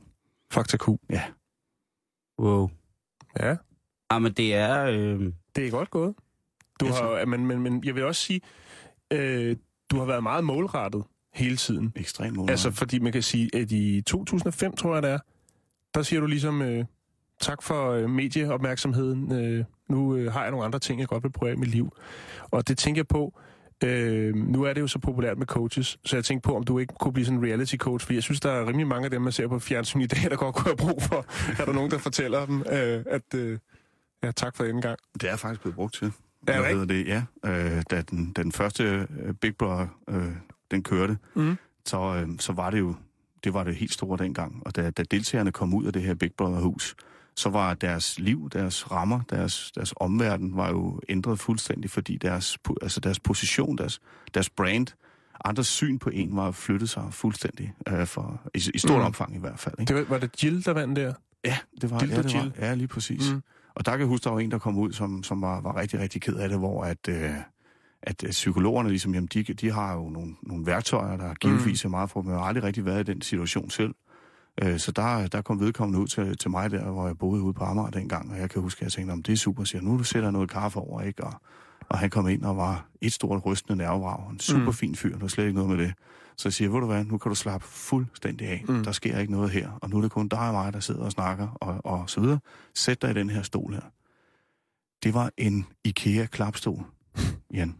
Fakta 0.52 0.78
Q. 0.78 0.88
Ja. 1.10 1.24
Wow. 2.40 2.70
Ja, 3.40 3.56
Ah, 4.10 4.22
men 4.22 4.34
det 4.34 4.56
er... 4.56 4.86
Øh, 4.86 5.34
det 5.56 5.68
er 5.68 5.72
godt 5.72 5.90
gået. 5.90 6.16
Du 6.80 6.86
har, 6.86 7.26
men, 7.26 7.46
men, 7.46 7.60
men 7.60 7.84
jeg 7.84 7.96
vil 7.96 8.04
også 8.04 8.22
sige, 8.22 8.42
øh, 9.14 9.56
du 9.92 9.98
har 9.98 10.06
været 10.06 10.24
meget 10.24 10.44
målrettet 10.44 11.04
hele 11.36 11.58
tiden. 11.58 11.94
Ekstremt 11.96 12.36
målrettet. 12.36 12.52
Altså, 12.52 12.72
fordi 12.72 13.00
man 13.00 13.12
kan 13.12 13.22
sige, 13.22 13.50
at 13.56 13.72
i 13.72 14.02
2005, 14.02 14.76
tror 14.76 14.94
jeg 14.94 15.04
det 15.04 15.12
er, 15.12 15.20
der 15.96 16.02
siger 16.02 16.20
du 16.20 16.26
ligesom, 16.26 16.62
øh, 16.62 16.86
tak 17.42 17.64
for 17.64 17.92
øh, 17.92 18.10
medieopmærksomheden, 18.10 19.32
øh, 19.32 19.66
nu 19.90 20.16
øh, 20.16 20.34
har 20.34 20.42
jeg 20.42 20.52
nogle 20.52 20.66
andre 20.66 20.80
ting, 20.80 21.00
jeg 21.00 21.08
godt 21.08 21.24
vil 21.24 21.32
prøve 21.32 21.52
af 21.52 21.56
i 21.56 21.60
mit 21.60 21.70
liv. 21.70 21.98
Og 22.52 22.68
det 22.68 22.78
tænker 22.78 23.00
jeg 23.00 23.08
på, 23.08 23.40
øh, 23.84 24.36
nu 24.36 24.64
er 24.64 24.74
det 24.74 24.82
jo 24.82 24.88
så 24.88 25.00
populært 25.00 25.38
med 25.38 25.48
coaches, 25.48 25.98
så 26.06 26.16
jeg 26.16 26.26
tænkte 26.26 26.48
på, 26.48 26.56
om 26.56 26.64
du 26.64 26.80
ikke 26.80 26.94
kunne 27.00 27.14
blive 27.14 27.26
sådan 27.26 27.40
en 27.40 27.46
reality 27.46 27.76
coach, 27.76 28.06
for 28.06 28.14
jeg 28.14 28.24
synes, 28.24 28.40
der 28.40 28.52
er 28.52 28.68
rimelig 28.68 28.88
mange 28.88 29.06
af 29.06 29.12
dem, 29.12 29.22
man 29.22 29.32
ser 29.32 29.48
på 29.48 29.60
fjernsyn 29.60 30.02
i 30.02 30.08
dag, 30.08 30.30
der 30.30 30.36
godt 30.36 30.56
kunne 30.56 30.66
have 30.66 30.78
brug 30.78 31.02
for. 31.02 31.26
er 31.62 31.66
der 31.66 31.74
nogen, 31.74 31.92
der 31.92 31.98
fortæller 31.98 32.46
dem, 32.46 32.60
øh, 32.60 33.04
at 33.08 33.34
øh, 33.36 33.60
ja, 34.24 34.32
tak 34.32 34.56
for 34.56 34.64
denne 34.64 34.82
gang. 34.82 35.00
Det 35.22 35.30
er 35.30 35.36
faktisk 35.36 35.62
blevet 35.62 35.76
brugt 35.76 35.94
til. 35.94 36.12
Er 36.48 36.76
det 36.76 36.90
det? 36.90 37.08
Ja. 37.08 37.24
Øh, 37.46 37.84
da 37.90 38.02
den, 38.02 38.34
den 38.36 38.52
første 38.52 39.08
øh, 39.24 39.34
Big 39.34 39.56
Brother, 39.56 39.88
øh, 40.10 40.32
den 40.72 40.84
kørte, 40.84 41.18
Mm. 41.36 41.56
så, 41.86 42.16
øh, 42.16 42.40
så 42.40 42.54
var 42.54 42.70
det 42.70 42.80
jo 42.80 42.96
det 43.44 43.54
var 43.54 43.64
det 43.64 43.76
helt 43.76 43.94
store 43.94 44.18
dengang. 44.18 44.62
Og 44.66 44.76
da, 44.76 44.90
da 44.90 45.04
deltagerne 45.04 45.52
kom 45.52 45.74
ud 45.74 45.86
af 45.86 45.94
det 45.94 46.02
her 46.02 46.14
Big 46.14 46.32
Brother-hus, 46.38 46.96
så 47.36 47.50
var 47.50 47.74
deres 47.74 48.20
liv, 48.20 48.50
deres 48.54 48.92
rammer, 48.92 49.22
deres, 49.30 49.72
deres 49.76 49.94
omverden 49.98 50.56
var 50.58 50.70
jo 50.70 51.00
ændret 51.10 51.40
fuldstændig, 51.40 51.90
fordi 51.92 52.18
deres, 52.18 52.58
altså 52.82 53.00
deres 53.00 53.20
position, 53.20 53.78
deres, 53.78 54.00
deres 54.34 54.50
brand, 54.50 54.88
andres 55.46 55.68
syn 55.68 56.00
på 56.00 56.10
en 56.10 56.36
var 56.36 56.52
flyttet 56.52 56.90
sig 56.90 57.04
fuldstændig, 57.12 57.74
øh, 57.88 58.08
for, 58.08 58.42
i, 58.54 58.72
i 58.74 58.78
stort 58.80 59.00
Mm. 59.00 59.06
omfang 59.06 59.36
i 59.36 59.40
hvert 59.40 59.60
fald. 59.60 59.76
Ikke? 59.80 59.94
Det 59.94 60.02
var, 60.02 60.10
var 60.10 60.18
det 60.18 60.44
Jill, 60.44 60.66
der 60.66 60.74
vandt 60.74 60.96
der? 60.96 61.14
Ja, 61.44 61.58
det 61.82 61.90
var, 61.92 62.00
Dildo 62.00 62.16
ja, 62.16 62.22
det 62.22 62.34
var 62.34 62.40
Jill. 62.42 62.54
ja, 62.60 62.74
lige 62.74 62.88
præcis. 62.88 63.32
Mm. 63.32 63.42
Og 63.76 63.86
der 63.86 63.92
kan 63.92 64.00
jeg 64.00 64.08
huske, 64.08 64.24
der 64.24 64.30
var 64.30 64.40
en, 64.40 64.52
der 64.52 64.58
kom 64.58 64.78
ud, 64.78 64.94
som, 64.94 65.24
som 65.24 65.42
var, 65.42 65.62
var 65.62 65.76
rigtig, 65.76 66.00
rigtig 66.00 66.22
ked 66.22 66.36
af 66.36 66.50
det, 66.50 66.58
hvor 66.58 66.84
at, 66.84 67.08
øh, 67.10 67.30
at 68.06 68.24
psykologerne, 68.30 68.90
ligesom, 68.90 69.14
jamen, 69.14 69.28
de, 69.34 69.44
de 69.44 69.72
har 69.72 69.94
jo 69.94 70.10
nogle, 70.10 70.36
nogle 70.44 70.66
værktøjer, 70.66 71.18
der 71.18 71.34
givetvis 71.34 71.86
er 71.86 71.90
meget 71.90 72.10
for, 72.10 72.22
men 72.22 72.32
jeg 72.32 72.40
har 72.40 72.46
aldrig 72.46 72.64
rigtig 72.64 72.86
været 72.86 73.10
i 73.10 73.12
den 73.12 73.22
situation 73.22 73.70
selv. 73.70 73.96
Øh, 74.64 74.80
så 74.80 74.92
der, 74.92 75.28
der 75.28 75.42
kom 75.42 75.60
vedkommende 75.60 76.00
ud 76.00 76.08
til, 76.08 76.38
til 76.38 76.52
mig 76.52 76.72
der, 76.72 76.92
hvor 76.92 77.08
jeg 77.08 77.18
boede 77.18 77.42
ude 77.42 77.54
på 77.54 77.64
Amager 77.64 77.90
dengang, 77.90 78.32
og 78.32 78.40
jeg 78.40 78.50
kan 78.50 78.62
huske, 78.62 78.80
at 78.80 78.84
jeg 78.84 78.92
tænkte, 78.92 79.12
om 79.12 79.24
det 79.24 79.34
er 79.34 79.38
super, 79.38 79.64
siger, 79.64 79.82
nu 79.82 80.04
sætter 80.04 80.28
jeg 80.28 80.34
noget 80.34 80.50
kaffe 80.50 80.80
over, 80.80 81.02
ikke? 81.02 81.24
Og, 81.24 81.34
og 81.90 81.98
han 82.00 82.10
kom 82.10 82.28
ind 82.28 82.44
og 82.44 82.58
var 82.58 82.88
et 83.02 83.14
stort 83.14 83.46
rystende 83.46 83.78
nervevrag, 83.78 84.32
en 84.32 84.40
super 84.40 84.72
fin 84.72 84.96
fyr, 84.96 85.12
der 85.12 85.20
var 85.20 85.28
slet 85.28 85.44
ikke 85.44 85.56
noget 85.56 85.78
med 85.78 85.86
det. 85.86 85.94
Så 86.38 86.48
jeg 86.48 86.54
siger, 86.54 86.70
ved 86.70 86.80
du 86.80 86.86
hvad, 86.86 87.04
nu 87.04 87.18
kan 87.18 87.30
du 87.30 87.36
slappe 87.36 87.68
fuldstændig 87.68 88.48
af. 88.48 88.64
Mm. 88.68 88.76
Mm. 88.76 88.84
Der 88.84 88.92
sker 88.92 89.20
ikke 89.20 89.32
noget 89.32 89.50
her, 89.50 89.72
og 89.82 89.90
nu 89.90 89.98
er 89.98 90.02
det 90.02 90.12
kun 90.12 90.28
dig 90.28 90.40
og 90.40 90.54
mig, 90.54 90.74
der 90.74 90.80
sidder 90.80 91.02
og 91.02 91.12
snakker, 91.12 91.48
og, 91.48 91.86
og 91.86 92.10
så 92.10 92.22
videre. 92.22 92.40
Sæt 92.76 93.02
dig 93.02 93.12
i 93.12 93.14
den 93.14 93.30
her 93.30 93.42
stol 93.42 93.74
her. 93.74 93.82
Det 95.04 95.14
var 95.14 95.32
en 95.38 95.66
IKEA-klapstol, 95.84 96.86
Jan. 97.54 97.76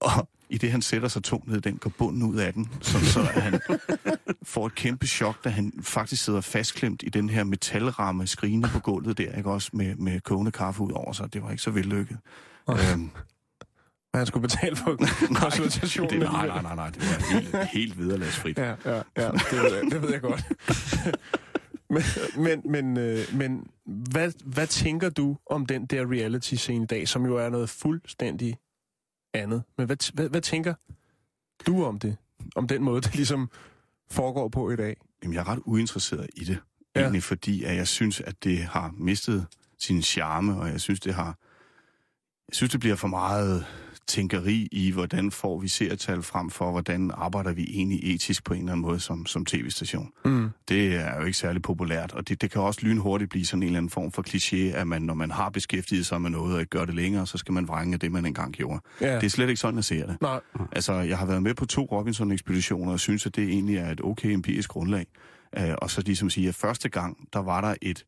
Og 0.00 0.28
i 0.50 0.58
det, 0.58 0.70
han 0.70 0.82
sætter 0.82 1.08
sig 1.08 1.22
tungt 1.22 1.48
ned, 1.48 1.60
den 1.60 1.76
går 1.76 1.90
bunden 1.98 2.22
ud 2.22 2.36
af 2.36 2.52
den, 2.52 2.68
så, 2.80 3.04
så 3.04 3.20
han 3.22 3.60
får 4.42 4.66
et 4.66 4.74
kæmpe 4.74 5.06
chok, 5.06 5.44
da 5.44 5.48
han 5.48 5.72
faktisk 5.82 6.24
sidder 6.24 6.40
fastklemt 6.40 7.02
i 7.02 7.08
den 7.08 7.30
her 7.30 7.44
metalramme, 7.44 8.26
skrigende 8.26 8.68
på 8.68 8.78
gulvet 8.80 9.18
der, 9.18 9.32
ikke 9.36 9.50
også 9.50 9.70
med, 9.72 9.94
med 9.96 10.20
kogende 10.20 10.50
kaffe 10.52 10.82
ud 10.82 10.92
over 10.92 11.12
sig. 11.12 11.32
Det 11.32 11.42
var 11.42 11.50
ikke 11.50 11.62
så 11.62 11.70
vellykket. 11.70 12.18
Øhm, 12.70 13.10
Og 14.12 14.18
han 14.18 14.26
skulle 14.26 14.42
betale 14.42 14.76
for 14.76 14.96
konsultationen. 15.42 16.18
nej, 16.20 16.28
alligevel. 16.28 16.62
nej, 16.62 16.62
nej, 16.62 16.74
nej, 16.74 16.90
det 16.90 17.02
var 17.02 17.40
helt, 17.40 17.68
helt 17.72 17.98
vederlagsfrit. 17.98 18.58
Ja, 18.58 18.74
ja, 18.84 18.94
ja 19.16 19.28
det, 19.30 19.52
ved 19.52 19.74
jeg, 19.74 19.82
det 19.92 20.02
ved 20.02 20.10
jeg 20.12 20.20
godt. 20.20 20.44
men 21.94 22.02
men, 22.36 22.62
men, 22.72 22.96
øh, 22.98 23.18
men 23.34 23.66
hvad, 23.86 24.32
hvad 24.44 24.66
tænker 24.66 25.10
du 25.10 25.36
om 25.50 25.66
den 25.66 25.86
der 25.86 26.02
reality-scene 26.12 26.82
i 26.84 26.86
dag, 26.86 27.08
som 27.08 27.26
jo 27.26 27.36
er 27.36 27.48
noget 27.48 27.68
fuldstændig 27.70 28.56
andet? 29.34 29.62
Men 29.78 29.86
hvad, 29.86 30.12
hvad, 30.14 30.28
hvad 30.28 30.40
tænker 30.40 30.74
du 31.66 31.84
om 31.84 31.98
det? 31.98 32.16
Om 32.56 32.68
den 32.68 32.82
måde, 32.82 33.00
det 33.00 33.14
ligesom 33.14 33.50
foregår 34.10 34.48
på 34.48 34.70
i 34.70 34.76
dag? 34.76 34.96
Jamen, 35.22 35.34
jeg 35.34 35.40
er 35.40 35.48
ret 35.48 35.62
uinteresseret 35.64 36.26
i 36.36 36.44
det. 36.44 36.58
Ja. 36.94 37.00
Egentlig 37.00 37.22
fordi, 37.22 37.64
at 37.64 37.76
jeg 37.76 37.88
synes, 37.88 38.20
at 38.20 38.44
det 38.44 38.58
har 38.58 38.94
mistet 38.96 39.46
sin 39.78 40.02
charme, 40.02 40.60
og 40.60 40.68
jeg 40.68 40.80
synes, 40.80 41.00
det 41.00 41.14
har... 41.14 41.38
Jeg 42.48 42.54
synes, 42.54 42.70
det 42.70 42.80
bliver 42.80 42.96
for 42.96 43.08
meget 43.08 43.66
tænkeri 44.10 44.68
i, 44.72 44.90
hvordan 44.90 45.30
får 45.30 45.58
vi 45.58 45.68
seertal 45.68 46.22
frem 46.22 46.50
for, 46.50 46.70
hvordan 46.70 47.10
arbejder 47.14 47.52
vi 47.52 47.66
egentlig 47.68 48.14
etisk 48.14 48.44
på 48.44 48.54
en 48.54 48.60
eller 48.60 48.72
anden 48.72 48.82
måde 48.82 49.00
som, 49.00 49.26
som 49.26 49.44
tv-station. 49.44 50.12
Mm. 50.24 50.50
Det 50.68 50.94
er 50.94 51.20
jo 51.20 51.24
ikke 51.26 51.38
særlig 51.38 51.62
populært, 51.62 52.12
og 52.12 52.28
det, 52.28 52.42
det 52.42 52.50
kan 52.50 52.62
også 52.62 52.80
lynhurtigt 52.82 53.30
blive 53.30 53.46
sådan 53.46 53.62
en 53.62 53.66
eller 53.66 53.78
anden 53.78 53.90
form 53.90 54.12
for 54.12 54.22
kliché, 54.28 54.76
at 54.76 54.86
man, 54.86 55.02
når 55.02 55.14
man 55.14 55.30
har 55.30 55.50
beskæftiget 55.50 56.06
sig 56.06 56.20
med 56.20 56.30
noget 56.30 56.54
og 56.54 56.60
ikke 56.60 56.70
gør 56.70 56.84
det 56.84 56.94
længere, 56.94 57.26
så 57.26 57.38
skal 57.38 57.52
man 57.52 57.68
vrænge 57.68 57.98
det, 57.98 58.12
man 58.12 58.26
engang 58.26 58.52
gjorde. 58.52 58.80
Ja. 59.00 59.14
Det 59.14 59.24
er 59.24 59.30
slet 59.30 59.48
ikke 59.48 59.60
sådan, 59.60 59.76
jeg 59.76 59.84
ser 59.84 60.06
det. 60.06 60.16
Nej. 60.20 60.40
Altså, 60.72 60.92
jeg 60.92 61.18
har 61.18 61.26
været 61.26 61.42
med 61.42 61.54
på 61.54 61.66
to 61.66 61.88
Robinson-ekspeditioner, 61.92 62.92
og 62.92 63.00
synes, 63.00 63.26
at 63.26 63.36
det 63.36 63.44
egentlig 63.44 63.76
er 63.76 63.90
et 63.90 64.00
okay 64.04 64.28
empirisk 64.28 64.70
grundlag. 64.70 65.06
Uh, 65.60 65.74
og 65.78 65.90
så 65.90 66.02
ligesom 66.06 66.30
sige, 66.30 66.48
at 66.48 66.54
første 66.54 66.88
gang, 66.88 67.16
der 67.32 67.38
var 67.38 67.60
der 67.60 67.74
et, 67.82 68.04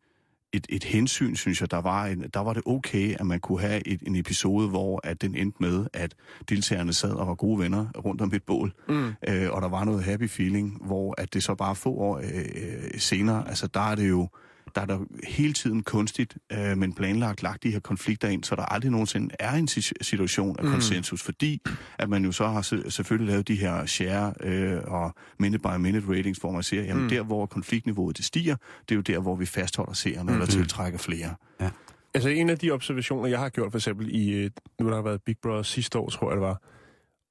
et, 0.53 0.67
et 0.69 0.85
hensyn, 0.85 1.35
synes 1.35 1.61
jeg, 1.61 1.71
der 1.71 1.81
var, 1.81 2.07
en, 2.07 2.25
der 2.35 2.41
var 2.41 2.53
det 2.53 2.62
okay, 2.67 3.15
at 3.21 3.27
man 3.27 3.41
kunne 3.41 3.61
have 3.61 3.88
et, 3.88 4.01
en 4.07 4.17
episode, 4.17 4.69
hvor 4.69 5.01
at 5.05 5.23
den 5.23 5.35
endte 5.35 5.57
med, 5.61 5.87
at 5.93 6.15
deltagerne 6.49 6.93
sad 6.93 7.11
og 7.12 7.27
var 7.27 7.35
gode 7.35 7.59
venner 7.59 7.87
rundt 8.05 8.21
om 8.21 8.33
et 8.35 8.43
bål, 8.43 8.73
Mm. 8.88 9.12
øh, 9.29 9.51
og 9.51 9.62
der 9.62 9.69
var 9.69 9.85
noget 9.85 10.05
happy 10.05 10.29
feeling, 10.29 10.79
hvor 10.87 11.15
at 11.21 11.35
det 11.35 11.43
så 11.43 11.55
bare 11.55 11.75
få 11.75 11.91
år 11.95 12.17
øh, 12.19 12.91
senere, 12.99 13.49
altså 13.49 13.67
der 13.67 13.81
er 13.91 13.95
det 13.95 14.09
jo, 14.09 14.29
der 14.75 14.81
er 14.81 14.87
der 14.87 14.99
hele 15.29 15.53
tiden 15.53 15.83
kunstigt, 15.83 16.37
øh, 16.53 16.79
men 16.79 16.93
planlagt 16.95 17.43
lagt 17.43 17.63
de 17.63 17.71
her 17.71 17.81
konflikter 17.81 18.29
ind, 18.29 18.45
så 18.45 18.57
der 18.57 18.63
aldrig 18.63 18.91
nogensinde 18.91 19.35
er 19.39 19.53
en 19.53 19.69
si- 19.69 19.93
situation 20.01 20.57
af 20.59 20.65
Mm. 20.65 20.71
konsensus, 20.71 21.23
fordi 21.23 21.61
at 21.99 22.09
man 22.09 22.25
jo 22.25 22.33
så 22.33 22.49
har 22.49 22.63
se- 22.63 22.91
selvfølgelig 22.91 23.33
lavet 23.33 23.49
de 23.49 23.55
her 23.57 23.87
share 23.87 24.35
øh, 24.41 24.81
og 24.85 25.15
minute 25.39 25.63
by 25.63 25.77
minute 25.79 26.09
ratings, 26.09 26.39
hvor 26.39 26.51
man 26.51 26.63
siger, 26.63 26.83
jamen 26.83 27.03
Mm. 27.03 27.09
der 27.09 27.23
hvor 27.23 27.47
konfliktniveauet 27.47 28.17
det 28.17 28.25
stiger, 28.25 28.57
det 28.89 28.91
er 28.91 28.97
jo 28.97 29.03
der, 29.03 29.19
hvor 29.19 29.37
vi 29.37 29.47
fastholder 29.47 29.93
seerne 29.93 30.23
Mm. 30.23 30.33
eller 30.33 30.47
tiltrækker 30.47 30.99
flere. 30.99 31.35
Altså 32.15 32.29
en 32.29 32.51
af 32.51 32.59
de 32.59 32.71
observationer, 32.71 33.29
jeg 33.29 33.39
har 33.39 33.49
gjort 33.49 33.73
for 33.73 33.79
eksempel 33.79 34.15
i, 34.15 34.31
øh, 34.31 34.51
nu 34.81 34.89
der 34.89 34.95
har 34.95 35.03
været 35.03 35.23
Big 35.23 35.37
Brother 35.43 35.63
sidste 35.63 35.99
år, 35.99 36.09
tror 36.11 36.31
jeg 36.31 36.37
det 36.37 36.43
var, 36.43 36.63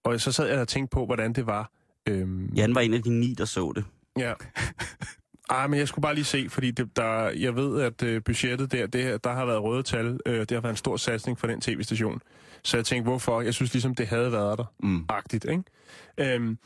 og 0.03 0.21
så 0.21 0.31
sad 0.31 0.47
jeg 0.47 0.59
og 0.59 0.67
tænkte 0.67 0.93
på, 0.93 1.05
hvordan 1.05 1.33
det 1.33 1.45
var. 1.45 1.71
Øhm, 2.09 2.45
Jan 2.55 2.75
var 2.75 2.81
en 2.81 2.93
af 2.93 3.01
de 3.03 3.09
ni, 3.09 3.33
der 3.37 3.45
så 3.45 3.71
det. 3.75 3.85
Ja. 4.17 4.33
Ej, 5.51 5.67
men 5.67 5.79
jeg 5.79 5.87
skulle 5.87 6.03
bare 6.03 6.15
lige 6.15 6.25
se, 6.25 6.47
fordi 6.49 6.71
det, 6.71 6.95
der, 6.97 7.29
jeg 7.29 7.55
ved, 7.55 7.81
at 7.81 8.03
øh, 8.03 8.23
budgettet 8.23 8.71
der, 8.71 8.87
det, 8.87 9.23
der 9.23 9.33
har 9.33 9.45
været 9.45 9.63
røde 9.63 9.83
tal. 9.83 10.19
Øh, 10.25 10.39
det 10.39 10.51
har 10.51 10.61
været 10.61 10.73
en 10.73 10.77
stor 10.77 10.97
satsning 10.97 11.39
for 11.39 11.47
den 11.47 11.61
tv-station. 11.61 12.21
Så 12.63 12.77
jeg 12.77 12.85
tænkte, 12.85 13.09
hvorfor? 13.09 13.41
Jeg 13.41 13.53
synes 13.53 13.73
ligesom, 13.73 13.95
det 13.95 14.07
havde 14.07 14.31
været 14.31 14.57
der. 14.57 14.65
Mm. 14.83 15.05
Agtigt, 15.09 15.45
ikke? 15.45 15.63
Øhm, 16.17 16.57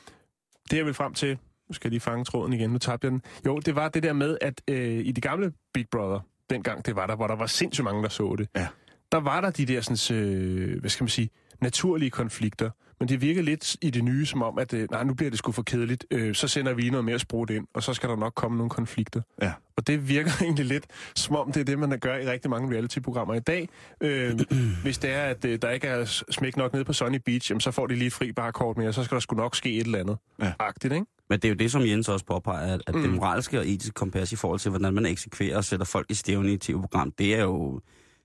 det 0.72 0.78
jeg 0.78 0.86
vil 0.86 0.94
frem 0.94 1.14
til, 1.14 1.38
nu 1.70 1.74
skal 1.74 1.88
jeg 1.88 1.92
lige 1.92 2.00
fange 2.02 2.26
tråden 2.26 2.54
igen, 2.54 2.70
nu 2.70 2.78
tabte 2.78 3.06
jeg 3.06 3.12
den. 3.12 3.22
Jo, 3.46 3.60
det 3.60 3.76
var 3.76 3.90
det 3.90 4.04
der 4.04 4.14
med, 4.14 4.38
at 4.42 4.62
øh, 4.68 5.06
i 5.06 5.12
de 5.12 5.22
gamle 5.22 5.52
Big 5.74 5.86
Brother, 5.92 6.20
dengang 6.50 6.86
det 6.86 6.96
var 6.96 7.08
der, 7.08 7.16
hvor 7.16 7.28
der 7.28 7.36
var 7.36 7.46
sindssygt 7.48 7.84
mange, 7.86 8.04
der 8.04 8.10
så 8.10 8.36
det, 8.38 8.48
Ja. 8.56 8.68
der 9.12 9.18
var 9.18 9.42
der 9.42 9.50
de 9.50 9.66
der, 9.66 9.82
sådan, 9.82 10.18
øh, 10.22 10.80
hvad 10.80 10.90
skal 10.90 11.04
man 11.04 11.10
sige, 11.10 11.30
naturlige 11.62 12.10
konflikter. 12.10 12.70
Men 13.00 13.10
det 13.10 13.22
virker 13.22 13.42
lidt 13.42 13.76
i 13.82 13.90
det 13.90 14.04
nye, 14.04 14.26
som 14.26 14.42
om, 14.42 14.60
at 14.60 14.74
øh, 14.74 14.88
nej, 14.92 15.04
nu 15.04 15.14
bliver 15.14 15.30
det 15.30 15.40
sgu 15.40 15.52
for 15.52 15.64
kedeligt. 15.64 16.06
Øh, 16.12 16.36
så 16.36 16.48
sender 16.48 16.74
vi 16.74 16.90
noget 16.90 17.06
mere 17.06 17.20
sprut 17.20 17.50
ind, 17.50 17.68
og 17.74 17.84
så 17.84 17.94
skal 17.94 18.10
der 18.10 18.16
nok 18.16 18.34
komme 18.36 18.58
nogle 18.58 18.70
konflikter. 18.70 19.22
Ja. 19.42 19.52
Og 19.78 19.88
det 19.88 20.10
virker 20.10 20.32
egentlig 20.42 20.66
lidt, 20.66 20.86
som 21.16 21.36
om 21.36 21.52
det 21.52 21.60
er 21.62 21.66
det, 21.66 21.80
man 21.80 22.00
gør 22.00 22.16
i 22.18 22.30
rigtig 22.30 22.50
mange 22.52 22.76
reality-programmer 22.76 23.34
i 23.34 23.40
dag. 23.40 23.70
Øh, 24.02 24.40
hvis 24.84 24.98
det 24.98 25.10
er, 25.12 25.22
at 25.24 25.46
øh, 25.46 25.60
der 25.62 25.70
ikke 25.70 25.88
er 25.88 26.24
smæk 26.30 26.58
nok 26.58 26.74
nede 26.74 26.86
på 26.86 26.94
Sunny 26.94 27.20
Beach, 27.26 27.52
jamen, 27.52 27.62
så 27.62 27.72
får 27.72 27.88
de 27.88 27.96
lige 27.96 28.08
et 28.08 28.14
fri 28.14 28.32
barkort 28.32 28.78
mere, 28.78 28.94
så 28.94 29.04
skal 29.04 29.16
der 29.16 29.20
sgu 29.20 29.36
nok 29.36 29.56
ske 29.56 29.74
et 29.74 29.86
eller 29.86 30.00
andet. 30.00 30.18
Ja. 30.42 30.54
Agtigt, 30.60 30.94
ikke? 30.94 31.06
Men 31.30 31.40
det 31.40 31.46
er 31.46 31.50
jo 31.50 31.56
det, 31.56 31.72
som 31.72 31.82
Jens 31.82 32.10
også 32.10 32.26
påpeger, 32.26 32.74
at, 32.74 32.82
at 32.88 32.96
Mm. 32.96 33.02
det 33.02 33.12
moralske 33.12 33.60
og 33.60 33.68
etiske 33.68 33.94
kompas 33.94 34.32
i 34.32 34.36
forhold 34.36 34.60
til, 34.60 34.70
hvordan 34.70 34.94
man 34.94 35.06
eksekverer 35.06 35.58
og 35.58 35.64
sætter 35.64 35.86
folk 35.86 36.12
i 36.12 36.14
stævne 36.14 36.52
i 36.52 36.54
et 36.54 36.62
tv-program, 36.62 37.12
det 37.12 37.36
er 37.36 37.44
jo 37.44 37.82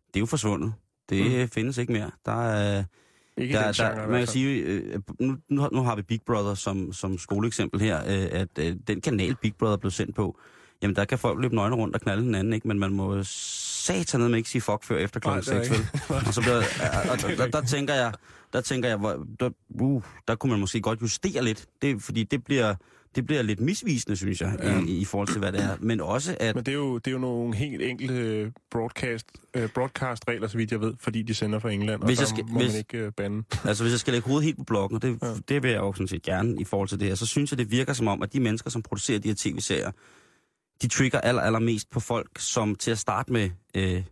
det 0.07 0.17
er 0.17 0.21
jo 0.21 0.27
forsvundet. 0.27 0.73
Det 1.11 1.41
mm. 1.41 1.49
findes 1.49 1.79
ikke 1.79 1.93
mere. 1.93 2.11
Der 2.27 2.51
er, 2.51 2.85
Ikke 3.37 3.55
der, 3.55 3.73
genre, 3.73 3.89
der, 3.89 3.95
hvert 3.95 4.09
man 4.11 4.21
kan 4.21 4.27
sige, 4.27 4.59
øh, 4.61 5.01
nu, 5.21 5.37
nu, 5.49 5.61
har- 5.61 5.71
nu 5.73 5.83
har 5.83 5.97
vi 5.97 6.03
Big 6.03 6.21
Brother 6.27 6.55
som, 6.55 6.93
som 6.93 7.19
skoleeksempel 7.19 7.81
her, 7.81 7.99
øh, 7.99 8.29
at 8.41 8.49
øh, 8.59 8.77
den 8.89 9.01
kanal 9.01 9.37
Big 9.43 9.55
Brother 9.59 9.77
blev 9.77 9.91
sendt 9.91 10.15
på, 10.17 10.39
jamen 10.83 10.97
der 10.97 11.05
kan 11.05 11.19
folk 11.19 11.41
løbe 11.43 11.55
nøgne 11.55 11.77
rundt 11.77 11.95
og 11.95 12.01
knalde 12.01 12.23
hinanden, 12.23 12.53
ikke? 12.53 12.69
men 12.69 12.79
man 12.79 12.93
må 12.93 13.23
satan 13.23 14.21
med 14.21 14.35
ikke 14.39 14.49
sige 14.51 14.63
fuck 14.63 14.85
før 14.85 14.99
efter 14.99 15.21
klokken 15.21 15.45
det 15.45 15.61
er 15.61 15.65
6, 15.65 15.71
vel? 16.11 16.17
Og 16.27 16.35
så 16.35 16.41
bliver, 16.41 16.57
og, 16.57 17.11
og, 17.11 17.37
der, 17.39 17.47
der, 17.47 17.61
tænker 17.67 17.95
jeg, 17.95 18.13
der 18.53 18.61
tænker 18.61 18.89
jeg, 18.89 18.99
hvor, 18.99 19.27
der, 19.41 19.51
uh, 19.69 20.03
der 20.29 20.35
kunne 20.35 20.51
man 20.51 20.61
måske 20.61 20.81
godt 20.81 21.03
justere 21.03 21.45
lidt, 21.45 21.67
det, 21.83 22.03
fordi 22.03 22.23
det 22.25 22.45
bliver, 22.45 22.75
det 23.15 23.27
bliver 23.27 23.43
lidt 23.43 23.61
misvisende, 23.61 24.17
synes 24.17 24.41
jeg, 24.41 24.57
ja. 24.63 24.81
i, 24.81 24.99
i 24.99 25.05
forhold 25.05 25.29
til, 25.29 25.39
hvad 25.39 25.53
det 25.53 25.61
er. 25.61 25.77
Men 25.81 26.01
også, 26.01 26.37
at 26.41 26.55
Men 26.55 26.65
det 26.67 26.73
er, 26.73 26.77
jo, 26.77 26.99
det 26.99 27.07
er 27.07 27.13
jo 27.13 27.19
nogle 27.19 27.55
helt 27.57 27.83
enkle 27.83 28.53
broadcast, 28.71 29.27
uh, 29.59 29.67
broadcast-regler, 29.75 30.49
så 30.49 30.57
vidt 30.57 30.71
jeg 30.73 30.81
ved, 30.81 30.95
fordi 31.01 31.23
de 31.23 31.35
sender 31.35 31.59
fra 31.59 31.71
England, 31.71 32.03
Hvis 32.05 32.19
og 32.19 32.23
jeg 32.23 32.29
skal- 32.29 32.45
må 32.49 32.59
hvis- 32.59 32.73
man 32.73 32.79
ikke 32.79 33.07
uh, 33.07 33.13
bande. 33.17 33.43
Altså, 33.69 33.85
hvis 33.85 33.91
jeg 33.93 34.01
skal 34.01 34.13
lægge 34.13 34.29
hovedet 34.29 34.45
helt 34.45 34.59
på 34.59 34.65
blokken, 34.65 34.97
og 34.97 35.03
det, 35.03 35.19
ja. 35.23 35.35
det 35.49 35.63
vil 35.63 35.71
jeg 35.71 35.79
jo 35.79 35.93
sådan 35.93 36.09
set 36.09 36.23
gerne 36.23 36.61
i 36.61 36.65
forhold 36.65 36.89
til 36.89 37.01
det 37.01 37.09
her, 37.09 37.15
så 37.15 37.27
synes 37.27 37.53
jeg, 37.53 37.59
det 37.59 37.71
virker 37.71 37.93
som 37.93 38.09
om, 38.09 38.23
at 38.23 38.33
de 38.33 38.41
mennesker, 38.41 38.71
som 38.71 38.83
producerer 38.83 39.19
de 39.19 39.29
her 39.29 39.35
tv-serier, 39.39 39.91
de 40.83 40.89
trigger 40.89 41.21
aller, 41.21 41.43
allermest 41.43 41.91
på 41.91 42.01
folk, 42.01 42.31
som 42.39 42.75
til 42.75 42.91
at 42.91 42.99
starte 42.99 43.33
med 43.33 43.51
øh, 43.77 44.03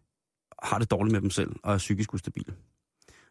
har 0.62 0.78
det 0.78 0.90
dårligt 0.90 1.12
med 1.12 1.20
dem 1.20 1.30
selv 1.30 1.50
og 1.62 1.74
er 1.74 1.78
psykisk 1.78 2.14
ustabile. 2.14 2.52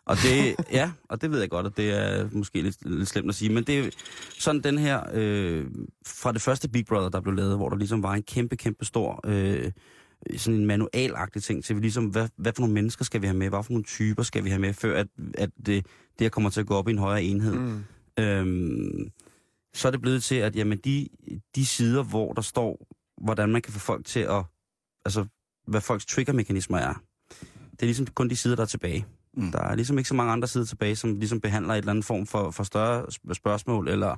Og 0.07 0.17
det, 0.17 0.55
ja, 0.71 0.91
og 1.09 1.21
det 1.21 1.31
ved 1.31 1.39
jeg 1.39 1.49
godt, 1.49 1.65
at 1.65 1.77
det 1.77 1.93
er 1.93 2.29
måske 2.31 2.61
lidt, 2.61 2.89
lidt 2.89 3.09
slemt 3.09 3.29
at 3.29 3.35
sige, 3.35 3.53
men 3.53 3.63
det 3.63 3.79
er 3.79 3.89
sådan 4.39 4.63
den 4.63 4.77
her, 4.77 5.03
øh, 5.13 5.65
fra 6.05 6.31
det 6.31 6.41
første 6.41 6.69
Big 6.69 6.85
Brother, 6.85 7.09
der 7.09 7.21
blev 7.21 7.33
lavet, 7.33 7.57
hvor 7.57 7.69
der 7.69 7.77
ligesom 7.77 8.03
var 8.03 8.13
en 8.13 8.23
kæmpe, 8.23 8.55
kæmpe 8.55 8.85
stor, 8.85 9.19
øh, 9.25 9.71
sådan 10.37 10.59
en 10.59 10.65
manualagtig 10.65 11.43
ting 11.43 11.63
til, 11.63 11.75
vi 11.75 11.81
ligesom, 11.81 12.05
hvad, 12.05 12.29
hvad 12.37 12.53
for 12.53 12.61
nogle 12.61 12.73
mennesker 12.73 13.05
skal 13.05 13.21
vi 13.21 13.27
have 13.27 13.37
med, 13.37 13.49
hvad 13.49 13.63
for 13.63 13.71
nogle 13.71 13.83
typer 13.83 14.23
skal 14.23 14.43
vi 14.43 14.49
have 14.49 14.59
med, 14.59 14.73
før 14.73 14.99
at, 14.99 15.07
at 15.37 15.49
det, 15.57 15.65
det 15.65 15.85
her 16.21 16.29
kommer 16.29 16.49
til 16.49 16.59
at 16.59 16.67
gå 16.67 16.75
op 16.75 16.87
i 16.87 16.91
en 16.91 16.97
højere 16.97 17.23
enhed. 17.23 17.55
Mm. 17.55 17.83
Øhm, 18.19 19.11
så 19.73 19.87
er 19.87 19.91
det 19.91 20.01
blevet 20.01 20.23
til, 20.23 20.35
at 20.35 20.55
jamen, 20.55 20.77
de, 20.77 21.07
de 21.55 21.65
sider, 21.65 22.03
hvor 22.03 22.33
der 22.33 22.41
står, 22.41 22.87
hvordan 23.21 23.49
man 23.49 23.61
kan 23.61 23.73
få 23.73 23.79
folk 23.79 24.05
til 24.05 24.19
at, 24.19 24.43
altså, 25.05 25.25
hvad 25.67 25.81
folks 25.81 26.05
triggermekanismer 26.05 26.77
er, 26.77 26.93
det 27.71 27.81
er 27.81 27.85
ligesom 27.85 28.07
kun 28.07 28.29
de 28.29 28.35
sider, 28.35 28.55
der 28.55 28.63
er 28.63 28.67
tilbage. 28.67 29.05
Mm. 29.37 29.43
Mm. 29.43 29.51
Der 29.51 29.59
er 29.59 29.75
ligesom 29.75 29.97
ikke 29.97 30.07
så 30.07 30.15
mange 30.15 30.31
andre 30.31 30.47
sider 30.47 30.65
tilbage, 30.65 30.95
som 30.95 31.19
ligesom 31.19 31.41
behandler 31.41 31.73
et 31.73 31.77
eller 31.77 31.91
andet 31.91 32.05
form 32.05 32.25
for, 32.27 32.51
for 32.51 32.63
større 32.63 33.03
sp- 33.03 33.33
spørgsmål, 33.33 33.87
eller 33.87 34.15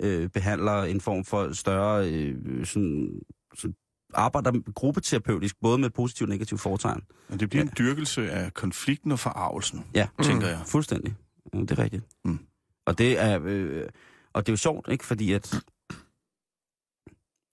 øh, 0.00 0.28
behandler 0.28 0.82
en 0.82 1.00
form 1.00 1.24
for 1.24 1.52
større 1.52 2.08
øh, 2.10 2.66
sådan, 2.66 3.20
sådan 3.56 3.74
arbejder 4.14 4.72
gruppeterapeutisk, 4.72 5.56
både 5.60 5.78
med 5.78 5.90
positiv 5.90 6.24
og 6.24 6.28
negativ 6.28 6.58
foretegn. 6.58 7.00
Og 7.28 7.40
det 7.40 7.50
bliver 7.50 7.62
en 7.62 7.70
dyrkelse 7.78 8.30
af 8.30 8.54
konflikten 8.54 9.12
og 9.12 9.18
forarvelsen, 9.18 9.84
Ja, 9.94 10.08
tænker 10.22 10.46
jeg. 10.48 10.60
Fuldstændig. 10.66 11.14
Ja, 11.54 11.58
det 11.60 11.70
er 11.70 11.78
rigtigt. 11.78 12.04
Mm. 12.24 12.30
Mm. 12.30 12.38
Og 12.86 12.98
det 12.98 13.18
er 13.20 13.40
øh, 13.44 13.88
og 14.32 14.46
det 14.46 14.52
er 14.52 14.52
jo 14.52 14.56
sjovt, 14.56 14.88
ikke? 14.88 15.06
Fordi 15.06 15.32
at 15.32 15.60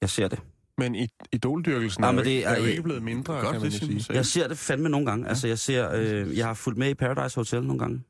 jeg 0.02 0.10
ser 0.10 0.28
det. 0.28 0.40
Men 0.78 0.96
i, 0.96 1.08
idoldyrkelsen 1.32 2.02
Nej, 2.02 2.10
er, 2.10 2.14
jo 2.14 2.16
men 2.16 2.26
det 2.26 2.32
ikke, 2.32 2.44
er 2.44 2.50
er 2.50 2.60
jo 2.60 2.66
ikke 2.66 2.84
blevet 2.84 3.04
mindre, 3.04 3.34
Godt, 3.34 3.52
kan 3.52 3.62
man 3.62 3.72
det 3.72 3.80
sige. 3.80 4.06
jeg 4.14 4.26
ser 4.26 4.48
det 4.48 4.58
fandme 4.58 4.90
nogle 4.90 5.06
gange. 5.06 5.24
Ja. 5.26 5.30
Altså, 5.30 5.48
jeg 5.48 5.60
ser, 5.60 5.92
øh, 5.94 6.38
jeg 6.38 6.46
har 6.46 6.54
fulgt 6.54 6.80
med 6.80 6.90
i 6.90 6.94
Paradise 6.94 7.36
Hotel 7.36 7.64
nogle 7.64 7.80
gange. 7.80 8.02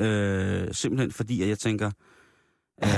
Øh, 0.00 0.74
simpelthen 0.74 1.12
fordi, 1.12 1.42
at 1.42 1.48
jeg 1.48 1.58
tænker, 1.58 1.90
øh, 2.84 2.90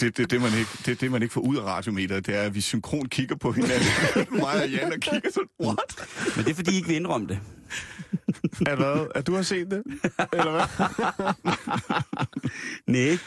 Det, 0.00 0.16
det, 0.16 0.30
det, 0.30 0.40
man 0.40 0.50
ikke, 0.58 0.70
det, 0.86 1.00
det, 1.00 1.10
man 1.10 1.22
ikke 1.22 1.32
får 1.34 1.40
ud 1.40 1.56
af 1.56 1.62
radiometeret, 1.62 2.26
det 2.26 2.34
er, 2.36 2.42
at 2.42 2.54
vi 2.54 2.60
synkron 2.60 3.06
kigger 3.08 3.36
på 3.36 3.52
hinanden. 3.52 3.86
Mig 4.42 4.62
og 4.62 4.70
Jan 4.70 4.92
og 4.92 5.00
kigger 5.00 5.30
sådan, 5.30 5.48
what? 5.60 6.08
men 6.36 6.44
det 6.44 6.50
er 6.50 6.54
fordi, 6.54 6.72
I 6.72 6.76
ikke 6.76 6.88
vil 6.88 6.96
indrømme 6.96 7.26
det. 7.26 7.38
Er, 8.66 8.76
hvad? 8.76 9.06
at 9.14 9.26
du 9.26 9.34
har 9.34 9.42
set 9.42 9.70
det? 9.70 9.82
Eller 10.32 10.50
hvad? 10.50 10.62
Nej. 12.86 13.18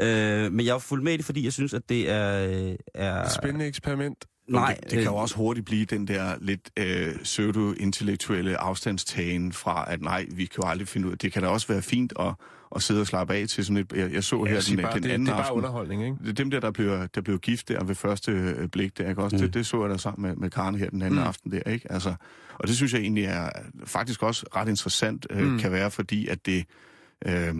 Øh, 0.00 0.52
men 0.52 0.66
jeg 0.66 0.74
har 0.74 0.78
fulgt 0.78 1.04
med 1.04 1.12
i 1.12 1.16
det, 1.16 1.24
fordi 1.24 1.44
jeg 1.44 1.52
synes, 1.52 1.74
at 1.74 1.82
det 1.88 2.10
er... 2.10 2.48
øh, 2.48 2.74
er 2.94 3.28
Spændende 3.28 3.66
eksperiment. 3.66 4.24
nej, 4.48 4.74
det, 4.82 4.90
det 4.90 4.98
kan 4.98 5.06
jo 5.06 5.16
også 5.16 5.36
hurtigt 5.36 5.66
blive 5.66 5.84
den 5.84 6.08
der 6.08 6.34
lidt 6.40 6.70
øh, 6.76 7.14
pseudo-intellektuelle 7.22 8.56
afstandstagen 8.56 9.52
fra, 9.52 9.84
at 9.92 10.02
nej, 10.02 10.26
vi 10.30 10.44
kan 10.44 10.62
jo 10.64 10.68
aldrig 10.68 10.88
finde 10.88 11.06
ud 11.06 11.12
af 11.12 11.18
det. 11.18 11.32
kan 11.32 11.42
da 11.42 11.48
også 11.48 11.68
være 11.68 11.82
fint 11.82 12.12
at, 12.20 12.34
at 12.76 12.82
sidde 12.82 13.00
og 13.00 13.06
slappe 13.06 13.34
af 13.34 13.48
til 13.48 13.64
sådan 13.64 13.76
et... 13.76 13.92
Jeg, 13.92 14.12
jeg 14.12 14.24
så 14.24 14.44
Jeg 14.44 14.54
her 14.54 14.60
den, 14.68 14.82
bare, 14.82 14.94
den 14.94 15.02
det, 15.02 15.10
anden 15.10 15.26
det 15.26 15.32
er 15.32 15.36
bare 15.36 15.44
aften. 15.44 15.56
underholdning, 15.56 16.04
ikke? 16.04 16.16
Det 16.22 16.28
er 16.28 16.32
dem 16.32 16.50
der, 16.50 16.60
der 16.60 16.70
blev, 16.70 17.08
der 17.14 17.20
blev 17.20 17.38
gift 17.38 17.68
der 17.68 17.84
ved 17.84 17.94
første 17.94 18.32
øh, 18.32 18.68
blik 18.68 18.98
der, 18.98 19.08
ikke 19.08 19.22
også? 19.22 19.36
Mm. 19.36 19.42
Det, 19.42 19.54
det 19.54 19.66
så 19.66 19.82
jeg 19.82 19.90
da 19.90 19.96
sammen 19.96 20.28
med, 20.28 20.36
med 20.36 20.50
Karen 20.50 20.74
her 20.74 20.90
den 20.90 21.02
anden 21.02 21.20
mm. 21.20 21.26
aften 21.26 21.52
der, 21.52 21.70
ikke? 21.70 21.92
Altså, 21.92 22.14
og 22.54 22.68
det 22.68 22.76
synes 22.76 22.92
jeg 22.92 23.00
egentlig 23.00 23.24
er 23.24 23.50
faktisk 23.84 24.22
også 24.22 24.46
ret 24.56 24.68
interessant, 24.68 25.26
øh, 25.30 25.46
mm. 25.46 25.58
kan 25.58 25.72
være, 25.72 25.90
fordi 25.90 26.28
at 26.28 26.46
det... 26.46 26.64
Øh, 27.26 27.54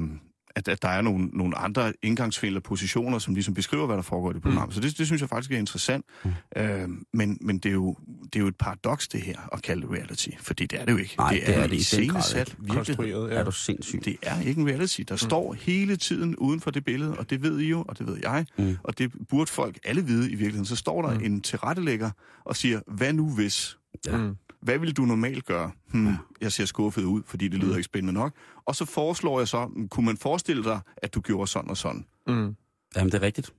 at, 0.59 0.68
at 0.68 0.83
der 0.83 0.88
er 0.88 1.03
nogle, 1.03 1.27
nogle 1.27 1.59
andre 1.59 1.92
indgangsvinkler 2.03 2.61
positioner, 2.61 3.18
som 3.18 3.35
ligesom 3.35 3.55
beskriver, 3.55 3.87
hvad 3.87 3.97
der 3.97 4.03
foregår 4.03 4.31
i 4.31 4.35
det 4.35 4.42
program. 4.42 4.68
Mm. 4.68 4.73
Så 4.73 4.81
det, 4.81 4.99
det 4.99 5.07
synes 5.07 5.21
jeg 5.21 5.29
faktisk 5.29 5.53
er 5.53 5.59
interessant. 5.59 6.05
Mm. 6.25 6.31
Øh, 6.57 6.88
men 7.12 7.38
men 7.40 7.59
det, 7.59 7.68
er 7.68 7.73
jo, 7.73 7.97
det 8.25 8.37
er 8.37 8.40
jo 8.40 8.47
et 8.47 8.57
paradoks, 8.57 9.09
det 9.09 9.21
her, 9.21 9.38
at 9.53 9.62
kalde 9.62 9.83
det 9.83 9.90
reality. 9.90 10.29
Fordi 10.40 10.66
det 10.66 10.81
er 10.81 10.85
det 10.85 10.92
jo 10.92 10.97
ikke. 10.97 11.14
Nej, 11.18 11.31
det 11.31 11.57
er 11.57 11.64
en 11.64 11.71
det 11.71 11.92
i 11.92 11.97
den 11.97 12.09
grad 12.09 12.38
ikke. 12.38 12.57
Konstrueret, 12.68 13.33
er 13.33 13.38
ja. 13.38 13.44
du 13.44 13.53
sindssyg. 13.53 14.05
Det 14.05 14.16
er 14.23 14.40
ikke 14.40 14.61
en 14.61 14.68
reality. 14.68 15.01
Der 15.09 15.14
mm. 15.14 15.18
står 15.18 15.53
hele 15.53 15.97
tiden 15.97 16.37
uden 16.37 16.61
for 16.61 16.71
det 16.71 16.85
billede, 16.85 17.18
og 17.18 17.31
det 17.31 17.42
ved 17.42 17.59
I 17.59 17.68
jo, 17.68 17.85
og 17.88 17.99
det 17.99 18.07
ved 18.07 18.18
jeg, 18.23 18.47
Mm. 18.59 18.77
og 18.85 18.99
det 18.99 19.12
burde 19.29 19.51
folk 19.51 19.79
alle 19.85 20.05
vide 20.05 20.27
i 20.27 20.35
virkeligheden. 20.35 20.64
Så 20.64 20.77
står 20.77 21.03
der 21.03 21.18
mm. 21.18 21.25
en 21.25 21.40
tilrettelægger 21.40 22.11
og 22.44 22.57
siger, 22.57 22.81
hvad 22.87 23.12
nu 23.12 23.35
hvis? 23.35 23.79
Ja. 24.07 24.16
Mm. 24.16 24.37
Hvad 24.61 24.79
vil 24.79 24.97
du 24.97 25.03
normalt 25.03 25.44
gøre? 25.44 25.71
Hmm, 25.92 26.14
jeg 26.40 26.53
ser 26.53 26.64
skuffet 26.64 27.05
ud, 27.05 27.23
fordi 27.27 27.49
det 27.49 27.61
lyder 27.61 27.77
ikke 27.77 27.85
spændende 27.85 28.12
nok. 28.12 28.33
Og 28.64 28.77
så 28.77 28.85
foreslår 28.85 29.40
jeg 29.40 29.49
så, 29.49 29.66
hmm, 29.66 29.88
kunne 29.88 30.07
man 30.07 30.16
forestille 30.16 30.64
dig, 30.64 30.81
at 30.97 31.14
du 31.14 31.21
gjorde 31.21 31.47
sådan 31.47 31.71
og 31.71 31.77
sådan? 31.77 32.07
Mm. 32.27 32.57
Jamen, 32.97 33.12
det 33.12 33.14
er 33.14 33.23
rigtigt. 33.23 33.53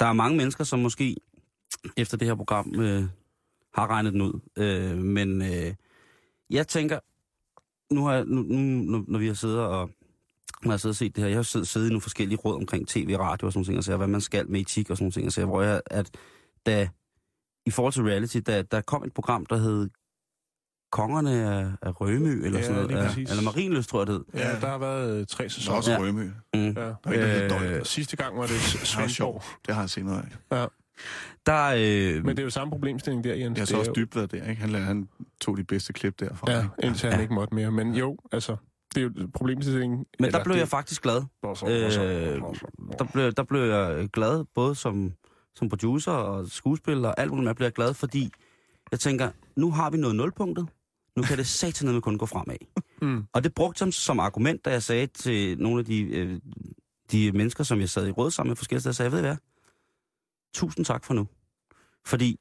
Der 0.00 0.06
er 0.06 0.12
mange 0.12 0.36
mennesker, 0.36 0.64
som 0.64 0.78
måske 0.78 1.16
efter 1.96 2.16
det 2.16 2.28
her 2.28 2.34
program 2.34 2.74
øh, 2.80 3.04
har 3.74 3.86
regnet 3.86 4.12
den 4.12 4.20
ud. 4.20 4.40
Øh, 4.56 4.98
men 4.98 5.42
øh, 5.42 5.74
jeg 6.50 6.68
tænker, 6.68 6.98
nu 7.94 8.04
har 8.04 8.14
jeg, 8.14 8.24
nu, 8.24 8.42
nu, 8.42 9.04
når 9.08 9.18
vi 9.18 9.26
har 9.26 9.34
siddet 9.34 9.60
og 9.60 9.90
når 10.64 10.72
jeg 10.72 10.86
og 10.86 10.94
set 10.94 11.16
det 11.16 11.22
her, 11.22 11.28
jeg 11.28 11.38
har 11.38 11.42
siddet, 11.42 11.68
siddet 11.68 11.86
i 11.86 11.90
nogle 11.90 12.00
forskellige 12.00 12.38
råd 12.38 12.56
omkring 12.56 12.88
tv, 12.88 13.16
radio 13.18 13.46
og 13.46 13.52
sådan 13.52 13.58
nogle 13.58 13.66
ting, 13.66 13.78
og 13.78 13.84
så 13.84 13.96
hvad 13.96 14.06
man 14.06 14.20
skal 14.20 14.50
med 14.50 14.60
etik 14.60 14.90
og 14.90 14.96
sådan 14.96 15.04
nogle 15.04 15.12
ting, 15.12 15.26
og 15.26 15.32
så 15.32 15.44
hvor 15.44 15.62
jeg, 15.62 15.80
at 15.86 16.10
da, 16.66 16.88
i 17.66 17.70
forhold 17.70 17.92
til 17.92 18.02
reality, 18.02 18.38
da 18.46 18.62
der 18.62 18.80
kom 18.80 19.04
et 19.04 19.12
program, 19.14 19.46
der 19.46 19.56
hed 19.56 19.90
Kongerne 20.92 21.30
af, 21.30 21.66
af 21.82 22.00
Rømø, 22.00 22.44
eller 22.44 22.58
Ja, 22.58 22.64
sådan 22.64 22.82
noget, 22.82 22.96
ja, 23.02 23.06
præcis. 23.06 23.30
eller 23.30 23.42
Marienløst, 23.42 23.88
tror 23.88 24.00
jeg 24.00 24.06
det 24.06 24.14
hed. 24.14 24.24
Ja, 24.40 24.60
der 24.60 24.66
har 24.68 24.78
været 24.78 25.20
øh, 25.20 25.26
tre 25.26 25.48
sæsoner. 25.48 25.76
også 25.76 25.90
Ja. 25.92 25.96
ja. 26.00 26.02
Rømø. 26.02 26.24
Mm. 26.54 26.60
Ja. 26.60 26.70
Der 26.70 26.94
er 27.04 27.12
ikke 27.12 27.48
der 27.48 27.78
Øh, 27.78 27.84
sidste 27.84 28.16
gang 28.16 28.36
var 28.36 28.42
det 28.42 28.50
Svendborg. 28.60 29.10
sjovt. 29.10 29.44
Det 29.66 29.74
har 29.74 29.82
jeg 29.82 29.90
set 29.90 30.04
noget 30.04 30.24
af. 30.50 30.56
Ja. 30.56 30.66
Der, 31.46 31.64
øh, 32.16 32.24
Men 32.24 32.36
det 32.36 32.38
er 32.38 32.42
jo 32.44 32.50
samme 32.50 32.70
problemstilling 32.70 33.24
der, 33.24 33.34
Jens. 33.34 33.58
Jeg 33.58 33.68
så 33.68 33.74
er 33.74 33.78
også 33.78 33.92
dybt 33.96 34.16
været 34.16 34.32
der, 34.32 34.44
ikke? 34.50 34.60
Han, 34.62 34.74
han 34.74 35.08
tog 35.40 35.56
de 35.56 35.64
bedste 35.64 35.92
klip 35.92 36.20
derfra. 36.20 36.50
Ja, 36.52 36.58
ikke? 36.58 36.68
indtil 36.82 37.10
han 37.10 37.20
ikke 37.20 37.34
måtte 37.34 37.54
mere. 37.54 37.70
Men 37.70 37.94
jo, 37.94 38.16
altså, 38.32 38.56
det 38.94 39.00
er 39.02 39.08
jo 39.22 39.28
problemstillingen. 39.34 39.98
men 39.98 40.06
eller 40.26 40.38
der 40.38 40.44
blev 40.44 40.54
det- 40.54 40.60
jeg 40.60 40.68
faktisk 40.68 41.02
glad. 41.02 41.22
Øh, 41.46 42.40
der 42.98 43.04
blev, 43.12 43.32
der 43.32 43.42
blev 43.42 43.60
jeg 43.62 44.08
glad, 44.12 44.44
både 44.54 44.74
som, 44.74 45.12
som 45.56 45.68
producer 45.68 46.12
og 46.12 46.48
skuespiller 46.48 47.08
og 47.08 47.20
alt 47.20 47.30
muligt, 47.30 47.44
med 47.44 47.54
blev 47.54 47.66
jeg 47.66 47.72
glad, 47.72 47.94
fordi 47.94 48.30
jeg 48.90 49.00
tænker, 49.00 49.30
nu 49.56 49.70
har 49.70 49.90
vi 49.90 49.96
noget 49.96 50.16
nulpunktet, 50.16 50.68
nu 51.16 51.22
kan 51.22 51.38
det 51.38 51.46
satan 51.58 51.92
med 51.92 52.00
kun 52.00 52.18
gå 52.18 52.26
fremad. 52.26 52.56
Mm. 53.02 53.24
Og 53.32 53.44
det 53.44 53.54
brugte 53.54 53.84
jeg 53.84 53.92
som 53.92 54.20
argument, 54.20 54.64
da 54.64 54.70
jeg 54.70 54.82
sagde 54.82 55.06
til 55.06 55.58
nogle 55.58 55.78
af 55.78 55.84
de, 55.84 56.00
øh, 56.02 56.40
de 57.12 57.32
mennesker, 57.32 57.64
som 57.64 57.80
jeg 57.80 57.88
sad 57.88 58.08
i 58.08 58.10
råd 58.10 58.30
sammen 58.30 58.50
med 58.50 58.56
forskellige 58.56 58.80
steder, 58.80 58.90
jeg 58.90 58.96
sagde, 58.96 59.12
ved 59.12 59.18
I 59.18 59.22
hvad, 59.22 59.36
tusind 60.54 60.84
tak 60.84 61.04
for 61.04 61.14
nu. 61.14 61.26
Fordi 62.06 62.40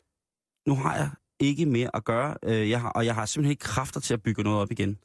nu 0.67 0.75
har 0.75 0.95
jeg 0.95 1.09
ikke 1.39 1.65
mere 1.65 1.95
at 1.95 2.05
gøre, 2.05 2.37
øh, 2.43 2.69
jeg 2.69 2.81
har, 2.81 2.89
og 2.89 3.05
jeg 3.05 3.15
har 3.15 3.25
simpelthen 3.25 3.51
ikke 3.51 3.61
kræfter 3.61 3.99
til 3.99 4.13
at 4.13 4.23
bygge 4.23 4.43
noget 4.43 4.59
op 4.59 4.71
igen. 4.71 4.97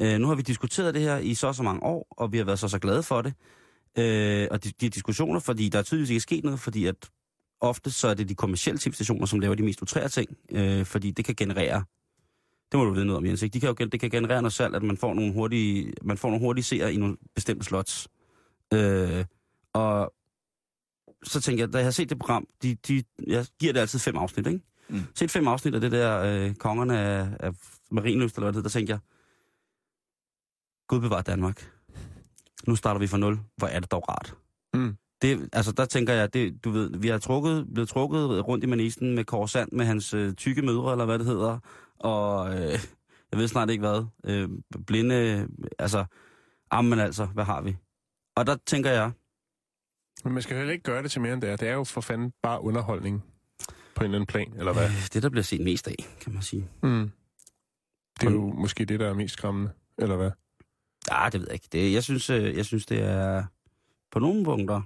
Øh, 0.00 0.18
nu 0.18 0.28
har 0.28 0.34
vi 0.34 0.42
diskuteret 0.42 0.94
det 0.94 1.02
her 1.02 1.16
i 1.18 1.34
så 1.34 1.52
så 1.52 1.62
mange 1.62 1.82
år, 1.82 2.06
og 2.10 2.32
vi 2.32 2.38
har 2.38 2.44
været 2.44 2.58
så 2.58 2.68
så 2.68 2.78
glade 2.78 3.02
for 3.02 3.22
det. 3.22 3.34
Øh, 3.98 4.48
og 4.50 4.64
de, 4.64 4.72
de 4.80 4.88
diskussioner, 4.88 5.40
fordi 5.40 5.68
der 5.68 5.78
er 5.78 5.82
tydeligvis 5.82 6.10
ikke 6.10 6.20
sket 6.20 6.44
noget, 6.44 6.60
fordi 6.60 6.86
at 6.86 7.10
ofte 7.64 7.90
så 7.90 8.08
er 8.08 8.14
det 8.14 8.28
de 8.28 8.34
kommercielle 8.34 8.78
tv-stationer, 8.78 9.26
som 9.26 9.40
laver 9.40 9.54
de 9.54 9.62
mest 9.62 9.82
utrære 9.82 10.08
ting, 10.08 10.36
øh, 10.50 10.84
fordi 10.86 11.10
det 11.10 11.24
kan 11.24 11.34
generere, 11.34 11.84
det 12.72 12.78
må 12.78 12.84
du 12.84 12.90
vide 12.90 13.06
noget 13.06 13.16
om, 13.16 13.26
Jens, 13.26 13.42
ikke? 13.42 13.54
De 13.54 13.60
kan 13.60 13.68
jo, 13.68 13.86
det 13.86 14.00
kan 14.00 14.10
generere 14.10 14.42
noget 14.42 14.52
salg, 14.52 14.74
at 14.74 14.82
man 14.82 14.96
får 14.96 15.14
nogle 15.14 15.32
hurtige, 15.32 15.92
man 16.02 16.18
får 16.18 16.28
nogle 16.28 16.44
hurtige 16.44 16.64
seere 16.64 16.94
i 16.94 16.96
nogle 16.96 17.16
bestemte 17.34 17.64
slots. 17.64 18.08
Øh, 18.74 19.24
og 19.72 20.12
så 21.22 21.40
tænker 21.40 21.62
jeg, 21.62 21.72
da 21.72 21.78
jeg 21.78 21.86
har 21.86 21.90
set 21.90 22.10
det 22.10 22.18
program, 22.18 22.46
de, 22.62 22.74
de, 22.74 23.02
jeg 23.26 23.46
giver 23.60 23.72
det 23.72 23.80
altid 23.80 23.98
fem 23.98 24.16
afsnit, 24.16 24.46
ikke? 24.46 24.60
Mm. 24.88 25.00
Set 25.14 25.30
fem 25.30 25.48
afsnit 25.48 25.74
af 25.74 25.80
det 25.80 25.92
der 25.92 26.20
øh, 26.20 26.54
Kongerne 26.54 26.98
af, 26.98 27.28
af 27.40 27.52
Marienløst, 27.90 28.36
eller 28.36 28.46
hvad 28.46 28.52
det 28.52 28.64
der 28.64 28.70
tænker 28.70 28.94
jeg, 28.94 29.00
Gud 30.88 31.00
bevar 31.00 31.22
Danmark. 31.22 31.70
Nu 32.66 32.76
starter 32.76 32.98
vi 32.98 33.06
fra 33.06 33.18
nul. 33.18 33.38
Hvor 33.56 33.66
er 33.66 33.80
det 33.80 33.90
dog 33.90 34.08
rart. 34.08 34.34
Mm. 34.74 34.96
Det, 35.24 35.48
altså, 35.52 35.72
der 35.72 35.84
tænker 35.84 36.12
jeg, 36.12 36.34
det, 36.34 36.64
du 36.64 36.70
ved, 36.70 36.90
vi 36.98 37.08
har 37.08 37.18
trukket, 37.18 37.66
blevet 37.74 37.88
trukket 37.88 38.48
rundt 38.48 38.64
i 38.64 38.66
manisen 38.66 39.14
med 39.14 39.24
korsand 39.24 39.72
med 39.72 39.84
hans 39.84 40.14
øh, 40.14 40.34
tykke 40.34 40.62
mødre, 40.62 40.92
eller 40.92 41.04
hvad 41.04 41.18
det 41.18 41.26
hedder, 41.26 41.58
og 41.98 42.54
øh, 42.54 42.78
jeg 43.32 43.38
ved 43.38 43.48
snart 43.48 43.70
ikke 43.70 43.80
hvad, 43.80 44.04
øh, 44.24 44.48
blinde, 44.86 45.48
altså, 45.78 46.04
jamen 46.72 46.98
altså, 46.98 47.26
hvad 47.26 47.44
har 47.44 47.62
vi? 47.62 47.76
Og 48.36 48.46
der 48.46 48.56
tænker 48.66 48.90
jeg, 48.90 49.10
Men 50.24 50.32
man 50.32 50.42
skal 50.42 50.56
heller 50.56 50.72
ikke 50.72 50.82
gøre 50.82 51.02
det 51.02 51.10
til 51.10 51.20
mere 51.20 51.32
end 51.32 51.42
det 51.42 51.50
er. 51.50 51.56
Det 51.56 51.68
er 51.68 51.74
jo 51.74 51.84
for 51.84 52.00
fanden 52.00 52.32
bare 52.42 52.62
underholdning 52.62 53.24
på 53.94 54.00
en 54.00 54.04
eller 54.04 54.18
anden 54.18 54.26
plan, 54.26 54.52
eller 54.58 54.72
hvad? 54.72 54.84
øh, 54.84 55.08
det 55.12 55.22
der 55.22 55.28
bliver 55.28 55.44
set 55.44 55.60
mest 55.60 55.88
af, 55.88 55.94
kan 56.20 56.32
man 56.32 56.42
sige. 56.42 56.68
Mm. 56.82 57.10
Det 58.20 58.26
er 58.26 58.32
jo 58.32 58.52
måske 58.52 58.84
det, 58.84 59.00
der 59.00 59.08
er 59.08 59.14
mest 59.14 59.32
skræmmende, 59.32 59.70
eller 59.98 60.16
hvad? 60.16 60.30
Ja, 61.10 61.28
det 61.32 61.40
ved 61.40 61.46
jeg 61.46 61.54
ikke. 61.54 61.68
Det, 61.72 61.92
jeg, 61.92 62.02
synes, 62.02 62.30
øh, 62.30 62.56
jeg 62.56 62.64
synes, 62.64 62.86
det 62.86 63.02
er 63.02 63.44
på 64.10 64.18
nogle 64.18 64.44
punkter 64.44 64.82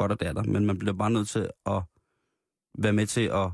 godt 0.00 0.12
at 0.12 0.20
det 0.20 0.28
er 0.28 0.32
der, 0.32 0.42
men 0.42 0.66
man 0.66 0.78
bliver 0.78 0.92
bare 0.92 1.10
nødt 1.10 1.28
til 1.28 1.50
at 1.66 1.82
være 2.78 2.92
med 2.92 3.06
til 3.06 3.20
at... 3.20 3.50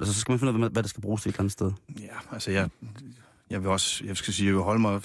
Altså, 0.00 0.14
så 0.14 0.20
skal 0.20 0.32
man 0.32 0.38
finde 0.38 0.52
ud 0.52 0.64
af, 0.64 0.70
hvad 0.70 0.82
det 0.82 0.90
skal 0.90 1.00
bruges 1.02 1.22
til 1.22 1.28
et 1.28 1.32
eller 1.34 1.40
andet 1.40 1.52
sted. 1.52 1.72
Ja, 2.00 2.16
altså 2.32 2.50
jeg, 2.50 2.70
jeg 3.50 3.60
vil 3.62 3.70
også, 3.70 4.04
jeg 4.04 4.16
skal 4.16 4.34
sige, 4.34 4.46
jeg 4.46 4.54
vil 4.54 4.62
holde 4.62 4.80
mig, 4.80 5.02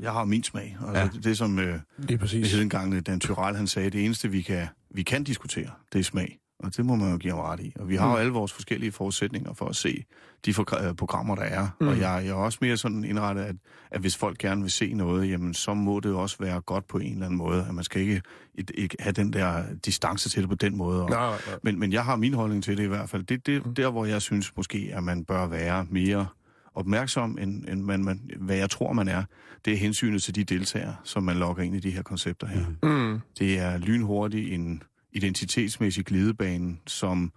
jeg 0.00 0.12
har 0.12 0.24
min 0.24 0.42
smag. 0.42 0.76
Altså, 0.80 0.98
Ja. 1.02 1.08
det, 1.08 1.24
det 1.24 1.38
som 1.38 1.58
øh, 1.58 1.80
Lige 1.98 2.18
præcis. 2.18 2.42
det 2.42 2.50
hed 2.54 2.62
engang 2.62 3.06
Dan 3.06 3.20
Tyrell, 3.20 3.56
han 3.56 3.66
sagde, 3.66 3.90
det 3.90 4.04
eneste 4.04 4.30
vi 4.30 4.42
kan, 4.42 4.66
vi 4.90 5.02
kan 5.02 5.24
diskutere, 5.24 5.70
det 5.92 5.98
er 5.98 6.04
smag. 6.04 6.38
Og 6.64 6.76
det 6.76 6.86
må 6.86 6.94
man 6.96 7.10
jo 7.12 7.16
give 7.16 7.32
ham 7.32 7.40
ret 7.42 7.60
i. 7.60 7.72
Og 7.80 7.88
vi 7.88 7.96
har 7.96 8.06
jo 8.08 8.12
Mm. 8.14 8.20
alle 8.20 8.32
vores 8.32 8.52
forskellige 8.52 8.92
forudsætninger 8.92 9.52
for 9.54 9.66
at 9.66 9.76
se 9.76 10.04
de 10.44 10.54
for, 10.54 10.88
øh, 10.88 10.94
programmer, 10.94 11.34
der 11.34 11.42
er. 11.42 11.68
Mm. 11.80 11.88
Og 11.88 11.98
jeg, 11.98 12.22
jeg 12.24 12.30
er 12.30 12.34
også 12.34 12.58
mere 12.60 12.76
sådan 12.76 13.04
indrettet, 13.04 13.42
at, 13.42 13.56
at 13.90 14.00
hvis 14.00 14.16
folk 14.16 14.38
gerne 14.38 14.62
vil 14.62 14.70
se 14.70 14.94
noget, 14.94 15.30
jamen 15.30 15.54
så 15.54 15.74
må 15.74 16.00
det 16.00 16.12
også 16.12 16.36
være 16.40 16.60
godt 16.60 16.88
på 16.88 16.98
en 16.98 17.12
eller 17.12 17.26
anden 17.26 17.38
måde. 17.38 17.66
At 17.68 17.74
man 17.74 17.84
skal 17.84 18.02
ikke, 18.02 18.22
ikke, 18.54 18.78
ikke 18.78 18.96
have 19.00 19.12
den 19.12 19.32
der 19.32 19.62
distance 19.84 20.28
til 20.28 20.42
det 20.42 20.48
på 20.50 20.54
den 20.56 20.76
måde. 20.76 21.02
Og, 21.02 21.10
Nå, 21.10 21.16
nå. 21.16 21.34
men, 21.62 21.78
men 21.78 21.92
jeg 21.92 22.04
har 22.04 22.16
min 22.16 22.34
holdning 22.34 22.64
til 22.64 22.76
det 22.76 22.84
i 22.84 22.88
hvert 22.88 23.08
fald. 23.10 23.22
Det 23.22 23.48
er 23.48 23.58
Mm. 23.58 23.64
det, 23.64 23.76
der, 23.76 23.90
hvor 23.90 24.04
jeg 24.04 24.22
synes 24.22 24.56
måske, 24.56 24.90
at 24.94 25.02
man 25.02 25.24
bør 25.24 25.46
være 25.46 25.86
mere 25.90 26.26
opmærksom, 26.74 27.38
end, 27.40 27.64
end 27.68 27.82
man, 27.82 28.04
man, 28.04 28.20
hvad 28.40 28.56
jeg 28.56 28.70
tror, 28.70 28.92
man 28.92 29.08
er. 29.08 29.22
Det 29.64 29.72
er 29.72 29.76
hensynet 29.76 30.22
til 30.22 30.34
de 30.34 30.44
deltagere, 30.44 30.96
som 31.04 31.22
man 31.22 31.36
logger 31.36 31.62
ind 31.62 31.74
i 31.76 31.80
de 31.80 31.90
her 31.90 32.02
koncepter 32.02 32.46
her. 32.46 32.64
Mm. 32.82 32.88
Mm. 32.88 33.20
Det 33.38 33.58
er 33.58 33.78
lynhurtigt 33.78 34.52
en 34.54 34.82
identitetsmæssig 35.14 36.04
glidebane, 36.04 36.76
som 36.86 37.32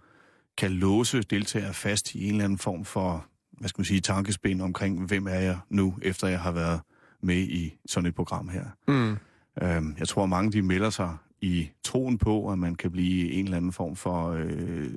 kan 0.56 0.70
låse 0.70 1.22
deltagere 1.22 1.74
fast 1.74 2.14
i 2.14 2.24
en 2.24 2.30
eller 2.32 2.44
anden 2.44 2.58
form 2.58 2.84
for, 2.84 3.26
hvad 3.58 3.68
skal 3.68 3.80
man 3.80 3.84
sige, 3.84 4.00
tankespind 4.00 4.62
omkring, 4.62 5.06
hvem 5.06 5.26
er 5.26 5.30
jeg 5.40 5.58
nu, 5.70 5.94
efter 6.02 6.28
jeg 6.28 6.40
har 6.40 6.52
været 6.52 6.80
med 7.22 7.36
i 7.38 7.74
sådan 7.86 8.08
et 8.08 8.14
program 8.14 8.48
her. 8.48 8.64
Mm. 8.88 9.16
Øhm, 9.62 9.94
jeg 9.98 10.08
tror, 10.08 10.26
mange 10.26 10.52
de 10.52 10.62
melder 10.62 10.90
sig 10.90 11.16
i 11.40 11.68
troen 11.84 12.18
på, 12.18 12.52
at 12.52 12.58
man 12.58 12.74
kan 12.74 12.90
blive 12.90 13.32
en 13.32 13.44
eller 13.44 13.56
anden 13.56 13.72
form 13.72 13.96
for 13.96 14.28
øh, 14.30 14.90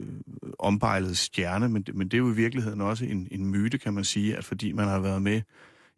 ombejlet 0.60 1.18
stjerne, 1.18 1.70
men, 1.70 1.82
det- 1.82 1.96
men 1.96 2.08
det 2.08 2.14
er 2.14 2.18
jo 2.18 2.32
i 2.32 2.36
virkeligheden 2.36 2.82
også 2.82 3.06
en, 3.06 3.28
en 3.32 3.46
myte, 3.46 3.78
kan 3.78 3.94
man 3.94 4.04
sige, 4.04 4.38
at 4.38 4.46
fordi 4.46 4.72
man 4.72 4.88
har 4.88 5.00
været 5.00 5.22
med 5.22 5.42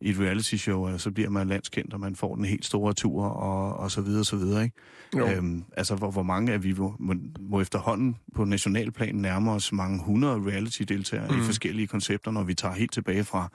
i 0.04 0.10
et 0.10 0.20
reality 0.20 0.56
show, 0.56 0.90
øh, 0.90 1.00
så 1.00 1.12
bliver 1.12 1.30
man 1.30 1.48
landskendt, 1.48 1.94
og 1.94 2.00
man 2.00 2.16
får 2.16 2.36
den 2.36 2.46
helt 2.46 2.66
store 2.66 2.94
tur, 2.94 3.26
og, 3.26 3.78
og 3.78 3.92
så 3.92 4.02
videre, 4.02 4.20
og 4.20 4.26
så 4.26 4.36
videre, 4.36 4.64
ikke? 4.64 4.78
Jo. 5.18 5.28
Øhm, 5.28 5.64
altså, 5.78 5.96
hvor, 5.96 6.12
hvor 6.12 6.24
mange 6.24 6.54
af 6.54 6.64
vi 6.64 6.74
må, 6.74 6.96
må, 7.40 7.62
efterhånden 7.62 8.16
på 8.36 8.46
nationalplan 8.46 9.16
nærme 9.16 9.52
os 9.52 9.72
mange 9.72 10.04
hundrede 10.04 10.52
reality-deltagere 10.52 11.28
mm. 11.32 11.42
i 11.42 11.42
forskellige 11.42 11.88
koncepter, 11.88 12.32
når 12.32 12.44
vi 12.44 12.54
tager 12.54 12.74
helt 12.74 12.92
tilbage 12.94 13.24
fra 13.24 13.50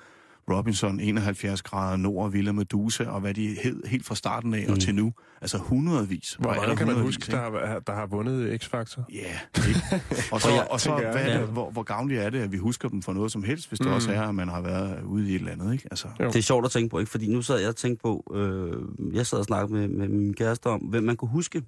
Robinson, 0.50 1.00
71 1.00 1.62
grader 1.62 1.96
nord, 1.96 2.32
Villa 2.32 2.52
Medusa, 2.52 3.04
og 3.04 3.20
hvad 3.20 3.34
de 3.34 3.56
hed 3.62 3.86
helt 3.86 4.06
fra 4.06 4.14
starten 4.14 4.54
af 4.54 4.64
mm. 4.66 4.72
og 4.72 4.80
til 4.80 4.94
nu. 4.94 5.12
Altså 5.40 5.58
hundredvis. 5.58 6.36
Hvor 6.40 6.50
Og 6.50 6.56
mange 6.56 6.76
kan 6.76 6.86
man 6.86 6.96
huske, 6.96 7.22
ikke? 7.22 7.32
der 7.32 7.66
har, 7.66 7.78
der 7.78 7.94
har 7.94 8.06
vundet 8.06 8.64
X-Factor? 8.64 9.02
Ja, 9.12 9.38
ikke? 9.68 9.80
Og 10.32 10.40
så, 10.40 10.48
Og 10.70 10.80
så 10.80 10.94
hvad 10.94 11.14
er 11.26 11.38
det, 11.40 11.48
hvor, 11.48 11.70
hvor 11.70 11.82
gavnligt 11.82 12.20
er 12.20 12.30
det, 12.30 12.38
at 12.38 12.52
vi 12.52 12.56
husker 12.56 12.88
dem 12.88 13.02
for 13.02 13.12
noget 13.12 13.32
som 13.32 13.42
helst, 13.42 13.68
hvis 13.68 13.78
det 13.78 13.88
Mm. 13.88 13.92
også 13.94 14.12
er, 14.12 14.22
at 14.22 14.34
man 14.34 14.48
har 14.48 14.60
været 14.60 15.02
ude 15.02 15.30
i 15.30 15.34
et 15.34 15.38
eller 15.40 15.52
andet, 15.52 15.72
ikke? 15.72 15.88
Altså, 15.90 16.08
Jo. 16.20 16.26
Det 16.26 16.36
er 16.36 16.42
sjovt 16.42 16.64
at 16.64 16.70
tænke 16.70 16.90
på, 16.90 16.98
ikke? 16.98 17.10
Fordi 17.10 17.28
nu 17.32 17.42
sad 17.42 17.58
jeg 17.58 17.68
og 17.68 17.76
tænkte 17.76 18.02
på, 18.02 18.32
øh, 18.34 19.14
jeg 19.16 19.26
sad 19.26 19.38
og 19.38 19.44
snakkede 19.44 19.72
med, 19.72 19.88
med 19.88 20.08
min 20.08 20.34
kæreste 20.34 20.66
om, 20.66 20.80
hvem 20.80 21.04
man 21.04 21.16
kunne 21.16 21.30
huske 21.30 21.62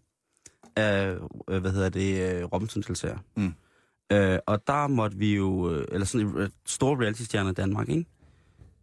af, 0.77 1.15
øh, 1.51 1.61
hvad 1.61 1.71
hedder 1.73 1.89
det, 1.89 2.35
øh, 2.35 2.45
robinson 2.45 2.83
deltager 2.83 3.19
Mm. 3.37 3.53
øh, 4.13 4.39
Og 4.47 4.63
der 4.67 4.87
måtte 4.87 5.17
vi 5.17 5.37
jo, 5.37 5.71
øh, 5.75 5.85
eller 5.93 6.07
sådan 6.07 6.27
en 6.27 6.37
øh, 6.37 6.49
stor 6.67 7.01
reality-stjerne 7.01 7.51
i 7.51 7.53
Danmark, 7.53 7.89
ikke? 7.89 8.05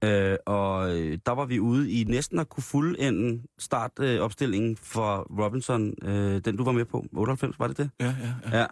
Øh, 0.04 0.38
og 0.46 0.98
øh, 0.98 1.20
der 1.26 1.32
var 1.32 1.46
vi 1.46 1.60
ude 1.60 1.92
i 1.92 2.04
næsten 2.04 2.40
at 2.40 2.50
kunne 2.50 2.64
fuldende 2.64 3.44
startopstillingen 3.60 4.20
øh, 4.20 4.26
opstillingen 4.26 4.78
for 4.78 5.44
Robinson, 5.44 5.94
øh, 6.04 6.42
den 6.46 6.58
du 6.58 6.64
var 6.64 6.72
med 6.72 6.86
på, 6.86 7.06
98, 7.14 7.60
var 7.60 7.68
det 7.68 7.78
det? 7.78 7.90
ja, 8.00 8.06
ja, 8.06 8.34
ja. 8.52 8.60
Ja. 8.60 8.66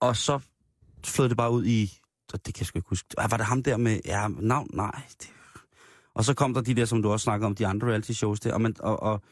Og 0.00 0.16
så 0.16 0.40
flød 1.04 1.28
det 1.28 1.36
bare 1.36 1.52
ud 1.52 1.64
i... 1.64 1.98
Det 2.32 2.44
kan 2.44 2.54
jeg 2.60 2.66
sgu 2.66 2.78
ikke 2.78 2.88
huske. 2.88 3.08
Var 3.16 3.36
det 3.36 3.46
ham 3.46 3.62
der 3.62 3.76
med... 3.76 4.00
Ja, 4.04 4.28
navn? 4.28 4.70
Nej. 4.72 5.02
Det... 5.20 5.30
Og 6.14 6.24
så 6.24 6.34
kom 6.34 6.54
der 6.54 6.60
de 6.60 6.74
der, 6.74 6.84
som 6.84 7.02
du 7.02 7.10
også 7.10 7.24
snakker 7.24 7.46
om, 7.46 7.54
de 7.54 7.66
andre 7.66 7.88
reality 7.88 8.12
shows 8.12 8.40
der. 8.40 8.54
Og, 8.54 8.60
man, 8.60 8.74
og, 8.80 9.02
og 9.02 9.22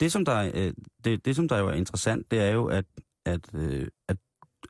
det, 0.00 0.12
som 0.12 0.24
der, 0.24 0.50
øh, 0.54 0.72
det, 1.04 1.24
det, 1.24 1.36
som 1.36 1.48
der 1.48 1.58
jo 1.58 1.68
er 1.68 1.72
interessant, 1.72 2.30
det 2.30 2.38
er 2.38 2.50
jo, 2.50 2.66
at, 2.66 2.84
at, 3.24 3.40
øh, 3.54 3.88
at, 4.08 4.16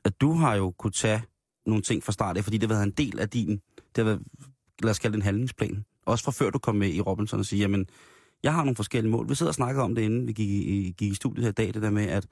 at 0.05 0.21
du 0.21 0.33
har 0.33 0.55
jo 0.55 0.71
kunne 0.71 0.91
tage 0.91 1.21
nogle 1.65 1.81
ting 1.83 2.03
fra 2.03 2.11
start 2.11 2.37
af, 2.37 2.43
fordi 2.43 2.57
det 2.57 2.69
har 2.69 2.75
været 2.75 2.87
en 2.87 2.91
del 2.91 3.19
af 3.19 3.29
din... 3.29 3.61
Det 3.77 3.97
har 3.97 4.03
været, 4.03 4.21
lad 4.83 4.91
os 4.91 4.99
kalde 4.99 5.13
det 5.13 5.19
en 5.19 5.25
handlingsplan. 5.25 5.85
Også 6.07 6.23
fra 6.23 6.31
før 6.31 6.49
du 6.49 6.59
kom 6.59 6.75
med 6.75 6.93
i 6.93 7.01
Robinson 7.01 7.39
og 7.39 7.45
sige, 7.45 7.59
jamen, 7.59 7.89
jeg 8.43 8.53
har 8.53 8.63
nogle 8.63 8.75
forskellige 8.75 9.11
mål. 9.11 9.29
Vi 9.29 9.35
sidder 9.35 9.49
og 9.49 9.55
snakker 9.55 9.81
om 9.81 9.95
det, 9.95 10.01
inden 10.01 10.27
vi 10.27 10.33
gik 10.33 10.49
i, 10.49 10.95
gik 10.97 11.11
i 11.11 11.15
studiet 11.15 11.43
her 11.43 11.49
i 11.49 11.53
dag, 11.53 11.73
det 11.73 11.81
der 11.81 11.89
med, 11.89 12.05
at, 12.05 12.27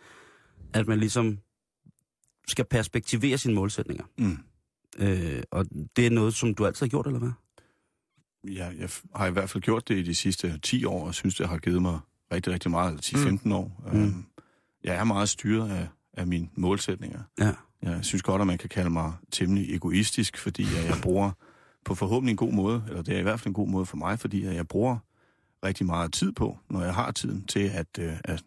at 0.73 0.87
man 0.87 0.99
ligesom 0.99 1.37
skal 2.47 2.65
perspektivere 2.65 3.37
sine 3.37 3.53
målsætninger. 3.53 4.03
Mm. 4.17 4.37
Øh, 4.97 5.43
og 5.51 5.65
det 5.95 6.05
er 6.05 6.09
noget, 6.09 6.33
som 6.33 6.55
du 6.55 6.65
altid 6.65 6.85
har 6.85 6.89
gjort, 6.89 7.07
eller 7.07 7.19
hvad? 7.19 7.31
Jeg, 8.43 8.73
jeg 8.79 8.89
har 9.15 9.27
i 9.27 9.31
hvert 9.31 9.49
fald 9.49 9.63
gjort 9.63 9.87
det 9.87 9.97
i 9.97 10.03
de 10.03 10.15
sidste 10.15 10.59
10 10.63 10.85
år, 10.85 11.07
og 11.07 11.15
synes, 11.15 11.35
det 11.35 11.47
har 11.47 11.57
givet 11.57 11.81
mig 11.81 11.99
rigtig, 12.31 12.53
rigtig 12.53 12.71
meget, 12.71 13.11
eller 13.13 13.31
10-15 13.43 13.53
år. 13.53 13.89
Mm. 13.93 14.01
Øhm, 14.03 14.25
jeg 14.83 14.95
er 14.95 15.03
meget 15.03 15.29
styret 15.29 15.69
af, 15.69 15.87
af 16.13 16.27
mine 16.27 16.49
målsætninger. 16.55 17.21
Ja. 17.39 17.53
Jeg 17.81 18.05
synes 18.05 18.21
godt, 18.23 18.41
at 18.41 18.47
man 18.47 18.57
kan 18.57 18.69
kalde 18.69 18.89
mig 18.89 19.13
temmelig 19.31 19.75
egoistisk, 19.75 20.37
fordi 20.37 20.63
at 20.63 20.85
jeg 20.85 20.97
bruger 21.01 21.31
på 21.85 21.95
forhåbentlig 21.95 22.31
en 22.31 22.37
god 22.37 22.53
måde, 22.53 22.83
eller 22.87 23.01
det 23.01 23.15
er 23.15 23.19
i 23.19 23.23
hvert 23.23 23.39
fald 23.39 23.47
en 23.47 23.53
god 23.53 23.67
måde 23.67 23.85
for 23.85 23.97
mig, 23.97 24.19
fordi 24.19 24.45
jeg 24.45 24.67
bruger 24.67 24.97
rigtig 25.65 25.85
meget 25.85 26.13
tid 26.13 26.31
på, 26.31 26.57
når 26.69 26.81
jeg 26.81 26.93
har 26.93 27.11
tiden 27.11 27.45
til 27.45 27.59
at, 27.73 27.87
øh, 27.99 28.13
at 28.23 28.43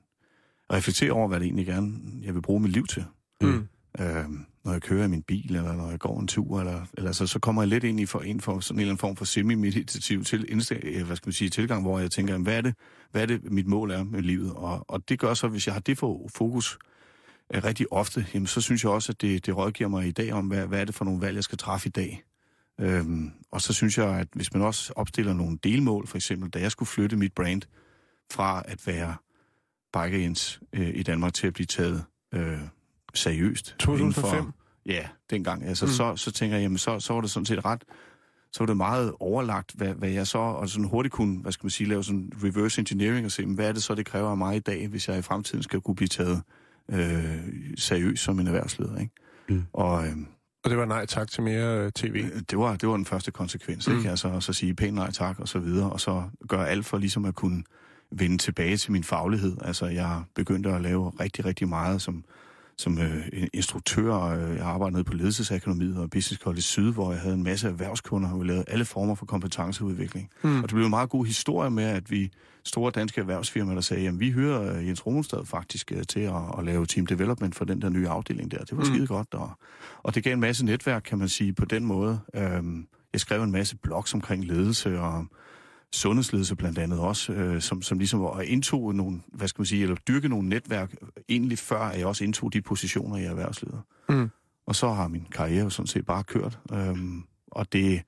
reflektere 0.73 1.13
over, 1.13 1.29
hvad 1.29 1.41
det 1.41 1.47
egentlig 1.47 1.67
gerne 1.67 1.95
jeg 2.23 2.35
vil 2.35 2.43
bruge 2.43 2.61
mit 2.61 2.73
liv 2.73 2.87
til. 2.87 3.05
Mm. 3.41 3.69
Øh, 4.01 4.25
når 4.65 4.73
jeg 4.73 4.83
kører 4.83 5.05
i 5.05 5.09
min 5.09 5.23
bil, 5.23 5.57
eller 5.57 5.73
når 5.73 5.91
jeg 5.91 5.99
går 5.99 6.21
en 6.21 6.27
tur, 6.27 6.61
eller, 6.61 6.87
eller 6.99 7.13
så, 7.13 7.27
så 7.27 7.39
kommer 7.39 7.63
jeg 7.63 7.69
lidt 7.69 7.85
ind 7.85 8.01
i 8.01 8.07
for, 8.07 8.21
ind 8.21 8.41
for 8.41 8.61
sådan 8.61 8.77
en 8.77 8.81
eller 8.81 8.91
anden 8.91 9.01
form 9.01 9.17
for 9.17 9.25
semi-meditativ 9.25 10.25
til, 10.25 10.47
insta- 10.51 10.87
øh, 10.99 11.07
hvad 11.07 11.17
skal 11.17 11.29
man 11.29 11.33
sige, 11.33 11.51
tilgang, 11.51 11.83
hvor 11.83 11.99
jeg 11.99 12.11
tænker, 12.11 12.39
hvad 12.39 12.57
er, 12.57 12.61
det, 12.61 12.75
hvad 13.11 13.23
er 13.23 13.27
det, 13.27 13.53
mit 13.53 13.67
mål 13.67 13.91
er 13.91 14.05
med 14.05 14.23
livet? 14.23 14.53
Og, 14.53 14.85
og 14.89 15.09
det 15.09 15.19
gør 15.19 15.35
så, 15.35 15.49
hvis 15.49 15.67
jeg 15.67 15.75
har 15.75 15.81
det 15.81 15.99
for 15.99 16.29
fokus 16.37 16.79
øh, 17.55 17.65
rigtig 17.65 17.93
ofte, 17.93 18.27
jamen, 18.35 18.47
så 18.47 18.61
synes 18.61 18.85
jeg 18.85 18.93
også, 18.93 19.13
at 19.13 19.21
det, 19.21 19.47
det 19.47 19.57
rådgiver 19.57 19.91
mig 19.91 20.07
i 20.07 20.11
dag 20.11 20.33
om, 20.33 20.47
hvad, 20.47 20.67
hvad 20.67 20.81
er 20.81 20.85
det 20.85 20.95
for 20.95 21.05
nogle 21.05 21.21
valg, 21.21 21.35
jeg 21.35 21.45
skal 21.45 21.59
træffe 21.59 21.89
i 21.89 21.91
dag. 21.91 22.23
Øhm, 22.81 23.31
og 23.51 23.61
så 23.61 23.73
synes 23.73 23.99
jeg, 23.99 24.09
at 24.09 24.29
hvis 24.35 24.55
man 24.55 24.63
også 24.63 24.93
opstiller 24.97 25.33
nogle 25.33 25.59
delmål, 25.65 26.07
for 26.07 26.17
eksempel, 26.17 26.51
da 26.51 26.61
jeg 26.61 26.71
skulle 26.71 26.87
flytte 26.87 27.17
mit 27.17 27.33
brand 27.33 27.63
fra 28.33 28.63
at 28.67 28.87
være 28.87 29.17
Biker 29.93 30.19
Jens 30.19 30.61
øh, 30.73 30.91
i 30.95 31.03
Danmark 31.03 31.35
til 31.35 31.47
at 31.47 31.55
blive 31.55 31.67
taget 31.67 32.05
øh, 32.35 32.59
seriøst. 33.15 33.77
inden 33.89 34.13
2005? 34.13 34.45
For, 34.45 34.55
ja, 34.87 35.09
dengang. 35.31 35.65
Altså, 35.65 35.87
Mm. 35.87 35.93
så, 35.93 36.17
så 36.17 36.33
tænker 36.33 36.57
jeg, 36.57 36.63
jamen, 36.63 36.79
så, 36.79 37.01
så 37.01 37.13
var 37.13 37.21
det 37.21 37.31
sådan 37.31 37.47
set 37.47 37.65
ret 37.65 37.85
så 38.53 38.59
var 38.61 38.67
det 38.67 38.77
meget 38.77 39.13
overlagt, 39.21 39.73
hvad, 39.75 39.95
hvad 39.95 40.09
jeg 40.09 40.27
så, 40.27 40.39
og 40.39 40.69
sådan 40.69 40.89
hurtigt 40.89 41.13
kunne, 41.13 41.39
hvad 41.39 41.53
skal 41.53 41.65
man 41.65 41.71
sige, 41.71 41.89
lave 41.89 42.05
sådan 42.05 42.33
reverse 42.45 42.81
engineering 42.81 43.25
og 43.27 43.33
se, 43.33 43.47
hvad 43.47 43.69
er 43.69 43.73
det 43.73 43.83
så, 43.83 43.95
det 43.95 44.07
kræver 44.07 44.29
af 44.31 44.37
mig 44.37 44.57
i 44.57 44.61
dag, 44.61 44.89
hvis 44.89 45.09
jeg 45.09 45.19
i 45.19 45.23
fremtiden 45.23 45.63
skal 45.63 45.81
kunne 45.81 45.95
blive 45.95 46.09
taget 46.09 46.43
øh, 46.91 47.39
seriøst 47.77 48.23
som 48.23 48.39
en 48.39 48.47
erhvervsleder, 48.47 48.99
ikke? 48.99 49.13
Mm. 49.49 49.65
Og 49.73 50.07
øh, 50.07 50.17
Og 50.65 50.71
det 50.71 50.79
var 50.79 50.85
nej 50.87 51.07
tak 51.07 51.29
til 51.31 51.43
mere 51.43 51.79
øh, 51.79 51.93
tv. 51.93 52.25
det, 52.51 52.59
var, 52.59 52.77
det 52.77 52.89
var 52.89 52.97
den 52.97 53.05
første 53.05 53.31
konsekvens, 53.31 53.89
Mm. 53.89 53.97
ikke? 53.97 54.11
Altså, 54.11 54.29
og 54.29 54.43
så 54.43 54.53
sige 54.53 54.75
pænt 54.75 54.95
nej 54.95 55.11
tak, 55.11 55.39
og 55.41 55.49
så 55.49 55.59
videre, 55.59 55.91
og 55.91 56.01
så 56.01 56.23
gøre 56.49 56.69
alt 56.69 56.87
for 56.87 56.99
ligesom 56.99 57.25
at 57.25 57.35
kunne 57.35 57.63
vende 58.13 58.39
tilbage 58.39 58.77
til 58.77 58.93
min 58.93 59.05
faglighed. 59.05 59.57
Altså, 59.65 59.87
jeg 59.87 60.23
begyndte 60.35 60.71
at 60.71 60.81
lave 60.81 61.13
rigtig, 61.21 61.45
rigtig 61.45 61.69
meget 61.69 62.03
som, 62.03 62.25
som 62.79 62.99
øh, 62.99 63.27
instruktør. 63.53 64.15
øh, 64.15 64.57
Jeg 64.57 64.65
arbejdede 64.67 64.93
nede 64.93 65.05
på 65.05 65.15
Ledelsesakademiet 65.15 65.97
og 65.97 66.11
Business 66.11 66.43
College 66.43 66.63
Syd, 66.63 66.93
hvor 66.93 67.13
jeg 67.13 67.21
havde 67.21 67.35
en 67.35 67.43
masse 67.43 67.69
erhvervskunder, 67.69 68.31
og 68.33 68.41
vi 68.41 68.47
lavede 68.47 68.65
alle 68.69 68.85
former 68.85 69.15
for 69.15 69.27
kompetenceudvikling. 69.27 70.31
Mm. 70.43 70.57
Og 70.57 70.63
det 70.63 70.75
blev 70.75 70.85
en 70.85 70.91
meget 70.91 71.11
god 71.11 71.27
historie 71.27 71.71
med, 71.71 71.85
at 71.85 72.11
vi 72.11 72.31
store 72.65 72.91
danske 72.91 73.21
erhvervsfirmaer, 73.21 73.75
der 73.75 73.81
sagde, 73.83 74.03
jamen 74.03 74.21
vi 74.21 74.31
hører 74.31 74.81
Jens 74.81 75.07
Rosenstad 75.07 75.45
faktisk 75.45 75.93
øh, 75.93 76.03
til 76.09 76.21
at, 76.21 76.35
at 76.59 76.65
lave 76.65 76.87
team 76.87 77.07
development 77.07 77.55
for 77.55 77.65
den 77.65 77.83
der 77.83 77.89
nye 77.89 78.09
afdeling 78.09 78.51
der. 78.51 78.59
Det 78.59 78.77
var 78.77 78.85
Mm. 78.85 78.85
skide 78.95 79.07
godt. 79.07 79.35
Og, 79.35 79.51
og 80.03 80.15
det 80.15 80.25
gav 80.25 80.33
en 80.33 80.41
masse 80.41 80.65
netværk, 80.65 81.03
kan 81.03 81.19
man 81.19 81.29
sige, 81.29 81.53
på 81.53 81.65
den 81.65 81.85
måde. 81.85 82.21
Øhm, 82.35 82.87
jeg 83.13 83.21
skrev 83.21 83.43
en 83.43 83.53
masse 83.53 83.77
blogs 83.77 84.15
omkring 84.15 84.45
ledelse 84.45 85.01
og 85.01 85.27
sundhedsledelse 85.95 86.57
blandt 86.57 86.79
andet 86.79 86.99
også, 86.99 87.33
øh, 87.33 87.61
som, 87.61 87.83
som 87.83 87.99
ligesom 87.99 88.21
var- 88.21 88.41
indtog 88.41 88.95
nogle, 88.95 89.21
hvad 89.33 89.49
skal 89.49 89.61
man 89.61 89.67
sige, 89.67 89.83
eller 89.83 89.97
dyrke 89.97 90.29
nogle 90.29 90.49
netværk, 90.49 90.95
egentlig 91.29 91.59
før 91.59 91.81
at 91.81 91.99
jeg 91.99 92.07
også 92.07 92.25
indtog 92.25 92.53
de 92.53 92.63
positioner 92.63 93.17
i 93.17 93.25
erhvervslivet. 93.25 93.81
Mm. 94.09 94.31
Og 94.67 94.75
så 94.75 94.93
har 94.93 95.09
min 95.09 95.27
karriere 95.33 95.65
jo 95.65 95.71
sådan 95.71 95.87
set 95.87 96.07
bare 96.07 96.25
kørt. 96.25 96.59
Øhm, 96.73 97.23
og 97.47 97.73
det, 97.73 98.03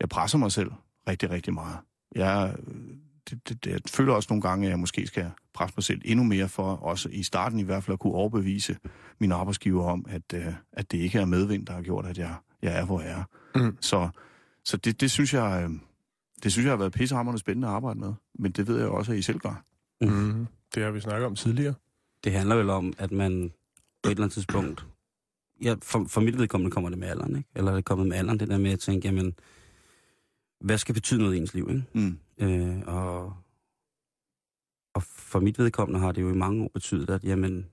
jeg 0.00 0.08
presser 0.08 0.38
mig 0.38 0.52
selv 0.52 0.70
rigtig, 1.08 1.30
rigtig 1.30 1.54
meget. 1.54 1.78
Jeg, 2.14 2.54
det, 3.30 3.48
det, 3.48 3.66
jeg 3.66 3.80
føler 3.90 4.12
også 4.12 4.26
nogle 4.30 4.42
gange, 4.42 4.66
at 4.66 4.70
jeg 4.70 4.78
måske 4.78 5.06
skal 5.06 5.30
presse 5.54 5.74
mig 5.76 5.84
selv 5.84 6.00
endnu 6.04 6.24
mere 6.24 6.48
for, 6.48 6.72
også 6.74 7.08
i 7.12 7.22
starten 7.22 7.58
i 7.58 7.62
hvert 7.62 7.84
fald, 7.84 7.92
at 7.92 7.98
kunne 8.00 8.12
overbevise 8.12 8.76
mine 9.20 9.34
arbejdsgiver 9.34 9.84
om, 9.84 10.06
at, 10.08 10.22
øh, 10.34 10.54
at 10.72 10.92
det 10.92 10.98
ikke 10.98 11.18
er 11.18 11.24
medvind, 11.24 11.66
der 11.66 11.72
har 11.72 11.82
gjort, 11.82 12.06
at 12.06 12.18
jeg, 12.18 12.34
jeg 12.62 12.78
er, 12.78 12.84
hvor 12.84 13.00
jeg 13.00 13.10
er. 13.10 13.24
Mm. 13.60 13.76
Så, 13.80 14.08
så 14.64 14.76
det, 14.76 15.00
det 15.00 15.10
synes 15.10 15.34
jeg... 15.34 15.64
Øh, 15.64 15.70
det 16.44 16.52
synes 16.52 16.64
jeg 16.64 16.72
har 16.72 16.76
været 16.76 16.92
pissehammerende 16.92 17.40
spændende 17.40 17.68
at 17.68 17.74
arbejde 17.74 18.00
med. 18.00 18.14
Men 18.34 18.52
det 18.52 18.66
ved 18.66 18.78
jeg 18.78 18.88
også, 18.88 19.12
at 19.12 19.18
I 19.18 19.22
selv 19.22 19.38
gør. 19.38 19.64
Mm. 20.00 20.46
Det 20.74 20.82
har 20.82 20.90
vi 20.90 21.00
snakket 21.00 21.26
om 21.26 21.36
tidligere. 21.36 21.74
Det 22.24 22.32
handler 22.32 22.56
vel 22.56 22.70
om, 22.70 22.92
at 22.98 23.12
man 23.12 23.52
på 24.02 24.08
et 24.08 24.10
eller 24.10 24.24
andet 24.24 24.34
tidspunkt... 24.34 24.86
Ja, 25.62 25.74
for, 25.82 26.04
for 26.08 26.20
mit 26.20 26.38
vedkommende 26.38 26.70
kommer 26.70 26.90
det 26.90 26.98
med 26.98 27.08
alderen, 27.08 27.36
ikke? 27.36 27.48
Eller 27.54 27.70
er 27.70 27.74
det 27.74 27.84
kommet 27.84 28.06
med 28.06 28.16
alderen, 28.16 28.40
det 28.40 28.48
der 28.48 28.58
med 28.58 28.70
at 28.70 28.80
tænke, 28.80 29.08
jamen, 29.08 29.34
hvad 30.60 30.78
skal 30.78 30.94
betyde 30.94 31.20
noget 31.20 31.34
i 31.34 31.38
ens 31.38 31.54
liv, 31.54 31.68
ikke? 31.70 31.84
Mm. 31.92 32.18
Øh, 32.38 32.82
og, 32.86 33.36
og 34.94 35.02
for 35.02 35.40
mit 35.40 35.58
vedkommende 35.58 36.00
har 36.00 36.12
det 36.12 36.22
jo 36.22 36.30
i 36.30 36.36
mange 36.36 36.64
år 36.64 36.70
betydet, 36.74 37.10
at 37.10 37.24
jamen, 37.24 37.66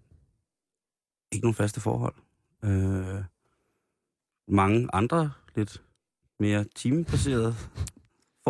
ikke 1.32 1.46
nogen 1.46 1.56
faste 1.56 1.82
forhold. 1.82 2.16
Øh, 2.64 3.24
mange 4.48 4.90
andre 4.94 5.32
lidt 5.56 5.84
mere 6.40 6.66
timebaserede 6.76 7.56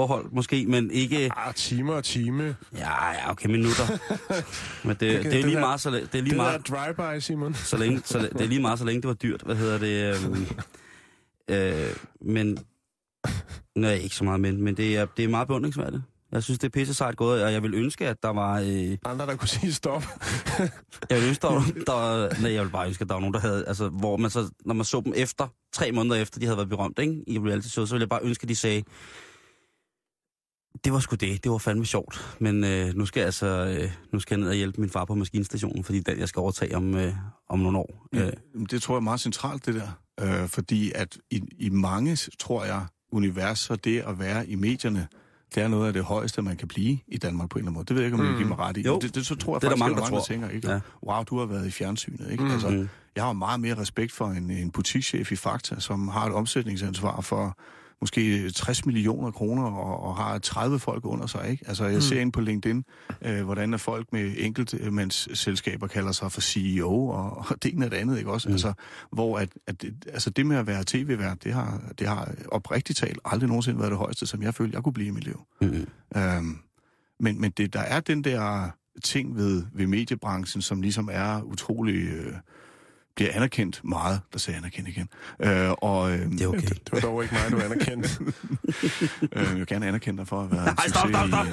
forhold 0.08 0.32
måske, 0.32 0.66
men 0.68 0.91
ikke... 0.91 1.30
Ah, 1.38 1.54
time 1.54 1.93
og 1.93 2.04
time. 2.04 2.56
Ja, 2.78 3.12
ja, 3.12 3.32
okay, 3.32 3.49
minutter. 3.49 3.84
Men 4.88 4.89
det, 4.89 4.99
Det 4.99 5.12
det, 5.14 5.22
kan- 5.22 5.32
det 5.32 5.39
er 5.39 5.43
lige 5.43 5.54
der- 5.56 5.60
meget, 5.60 5.82
så, 5.82 5.89
la- 5.89 5.93
det 5.93 6.16
er 6.16 6.22
lige 6.22 6.30
Det 6.30 6.36
meget, 6.38 6.68
drive-by, 6.70 7.20
Simon. 7.20 7.54
så 7.54 7.78
længe, 7.78 8.02
så, 8.06 8.20
det 8.20 8.41
er 8.41 8.47
lige 8.47 8.62
meget, 8.62 8.80
så 8.80 8.86
længe 8.86 9.02
det 9.02 9.08
var 9.08 9.14
dyrt. 9.14 9.41
Hvad 9.41 9.56
hedder 9.56 9.78
det? 9.78 10.24
Øhm, 10.26 10.47
øh, 11.56 11.95
men, 12.22 12.58
nej, 13.76 13.93
ikke 13.93 14.16
så 14.16 14.24
meget, 14.24 14.39
men, 14.39 14.62
men 14.64 14.78
det, 14.78 14.97
er, 14.97 15.06
det 15.18 15.26
er 15.26 15.30
meget 15.30 15.47
beundringsværdigt. 15.47 16.04
Jeg 16.32 16.43
synes, 16.43 16.60
det 16.60 16.68
er 16.68 16.72
pisse 16.72 16.93
sejt 16.93 17.16
gået, 17.18 17.43
og 17.43 17.54
jeg 17.54 17.64
vil 17.64 17.74
ønske, 17.74 18.08
at 18.08 18.24
der 18.24 18.30
var... 18.30 18.60
Øh, 18.60 18.97
Andre, 19.06 19.26
der 19.26 19.36
kunne 19.36 19.47
sige 19.47 19.74
stop. 19.74 20.04
jeg 21.10 21.18
vil 21.22 21.28
ønske, 21.28 21.41
der, 21.41 21.54
var- 21.54 21.74
der 21.88 22.41
nej, 22.41 22.54
jeg 22.54 22.64
vil 22.64 22.70
bare 22.70 22.88
ønske, 22.88 23.02
at 23.02 23.08
der 23.08 23.14
var 23.16 23.20
nogen, 23.20 23.34
der 23.34 23.39
havde... 23.39 23.66
Altså, 23.68 23.89
hvor 23.89 24.18
man 24.18 24.30
så, 24.32 24.49
når 24.66 24.74
man 24.74 24.86
så 24.86 25.02
dem 25.06 25.14
efter, 25.16 25.47
tre 25.74 25.91
måneder 25.91 26.16
efter, 26.16 26.39
de 26.39 26.45
havde 26.45 26.58
været 26.58 26.70
berømt, 26.70 26.99
ikke, 26.99 27.24
i 27.28 27.39
reality 27.39 27.68
show, 27.68 27.86
så 27.86 27.93
ville 27.95 28.02
jeg 28.04 28.10
bare 28.10 28.24
ønske, 28.24 28.43
at 28.43 28.49
de 28.49 28.56
sagde, 28.56 28.84
det 30.84 30.94
var 30.94 31.00
sgu 31.00 31.16
det, 31.16 31.44
det 31.44 31.52
var 31.52 31.58
fandme 31.58 31.86
sjovt, 31.86 32.36
men 32.40 32.64
øh, 32.64 32.94
nu 32.96 33.06
skal 33.06 33.20
jeg 33.20 33.26
altså, 33.26 33.78
øh, 33.82 33.92
nu 34.14 34.20
skal 34.20 34.36
jeg 34.36 34.40
ned 34.42 34.50
og 34.50 34.56
hjælpe 34.56 34.82
min 34.82 34.90
far 34.90 35.06
på 35.06 35.16
maskinstationen, 35.16 35.84
fordi 35.84 36.00
den, 36.00 36.20
jeg 36.20 36.28
skal 36.30 36.40
overtage 36.40 36.76
om, 36.76 36.96
øh, 36.96 37.14
om 37.50 37.60
nogle 37.60 37.78
år. 37.78 38.08
Ja, 38.14 38.26
Øh, 38.26 38.34
det 38.72 38.82
tror 38.82 38.94
jeg 38.94 38.98
er 38.98 39.02
meget 39.04 39.20
centralt, 39.20 39.66
det 39.66 39.76
der. 39.76 39.88
Øh, 40.44 40.48
fordi 40.50 40.92
at 40.96 41.18
i, 41.32 41.42
i 41.60 41.70
mange, 41.70 42.18
tror 42.40 42.66
jeg, 42.66 42.86
univers, 43.12 43.60
så 43.60 43.76
det 43.76 44.00
at 44.00 44.20
være 44.20 44.48
i 44.48 44.56
medierne, 44.56 45.08
det 45.56 45.64
er 45.64 45.68
noget 45.68 45.88
af 45.88 45.94
det 45.94 46.04
højeste, 46.04 46.42
man 46.42 46.58
kan 46.58 46.68
blive 46.68 47.00
i 47.08 47.18
Danmark 47.18 47.50
på 47.50 47.58
en 47.58 47.60
eller 47.60 47.70
anden 47.70 47.74
måde. 47.74 47.86
Det 47.86 47.96
ved 47.96 48.02
jeg 48.04 48.08
ikke, 48.14 48.24
om 48.24 48.26
mm. 48.30 48.34
I 48.34 48.38
giver 48.38 48.48
mig 48.50 48.58
ret 48.60 48.78
i. 48.78 48.82
Jo, 48.82 49.00
det, 49.00 49.16
det, 49.16 49.26
så 49.26 49.36
tror 49.36 49.56
jeg 49.56 49.62
det 49.62 49.68
er 49.68 49.70
der 49.70 49.78
faktisk, 49.78 49.80
mange, 49.80 49.96
der 49.96 50.02
mange, 50.02 50.16
der 50.18 50.24
tænker, 50.24 50.50
ikke? 50.50 50.68
Ja. 50.68 50.74
Ja. 50.74 50.80
Wow, 51.08 51.24
du 51.24 51.40
har 51.40 51.46
været 51.46 51.68
i 51.68 51.72
fjernsynet, 51.72 52.32
ikke? 52.32 52.44
Mm. 52.44 52.52
Altså, 52.52 52.70
Mm. 52.70 52.90
jeg 53.16 53.24
har 53.24 53.34
meget 53.34 53.60
mere 53.60 53.78
respekt 53.78 54.12
for 54.12 54.28
en, 54.28 54.52
en 54.52 54.72
butikschef 54.72 55.32
i 55.32 55.36
Fakta, 55.36 55.80
som 55.80 56.08
har 56.08 56.26
et 56.26 56.34
omsætningsansvar 56.34 57.22
for 57.22 57.58
måske 58.02 58.49
60 58.49 58.86
millioner 58.86 59.32
kroner 59.32 59.64
og, 59.64 60.04
og 60.04 60.16
har 60.16 60.38
30 60.39 60.80
folk 60.80 61.06
under 61.06 61.28
sig. 61.28 61.49
Ikke? 61.49 61.64
Altså, 61.68 61.86
jeg 61.86 61.93
mm. 61.93 62.02
ser 62.02 62.22
ind 62.22 62.32
på 62.32 62.41
LinkedIn, 62.41 62.84
øh, 63.22 63.43
hvordan 63.43 63.74
er 63.74 63.78
folk 63.78 64.08
med 64.14 64.34
enkeltmandsselskaber 64.38 65.88
kalder 65.88 66.12
sig 66.12 66.32
for 66.32 66.41
CEO 66.41 67.08
og, 67.08 67.38
og 67.38 67.64
det 67.64 67.74
ene 67.74 67.86
og 67.86 67.91
det 67.91 67.97
andet. 67.97 68.18
Ikke? 68.18 68.32
Også? 68.32 68.49
Mm. 68.49 68.54
Altså, 68.54 68.74
hvor 69.12 69.38
at, 69.38 69.49
at 69.68 69.82
det, 69.82 69.93
altså, 70.08 70.30
det 70.30 70.45
med 70.45 70.58
at 70.58 70.68
være 70.68 70.84
tv-vært, 70.88 71.43
det 71.43 71.54
har, 71.54 71.82
det 71.99 72.08
har 72.08 72.34
oprigtigt 72.52 72.99
talt 72.99 73.20
aldrig 73.26 73.47
nogensinde 73.47 73.80
været 73.80 73.91
det 73.91 73.97
højeste, 73.97 74.26
som 74.26 74.43
jeg 74.43 74.54
følte, 74.54 74.76
jeg 74.76 74.84
kunne 74.84 74.93
blive 74.93 75.08
i 75.08 75.12
mit 75.12 75.24
liv. 75.24 75.41
mm, 75.62 75.88
Øhm, 76.18 76.58
men 77.20 77.41
men 77.41 77.52
det, 77.52 77.74
der 77.74 77.80
er 77.80 77.99
den 77.99 78.24
der 78.24 78.70
ting 79.04 79.36
ved, 79.36 79.64
ved 79.74 79.88
mediebranchen, 79.88 80.62
som 80.62 80.82
ligesom 80.82 81.10
er 81.12 81.41
utrolig... 81.41 81.95
Øh, 81.95 82.34
bliver 83.16 83.32
anerkendt 83.34 83.82
meget, 83.84 84.22
der 84.34 84.39
siger 84.39 84.57
anerkendt 84.57 84.89
igen. 84.89 85.09
Øh, 85.39 85.72
og, 85.72 86.12
øh, 86.12 86.20
det 86.32 86.41
er 86.41 86.47
okay. 86.47 86.62
Det 86.62 86.91
var 86.91 86.99
dog 86.99 87.24
ikke 87.24 87.36
mig, 87.36 87.51
du 87.51 87.66
anerkendte. 87.66 88.09
øh, 89.34 89.43
jeg 89.43 89.55
vil 89.55 89.68
gerne 89.68 89.88
anerkende 89.88 90.18
dig 90.20 90.28
for 90.28 90.41
at 90.41 90.51
være 90.51 90.66
Nej, 90.66 90.88
stop, 90.88 91.07
succes 91.07 91.28
stop, 91.28 91.47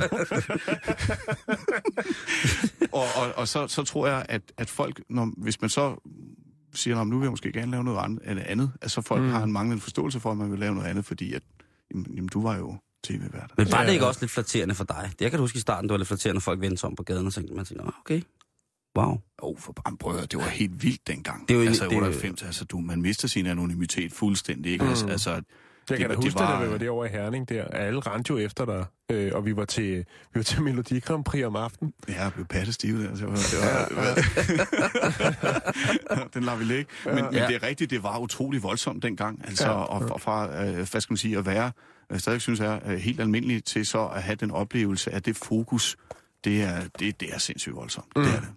i, 2.83 2.87
og, 2.93 3.05
og, 3.17 3.33
og 3.37 3.49
så, 3.49 3.67
så 3.69 3.83
tror 3.85 4.07
jeg, 4.07 4.27
at, 4.29 4.43
at 4.57 4.71
folk, 4.71 5.01
når, 5.11 5.31
hvis 5.37 5.61
man 5.61 5.71
så 5.71 5.97
siger, 6.75 7.01
at 7.01 7.07
nu 7.07 7.19
vil 7.19 7.25
jeg 7.25 7.31
måske 7.33 7.53
gerne 7.53 7.71
lave 7.71 7.85
noget 7.85 7.99
andet, 7.99 8.21
eller 8.25 8.43
andet 8.47 8.73
at 8.81 8.91
så 8.91 9.01
folk 9.03 9.23
Mm. 9.23 9.31
har 9.31 9.43
en 9.43 9.53
manglende 9.53 9.83
forståelse 9.83 10.21
for, 10.21 10.31
at 10.31 10.37
man 10.37 10.51
vil 10.51 10.59
lave 10.59 10.75
noget 10.75 10.89
andet, 10.89 11.05
fordi 11.05 11.33
at, 11.35 11.43
jamen, 11.91 12.07
jamen, 12.15 12.29
du 12.29 12.43
var 12.43 12.57
jo 12.57 12.77
tv-vært. 13.05 13.51
Men 13.57 13.73
var 13.73 13.85
det 13.85 13.93
ikke 13.93 14.07
også 14.07 14.21
lidt 14.21 14.31
flatterende 14.33 14.75
for 14.75 14.85
dig? 14.85 15.11
Det 15.13 15.21
jeg 15.21 15.31
kan 15.31 15.39
du 15.39 15.43
huske 15.45 15.57
i 15.57 15.61
starten, 15.61 15.89
det 15.89 15.93
var 15.93 15.99
lidt 15.99 16.09
flatterende, 16.09 16.35
når 16.35 16.41
folk 16.41 16.61
vendte 16.61 16.85
om 16.85 16.95
på 16.97 17.03
gaden 17.03 17.27
og 17.27 17.33
tænkte, 17.33 17.55
man 17.55 17.65
tænkte, 17.65 17.85
"Nå, 17.85 17.91
okay, 18.01 18.21
wow. 18.97 19.11
Åh, 19.11 19.19
oh, 19.43 19.59
for 19.59 19.73
bare 19.73 19.97
prøv 20.01 20.21
det 20.21 20.39
var 20.39 20.49
helt 20.49 20.83
vildt 20.83 21.07
dengang. 21.07 21.49
Det 21.49 21.57
en- 21.63 21.69
altså, 21.69 21.85
det 21.85 21.93
er 21.93 21.97
jo- 21.97 22.05
98, 22.05 22.43
altså, 22.43 22.65
du, 22.65 22.79
man 22.79 23.03
mister 23.03 23.29
sin 23.29 23.47
anonymitet 23.47 24.13
fuldstændig, 24.13 24.73
ikke? 24.73 24.85
Mm. 24.85 24.91
Mm. 25.05 25.09
Altså, 25.11 25.31
Jeg 25.31 25.99
kan 25.99 26.11
Det- 26.11 26.11
da 26.11 26.15
det 26.17 26.25
huske, 26.25 26.39
var- 26.39 26.47
var... 26.53 26.59
da 26.61 26.65
vi 26.67 26.73
var 26.73 26.79
derovre 26.79 27.07
i 27.09 27.11
Herning 27.11 27.49
der. 27.49 27.65
Alle 27.65 28.01
rendte 28.01 28.31
jo 28.31 28.39
efter 28.39 28.65
dig, 28.65 28.85
øh, 29.11 29.31
og 29.35 29.45
vi 29.47 29.57
var 29.57 29.65
til, 29.65 29.97
vi 29.99 30.05
var 30.35 30.43
til 30.43 30.63
Melodi 30.63 31.01
Grand 31.01 31.25
Prix 31.25 31.45
om 31.45 31.57
aftenen. 31.57 31.93
Ja, 32.09 32.23
jeg 32.23 32.33
blev 32.33 32.47
pattestiv 32.47 33.03
der. 33.03 33.15
Så 33.17 33.21
det 33.27 33.29
var, 33.29 33.37
det 33.89 33.97
var, 33.97 34.15
den 36.35 36.43
lader 36.45 36.57
vi 36.59 36.65
ligge. 36.65 36.87
Men, 37.05 37.15
men 37.15 37.25
Ja. 37.33 37.47
det 37.47 37.55
er 37.55 37.63
rigtigt, 37.63 37.91
det 37.91 38.03
var 38.03 38.19
utrolig 38.19 38.63
voldsomt 38.63 39.03
dengang. 39.03 39.41
Altså, 39.49 39.67
Ja. 39.67 39.73
og, 39.73 40.09
og 40.11 40.21
fra, 40.21 40.65
øh, 40.67 40.75
hvad 40.75 40.87
skal 41.01 41.13
man 41.13 41.17
sige, 41.17 41.39
at 41.39 41.47
være, 41.47 41.73
jeg 42.11 42.21
stadig 42.21 42.41
synes 42.41 42.61
er 42.61 42.79
øh, 42.87 42.99
helt 42.99 43.21
almindeligt, 43.21 43.67
til 43.67 43.87
så 43.87 44.07
at 44.07 44.23
have 44.23 44.37
den 44.37 44.51
oplevelse, 44.51 45.11
at 45.11 45.27
det 45.27 45.37
fokus, 45.37 45.97
det 46.45 46.63
er, 46.63 46.81
det, 46.99 47.21
det 47.21 47.35
er 47.35 47.39
sindssygt 47.39 47.75
voldsomt. 47.77 48.17
Mm. 48.17 48.23
Det 48.23 48.35
er 48.35 48.41
det. 48.41 48.49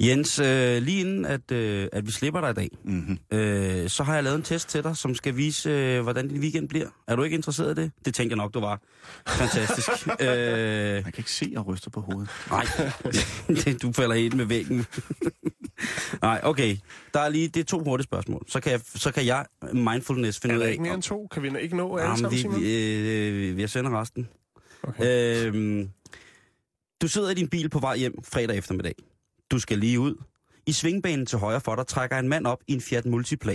Jens, 0.00 0.38
øh, 0.38 0.82
lige 0.82 1.00
inden 1.00 1.24
at, 1.24 1.50
øh, 1.52 1.88
at 1.92 2.06
vi 2.06 2.12
slipper 2.12 2.40
dig 2.40 2.50
i 2.50 2.54
dag, 2.54 2.68
Mm-hmm. 2.84 3.18
øh, 3.38 3.88
så 3.88 4.02
har 4.02 4.14
jeg 4.14 4.24
lavet 4.24 4.36
en 4.36 4.42
test 4.42 4.68
til 4.68 4.82
dig, 4.84 4.96
som 4.96 5.14
skal 5.14 5.36
vise, 5.36 5.70
øh, 5.70 6.02
hvordan 6.02 6.28
din 6.28 6.40
weekend 6.40 6.68
bliver. 6.68 6.88
Er 7.08 7.16
du 7.16 7.22
ikke 7.22 7.34
interesseret 7.36 7.78
i 7.78 7.82
det? 7.82 7.92
Det 8.04 8.14
tænker 8.14 8.36
jeg 8.36 8.36
nok, 8.36 8.54
du 8.54 8.60
var. 8.60 8.80
Fantastisk. 9.28 9.88
øh, 10.20 10.92
Man 10.94 11.02
kan 11.02 11.14
ikke 11.18 11.30
se, 11.32 11.44
at 11.44 11.52
jeg 11.52 11.66
ryster 11.66 11.90
på 11.90 12.00
hovedet. 12.00 12.28
nej, 12.50 12.64
du 13.82 13.92
falder 13.92 14.14
helt 14.14 14.34
med 14.36 14.44
væggen. 14.44 14.86
nej, 16.22 16.40
okay. 16.42 16.76
Der 17.14 17.20
er 17.20 17.28
lige, 17.28 17.48
det 17.48 17.60
er 17.60 17.64
to 17.64 17.84
hurtige 17.84 18.04
spørgsmål. 18.04 18.44
Så 18.48 18.60
kan 18.60 18.72
jeg, 18.72 18.80
så 18.94 19.12
kan 19.12 19.26
jeg 19.26 19.46
mindfulness 19.72 20.40
finde 20.40 20.52
Er 20.54 20.56
ud 20.58 20.62
der 20.62 20.66
af... 20.68 20.72
ikke 20.72 20.82
mere 20.82 20.94
end 20.94 21.02
to? 21.02 21.26
Kan 21.30 21.42
vi 21.42 21.50
ikke 21.60 21.76
nå 21.76 21.96
alle 21.96 22.04
Jamen, 22.04 22.18
sammen, 22.18 22.32
vi, 22.32 22.38
Simon? 22.40 22.60
vi, 22.60 22.98
øh, 23.08 23.60
jeg 23.60 23.70
sender 23.70 24.00
resten. 24.00 24.28
Okay. 24.82 25.46
Øhm, 25.46 25.88
du 27.02 27.08
sidder 27.08 27.30
i 27.30 27.34
din 27.34 27.48
bil 27.48 27.68
på 27.68 27.78
vej 27.78 27.96
hjem 27.96 28.14
fredag 28.32 28.56
eftermiddag. 28.56 28.94
Du 29.50 29.58
skal 29.58 29.78
lige 29.78 30.00
ud. 30.00 30.14
I 30.66 30.72
svingbanen 30.72 31.26
til 31.26 31.38
højre 31.38 31.60
for 31.60 31.76
dig 31.76 31.86
trækker 31.86 32.18
en 32.18 32.28
mand 32.28 32.46
op 32.46 32.62
i 32.66 32.72
en 32.72 32.80
Fiat 32.80 33.06
Multipla. 33.06 33.52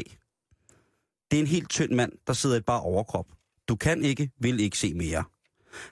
Det 1.31 1.37
er 1.37 1.41
en 1.41 1.47
helt 1.47 1.69
tynd 1.69 1.91
mand, 1.91 2.11
der 2.27 2.33
sidder 2.33 2.55
i 2.55 2.57
et 2.57 2.65
bare 2.65 2.81
overkrop. 2.81 3.25
Du 3.67 3.75
kan 3.75 4.03
ikke, 4.03 4.31
vil 4.39 4.59
ikke 4.59 4.77
se 4.77 4.93
mere. 4.93 5.23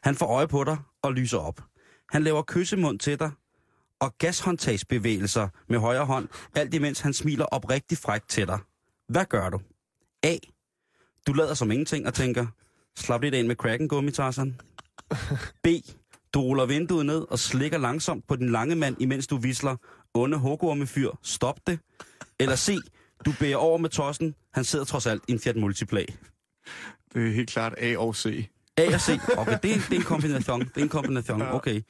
Han 0.04 0.16
får 0.16 0.28
øje 0.28 0.48
på 0.48 0.64
dig 0.64 0.78
og 1.02 1.14
lyser 1.14 1.38
op. 1.38 1.64
Han 2.10 2.24
laver 2.24 2.44
kyssemund 2.48 3.00
til 3.00 3.20
dig 3.20 3.32
og 4.00 4.18
gashåndtagsbevægelser 4.18 5.48
med 5.70 5.80
højre 5.80 6.06
hånd, 6.06 6.28
alt 6.56 6.74
imens 6.74 7.00
han 7.00 7.14
smiler 7.14 7.46
oprigtigt 7.46 8.02
frækt 8.02 8.30
til 8.30 8.48
dig. 8.48 8.60
Hvad 9.08 9.26
gør 9.26 9.50
du? 9.50 9.60
A. 10.24 10.38
Du 11.28 11.34
lader 11.34 11.54
som 11.54 11.72
ingenting 11.72 12.08
og 12.08 12.14
tænker, 12.14 12.48
slap 12.98 13.22
lidt 13.22 13.36
ind 13.36 13.48
med 13.48 13.56
cracken, 13.56 13.88
gummitarsen. 13.88 14.62
B. 15.64 15.68
Du 16.34 16.42
ruller 16.42 16.66
vinduet 16.66 17.06
ned 17.06 17.26
og 17.30 17.40
slikker 17.40 17.78
langsomt 17.78 18.28
på 18.28 18.36
den 18.36 18.50
lange 18.50 18.76
mand, 18.76 19.02
imens 19.02 19.28
du 19.28 19.38
visler, 19.38 19.76
onde 20.14 20.38
hugormefyr, 20.38 21.10
stop 21.22 21.68
det. 21.68 21.80
Eller 22.40 22.56
C. 22.56 22.78
Du 23.26 23.34
bærer 23.40 23.56
over 23.56 23.78
med 23.78 23.90
tossen, 23.90 24.36
han 24.54 24.64
sidder 24.64 24.86
trods 24.86 25.06
alt 25.06 25.24
i 25.28 25.32
en 25.32 25.40
Fiat 25.40 25.56
Multipla. 25.56 26.06
Det 27.14 27.28
er 27.28 27.32
helt 27.32 27.50
klart 27.50 27.74
A 27.78 27.98
og 27.98 28.16
C. 28.16 28.50
A 28.78 28.94
og 28.94 29.02
C. 29.02 29.10
Okay, 29.38 29.58
det 29.64 29.72
er, 29.72 29.76
det 29.76 29.92
er 29.92 29.96
en 29.96 30.02
kombination. 30.04 30.60
Det 30.60 30.78
er 30.78 30.82
en 30.82 30.90
kombination. 30.90 31.42
Okay. 31.42 31.82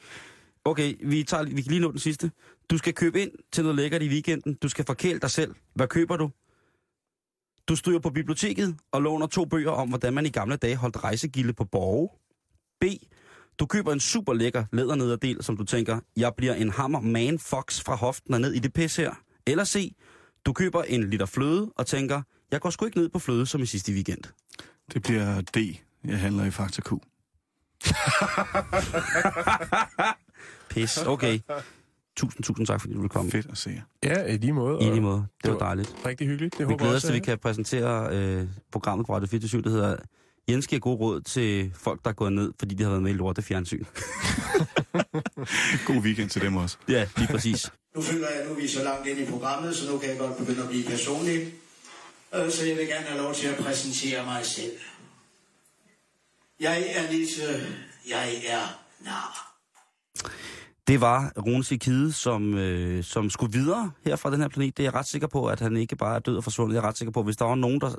Okay, 0.66 0.96
vi, 1.04 1.24
tager, 1.24 1.44
vi 1.44 1.62
kan 1.62 1.72
lige 1.72 1.80
nå 1.80 1.92
den 1.92 2.00
sidste. 2.00 2.32
Du 2.70 2.78
skal 2.78 2.94
købe 2.94 3.22
ind 3.22 3.32
til 3.52 3.64
noget 3.64 3.76
lækkert 3.76 4.02
i 4.02 4.10
weekenden. 4.10 4.54
Du 4.54 4.70
skal 4.70 4.86
forkæle 4.86 5.20
dig 5.20 5.32
selv. 5.32 5.56
Hvad 5.74 5.88
køber 5.88 6.18
du? 6.18 6.30
Du 7.68 7.76
stryger 7.76 8.00
på 8.00 8.10
biblioteket 8.10 8.76
og 8.92 9.02
låner 9.02 9.28
to 9.28 9.46
bøger 9.46 9.72
om, 9.72 9.90
hvordan 9.90 10.14
man 10.14 10.26
i 10.26 10.30
gamle 10.30 10.56
dage 10.56 10.76
holdt 10.76 11.04
rejsegilde 11.04 11.54
på 11.54 11.66
borge. 11.66 12.10
B. 12.82 12.84
Du 13.62 13.66
køber 13.66 13.94
en 13.94 14.00
super 14.00 14.34
lækker 14.34 14.66
lædernederdel, 14.72 15.44
som 15.44 15.58
du 15.58 15.64
tænker, 15.64 16.00
jeg 16.18 16.32
bliver 16.38 16.54
en 16.54 16.70
hammer 16.70 17.00
man 17.02 17.40
fox 17.40 17.82
fra 17.84 17.96
hoften 17.96 18.34
og 18.34 18.42
ned 18.42 18.54
i 18.54 18.60
det 18.60 18.74
pis 18.74 18.96
her. 18.96 19.12
Eller 19.48 19.64
C. 19.64 19.96
Du 20.46 20.54
køber 20.54 20.84
en 20.84 21.10
liter 21.10 21.26
fløde 21.26 21.72
og 21.76 21.88
tænker, 21.88 22.22
jeg 22.52 22.62
går 22.62 22.70
sgu 22.70 22.86
ikke 22.86 22.98
ned 22.98 23.10
på 23.10 23.20
fløde 23.20 23.46
som 23.46 23.62
i 23.62 23.66
sidste 23.66 23.92
weekend. 23.94 24.24
Det 24.94 25.04
bliver 25.04 25.42
D. 25.42 25.58
Jeg 26.06 26.20
handler 26.20 26.46
i 26.46 26.52
Fakta 26.52 26.82
Q. 26.82 26.90
Pis, 30.70 30.98
okay. 30.98 31.40
Tusind, 32.16 32.44
tusind 32.44 32.68
tak, 32.68 32.82
fordi 32.82 32.94
du 32.94 33.02
vil 33.02 33.10
komme. 33.10 33.32
Fedt 33.32 33.48
at 33.52 33.58
se 33.58 33.70
jer. 33.70 33.82
Ja, 34.04 34.34
i 34.34 34.38
lige 34.38 34.54
måde. 34.54 34.80
I 34.82 34.90
lige 34.90 35.02
måde. 35.02 35.18
Det 35.18 35.28
det 35.44 35.52
var 35.52 35.58
var- 35.58 35.66
dejligt. 35.66 35.96
Rigtig 36.06 36.28
hyggeligt. 36.28 36.54
Det 36.58 36.60
Vi 36.60 36.64
håber 36.64 36.78
glæder 36.78 36.96
os 36.96 37.02
til, 37.02 37.08
at 37.10 37.14
vi 37.14 37.20
kan 37.20 37.38
præsentere 37.38 38.16
øh, 38.18 38.48
programmet 38.72 39.08
på 39.08 39.16
Radio 39.16 39.28
24 39.28 39.62
der 39.62 39.70
hedder 39.70 39.98
Jens 40.50 40.68
giver 40.68 40.80
god 40.80 41.00
råd 41.00 41.22
til 41.22 41.72
folk, 41.76 42.04
der 42.04 42.10
er 42.10 42.14
gået 42.14 42.34
ned, 42.34 42.54
fordi 42.60 42.76
de 42.76 42.84
har 42.84 42.90
været 42.90 43.04
med 43.04 43.12
i 43.12 43.14
lorte 43.14 43.42
fjernsyn. 43.42 43.86
God 45.88 45.96
weekend 45.96 46.30
til 46.30 46.42
dem 46.42 46.56
også. 46.56 46.78
Ja, 46.90 47.08
lige 47.18 47.28
præcis. 47.28 47.72
Nu 47.96 48.02
føler 48.02 48.30
jeg, 48.30 48.38
at 48.40 48.48
nu 48.48 48.54
er 48.56 48.60
vi 48.62 48.68
så 48.68 48.84
langt 48.84 49.08
ind 49.08 49.20
i 49.20 49.26
programmet, 49.26 49.76
så 49.76 49.92
nu 49.92 49.98
kan 49.98 50.10
jeg 50.10 50.18
godt 50.18 50.38
begynde 50.38 50.62
at 50.64 50.70
blive 50.70 50.84
personlig. 50.84 51.54
Øh, 52.36 52.52
Så 52.52 52.66
jeg 52.66 52.78
vil 52.78 52.88
gerne 52.88 53.06
have 53.06 53.22
lov 53.22 53.34
til 53.34 53.48
at 53.48 53.58
præsentere 53.58 54.26
mig 54.26 54.46
selv. 54.46 54.72
Jeg 56.60 56.84
er 56.96 57.12
Lise. 57.12 57.68
Jeg 58.10 58.42
er 58.48 58.80
nar. 59.06 59.54
Det 60.88 61.02
var 61.02 61.32
Rune 61.38 61.64
Sikide, 61.64 62.12
som, 62.14 62.54
øh, 62.54 63.04
som 63.04 63.30
skulle 63.30 63.54
videre 63.54 63.92
her 64.06 64.16
fra 64.16 64.32
den 64.32 64.42
her 64.42 64.48
planet. 64.48 64.78
Det 64.78 64.84
er 64.84 64.88
jeg 64.88 64.94
ret 64.96 65.06
sikker 65.08 65.28
på, 65.28 65.46
at 65.46 65.60
han 65.60 65.78
ikke 65.78 65.96
bare 65.96 66.16
er 66.16 66.20
død 66.20 66.38
og 66.38 66.44
forsvundet. 66.44 66.76
Jeg 66.76 66.84
er 66.84 66.88
ret 66.88 66.98
sikker 66.98 67.12
på, 67.12 67.20
at 67.20 67.26
hvis 67.26 67.38
der 67.38 67.46
var 67.46 67.56
nogen, 67.56 67.82
der 67.82 67.92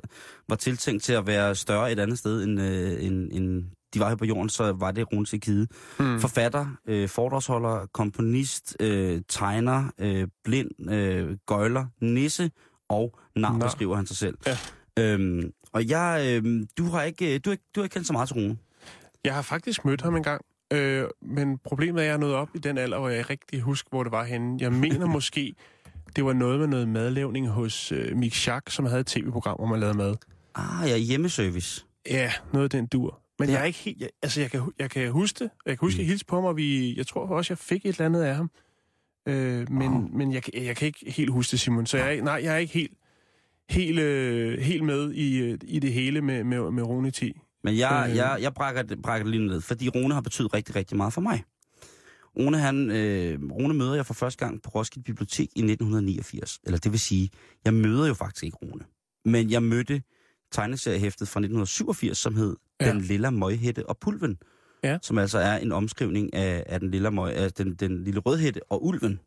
var 0.48 0.56
tiltænkt 0.56 1.02
til 1.02 1.12
at 1.12 1.26
være 1.26 1.54
større 1.54 1.92
et 1.92 1.98
andet 1.98 2.18
sted, 2.18 2.42
end, 2.44 2.60
øh, 2.60 3.04
end, 3.04 3.28
end 3.32 3.64
de 3.94 4.00
var 4.00 4.08
her 4.08 4.16
på 4.16 4.24
jorden, 4.24 4.48
så 4.48 4.72
var 4.72 4.90
det 4.90 5.12
Rune 5.12 5.26
Sikide. 5.26 5.66
Mm. 5.98 6.20
Forfatter, 6.20 6.66
øh, 6.88 7.08
foredragsholder, 7.08 7.86
komponist, 7.92 8.76
øh, 8.80 9.20
tegner, 9.28 9.84
øh, 9.98 10.28
blind, 10.44 10.90
øh, 10.90 11.36
gøjler, 11.46 11.86
nisse 12.00 12.50
og 12.88 13.18
nar, 13.36 13.52
Nar. 13.52 13.66
beskriver 13.66 13.96
han 13.96 14.06
sig 14.06 14.16
selv. 14.16 14.38
Ja. 14.46 14.58
Øhm, 14.98 15.52
og 15.72 15.88
jeg, 15.88 16.40
øh, 16.44 16.66
du 16.78 16.84
har 16.84 17.02
ikke, 17.02 17.38
du 17.38 17.50
har, 17.50 17.56
du 17.74 17.80
har 17.80 17.84
ikke 17.84 17.94
kendt 17.94 18.06
så 18.06 18.12
meget 18.12 18.28
til 18.28 18.36
Rune. 18.36 18.56
Jeg 19.24 19.34
har 19.34 19.42
faktisk 19.42 19.84
mødt 19.84 20.02
ham 20.02 20.16
en 20.16 20.22
gang, 20.22 20.44
øh, 20.72 21.04
men 21.22 21.58
problemet 21.58 21.98
er, 22.00 22.02
at 22.02 22.06
jeg 22.06 22.14
er 22.14 22.18
nået 22.18 22.34
op 22.34 22.48
i 22.54 22.58
den 22.58 22.78
alder, 22.78 22.98
hvor 22.98 23.08
jeg 23.08 23.18
ikke 23.18 23.30
rigtig 23.30 23.60
husker, 23.60 23.88
hvor 23.90 24.02
det 24.02 24.12
var 24.12 24.24
henne. 24.24 24.56
Jeg 24.60 24.72
mener 24.72 25.06
måske, 25.16 25.54
det 26.16 26.24
var 26.24 26.32
noget 26.32 26.58
med 26.58 26.66
noget 26.66 26.88
madlavning 26.88 27.48
hos 27.48 27.92
øh, 27.92 28.16
Mick 28.16 28.34
Schack, 28.34 28.70
som 28.70 28.84
havde 28.84 29.00
et 29.00 29.06
tv-program, 29.06 29.56
hvor 29.56 29.66
man 29.66 29.80
lavede 29.80 29.96
mad. 29.96 30.14
Ah, 30.54 30.88
ja, 30.88 30.96
hjemmeservice. 30.96 31.84
Ja, 32.10 32.32
noget 32.52 32.64
af 32.64 32.70
den 32.70 32.86
dur. 32.86 33.20
Men 33.38 33.48
Det- 33.48 33.54
jeg 33.54 33.60
er 33.60 33.64
ikke 33.64 33.78
helt... 33.78 34.00
Jeg, 34.00 34.08
altså, 34.22 34.40
jeg 34.40 34.50
kan, 34.50 34.60
jeg 34.78 34.90
kan 34.90 35.10
huske 35.10 35.44
det. 35.44 35.50
Jeg 35.66 35.78
kan 35.78 35.86
huske, 35.86 35.96
at 35.96 35.98
jeg 35.98 36.06
hilste 36.06 36.26
på 36.26 36.40
og 36.40 36.56
vi, 36.56 36.96
jeg 36.96 37.06
tror 37.06 37.26
også, 37.26 37.52
jeg 37.52 37.58
fik 37.58 37.86
et 37.86 37.88
eller 37.88 38.06
andet 38.06 38.22
af 38.22 38.36
ham. 38.36 38.50
Øh, 39.28 39.70
men 39.72 39.88
Wow. 39.92 40.08
men 40.12 40.32
jeg, 40.32 40.42
kan- 40.42 40.64
jeg 40.64 40.76
kan 40.76 40.86
ikke 40.86 41.12
helt 41.12 41.30
huske 41.30 41.50
det, 41.50 41.60
Simon. 41.60 41.86
Så 41.86 41.98
jeg 41.98 42.12
ikke- 42.12 42.24
nej, 42.24 42.40
jeg 42.44 42.54
er 42.54 42.58
ikke 42.58 42.72
helt, 42.74 42.92
helt, 43.70 43.98
øh, 43.98 44.58
helt 44.58 44.84
med 44.84 45.12
i, 45.12 45.38
øh, 45.38 45.58
i 45.64 45.78
det 45.78 45.92
hele 45.92 46.20
med, 46.20 46.44
med, 46.44 46.70
med 46.70 46.82
Rune 46.82 47.10
10. 47.10 47.40
Men 47.64 47.76
jeg, 47.76 48.06
Øh. 48.10 48.16
jeg, 48.16 48.38
jeg 48.40 48.54
brækker, 48.54 48.82
det, 48.82 49.02
brækker 49.02 49.24
det 49.24 49.30
lige 49.30 49.46
ned, 49.46 49.60
fordi 49.60 49.88
Rune 49.88 50.14
har 50.14 50.20
betydet 50.20 50.54
rigtig, 50.54 50.76
rigtig 50.76 50.96
meget 50.96 51.12
for 51.12 51.20
mig. 51.20 51.44
Rune, 52.38 52.58
han, 52.58 52.90
øh, 52.90 53.40
Rune 53.52 53.74
møder 53.74 53.94
jeg 53.94 54.06
for 54.06 54.14
første 54.14 54.44
gang 54.46 54.62
på 54.62 54.70
Roskilde 54.70 55.04
Bibliotek 55.04 55.48
i 55.56 55.62
1989. 55.62 56.58
Eller 56.64 56.78
det 56.78 56.92
vil 56.92 57.00
sige, 57.00 57.30
jeg 57.64 57.74
møder 57.74 58.06
jo 58.06 58.14
faktisk 58.14 58.44
ikke 58.44 58.56
Rune. 58.62 58.84
Men 59.24 59.50
jeg 59.50 59.62
mødte 59.62 60.02
tegneseriehæftet 60.52 61.28
fra 61.28 61.40
1987, 61.40 62.18
som 62.18 62.36
hed 62.36 62.56
Ja. 62.80 62.90
Den 62.92 63.00
Lilla 63.00 63.30
Møghætte 63.30 63.86
og 63.88 63.98
Pulven. 63.98 64.38
Ja. 64.84 64.98
Som 65.02 65.18
altså 65.18 65.38
er 65.38 65.56
en 65.58 65.72
omskrivning 65.72 66.34
af, 66.34 66.64
af 66.66 66.80
den, 66.80 66.90
lille 66.90 67.10
møg, 67.10 67.34
af 67.34 67.52
den, 67.52 67.74
den 67.74 68.04
lille 68.04 68.20
rødhætte 68.20 68.60
og 68.72 68.84
ulven. 68.86 69.20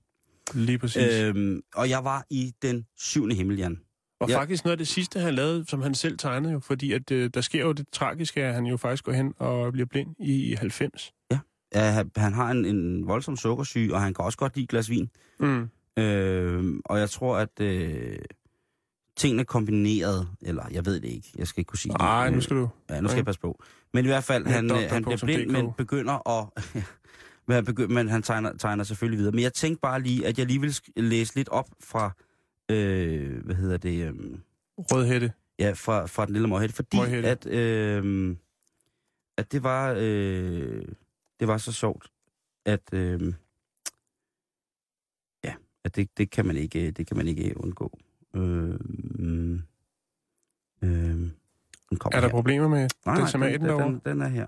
Lige 0.54 0.78
præcis. 0.80 1.14
Øh, 1.14 1.28
Øhm, 1.28 1.62
og 1.76 1.90
jeg 1.90 2.04
var 2.04 2.26
i 2.30 2.52
den 2.62 2.86
syvende 2.98 3.36
himmel, 3.36 3.58
Jan. 3.58 3.80
Og 4.20 4.30
ja. 4.30 4.40
faktisk 4.40 4.64
noget 4.64 4.72
af 4.72 4.78
det 4.78 4.88
sidste, 4.88 5.20
han 5.20 5.34
lavede, 5.34 5.66
som 5.68 5.82
han 5.82 5.96
selv 5.96 6.18
tegnede 6.18 6.54
jo, 6.54 6.60
fordi 6.60 6.92
at, 6.94 7.12
øh, 7.12 7.30
der 7.34 7.42
sker 7.42 7.62
jo 7.66 7.72
det 7.72 7.86
tragiske, 7.92 8.44
at 8.44 8.54
han 8.54 8.66
jo 8.66 8.78
faktisk 8.78 9.04
går 9.04 9.12
hen 9.12 9.34
og 9.38 9.72
bliver 9.74 9.86
blind 9.86 10.16
i 10.20 10.54
90. 10.60 11.12
Ja, 11.76 11.82
han- 11.92 12.12
han 12.18 12.34
har 12.34 12.52
en, 12.52 12.66
en 12.66 13.08
voldsom 13.08 13.38
sukkersyge, 13.38 13.94
og 13.94 14.02
han 14.02 14.14
kan 14.14 14.26
også 14.26 14.38
godt 14.38 14.56
lide 14.56 14.68
glas 14.68 14.90
vin. 14.90 15.10
Mm. 15.40 15.70
Øh, 16.04 16.74
og 16.86 17.00
jeg 17.00 17.10
tror, 17.10 17.38
at 17.38 17.60
øh, 17.62 18.18
tingene 19.18 19.44
kombineret, 19.46 20.28
eller 20.42 20.66
jeg 20.72 20.86
ved 20.86 21.00
det 21.00 21.08
ikke, 21.08 21.32
jeg 21.38 21.48
skal 21.48 21.60
ikke 21.62 21.70
kunne 21.70 21.80
sige 21.80 21.92
det. 21.94 22.00
Nej, 22.02 22.30
nu 22.30 22.36
Øh, 22.36 22.42
skal 22.42 22.56
du... 22.58 22.70
Ja, 22.90 23.02
nu 23.02 23.08
skal 23.08 23.18
jeg 23.18 23.26
passe 23.26 23.42
på. 23.42 23.64
Men 23.94 24.06
i 24.06 24.08
hvert 24.08 24.24
fald, 24.24 24.46
Ja, 24.48 24.52
han, 24.52 24.72
øh, 24.72 24.78
han 24.90 25.04
bliver 25.04 25.18
blind, 25.24 25.50
men 25.52 25.72
begynder 25.78 26.30
at... 26.30 26.64
men 27.48 27.56
han, 27.56 27.68
begy- 27.68 27.88
men 27.94 28.10
han 28.10 28.22
tegner, 28.24 28.54
tegner 28.58 28.84
selvfølgelig 28.84 29.18
videre. 29.20 29.32
Men 29.32 29.44
jeg 29.44 29.54
tænkte 29.54 29.82
bare 29.82 30.02
lige, 30.02 30.28
at 30.28 30.40
jeg 30.40 30.46
lige 30.48 30.62
vil 30.62 30.76
læse 30.96 31.36
lidt 31.36 31.50
op 31.50 31.66
fra... 31.84 32.12
Øh, 32.72 33.46
hvad 33.46 33.56
hedder 33.56 33.78
det? 33.78 34.08
Øh, 34.08 34.14
Rødhætte. 34.78 35.32
ja, 35.60 35.72
fra, 35.76 36.06
fra 36.06 36.26
den 36.26 36.34
lille 36.34 36.48
møghætte. 36.48 36.76
Fordi 36.76 36.98
Møghætte. 36.98 37.30
at, 37.30 37.46
øh, 37.48 38.36
at 39.38 39.52
det 39.52 39.64
var... 39.64 39.96
Øh, 39.98 40.86
det 41.40 41.48
var 41.48 41.58
så 41.58 41.72
sjovt, 41.72 42.12
at... 42.66 42.82
Øh, 42.94 43.34
ja, 45.44 45.54
at 45.84 45.96
det, 45.96 46.18
det, 46.18 46.30
kan 46.32 46.46
man 46.46 46.58
ikke, 46.58 46.92
det 46.92 47.08
kan 47.08 47.18
man 47.18 47.28
ikke 47.28 47.54
undgå. 47.58 48.00
Øh, 48.36 48.80
øh, 50.82 50.90
den 51.90 51.98
kommer 52.00 52.18
Er 52.18 52.22
der 52.22 52.28
her. 52.28 52.30
problemer 52.30 52.68
med 52.68 52.90
Nej, 53.06 53.22
decimaten 53.22 53.60
den, 53.62 53.68
derovre? 53.70 53.86
den, 53.88 54.02
den 54.06 54.22
er 54.22 54.28
her. 54.28 54.48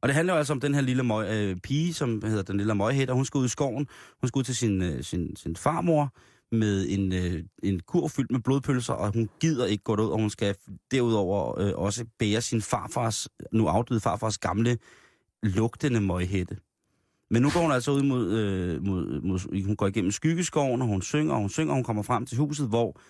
Og 0.00 0.08
det 0.08 0.14
handler 0.14 0.32
jo 0.34 0.38
altså 0.38 0.52
om 0.52 0.60
den 0.60 0.74
her 0.74 0.80
lille 0.80 1.02
møg, 1.02 1.28
øh, 1.30 1.56
pige, 1.56 1.94
som 1.94 2.22
hedder 2.24 2.42
den 2.42 2.56
lille 2.56 2.74
møghæt, 2.74 3.10
og 3.10 3.16
hun 3.16 3.24
skal 3.24 3.38
ud 3.38 3.44
i 3.44 3.48
skoven. 3.48 3.88
Hun 4.20 4.28
skal 4.28 4.38
ud 4.38 4.44
til 4.44 4.56
sin, 4.56 4.82
øh, 4.82 5.04
sin, 5.04 5.36
sin 5.36 5.56
farmor 5.56 6.14
med 6.52 6.86
en, 6.88 7.12
øh, 7.12 7.44
en 7.62 7.80
kur 7.80 8.08
fyldt 8.08 8.30
med 8.30 8.40
blodpølser, 8.40 8.92
og 8.92 9.12
hun 9.12 9.28
gider 9.40 9.66
ikke 9.66 9.84
gå 9.84 9.96
derud, 9.96 10.10
og 10.10 10.18
hun 10.18 10.30
skal 10.30 10.54
derudover 10.90 11.60
øh, 11.60 11.72
også 11.74 12.04
bære 12.18 12.40
sin 12.40 12.62
farfars, 12.62 13.28
nu 13.52 13.66
afdøde 13.66 14.00
farfars 14.00 14.38
gamle, 14.38 14.78
lugtende 15.42 16.00
møghætte. 16.00 16.56
Men 17.30 17.42
nu 17.42 17.50
går 17.50 17.60
hun 17.60 17.72
altså 17.72 17.90
ud 17.90 18.02
mod, 18.02 18.32
øh, 18.32 18.86
mod, 18.86 19.20
mod, 19.20 19.64
hun 19.64 19.76
går 19.76 19.86
igennem 19.86 20.10
skyggeskoven, 20.10 20.82
og 20.82 20.88
hun 20.88 21.02
synger, 21.02 21.34
og 21.34 21.40
hun 21.40 21.50
synger, 21.50 21.70
og 21.70 21.76
hun 21.76 21.84
kommer 21.84 22.02
frem 22.02 22.26
til 22.26 22.38
huset, 22.38 22.68
hvor 22.68 23.00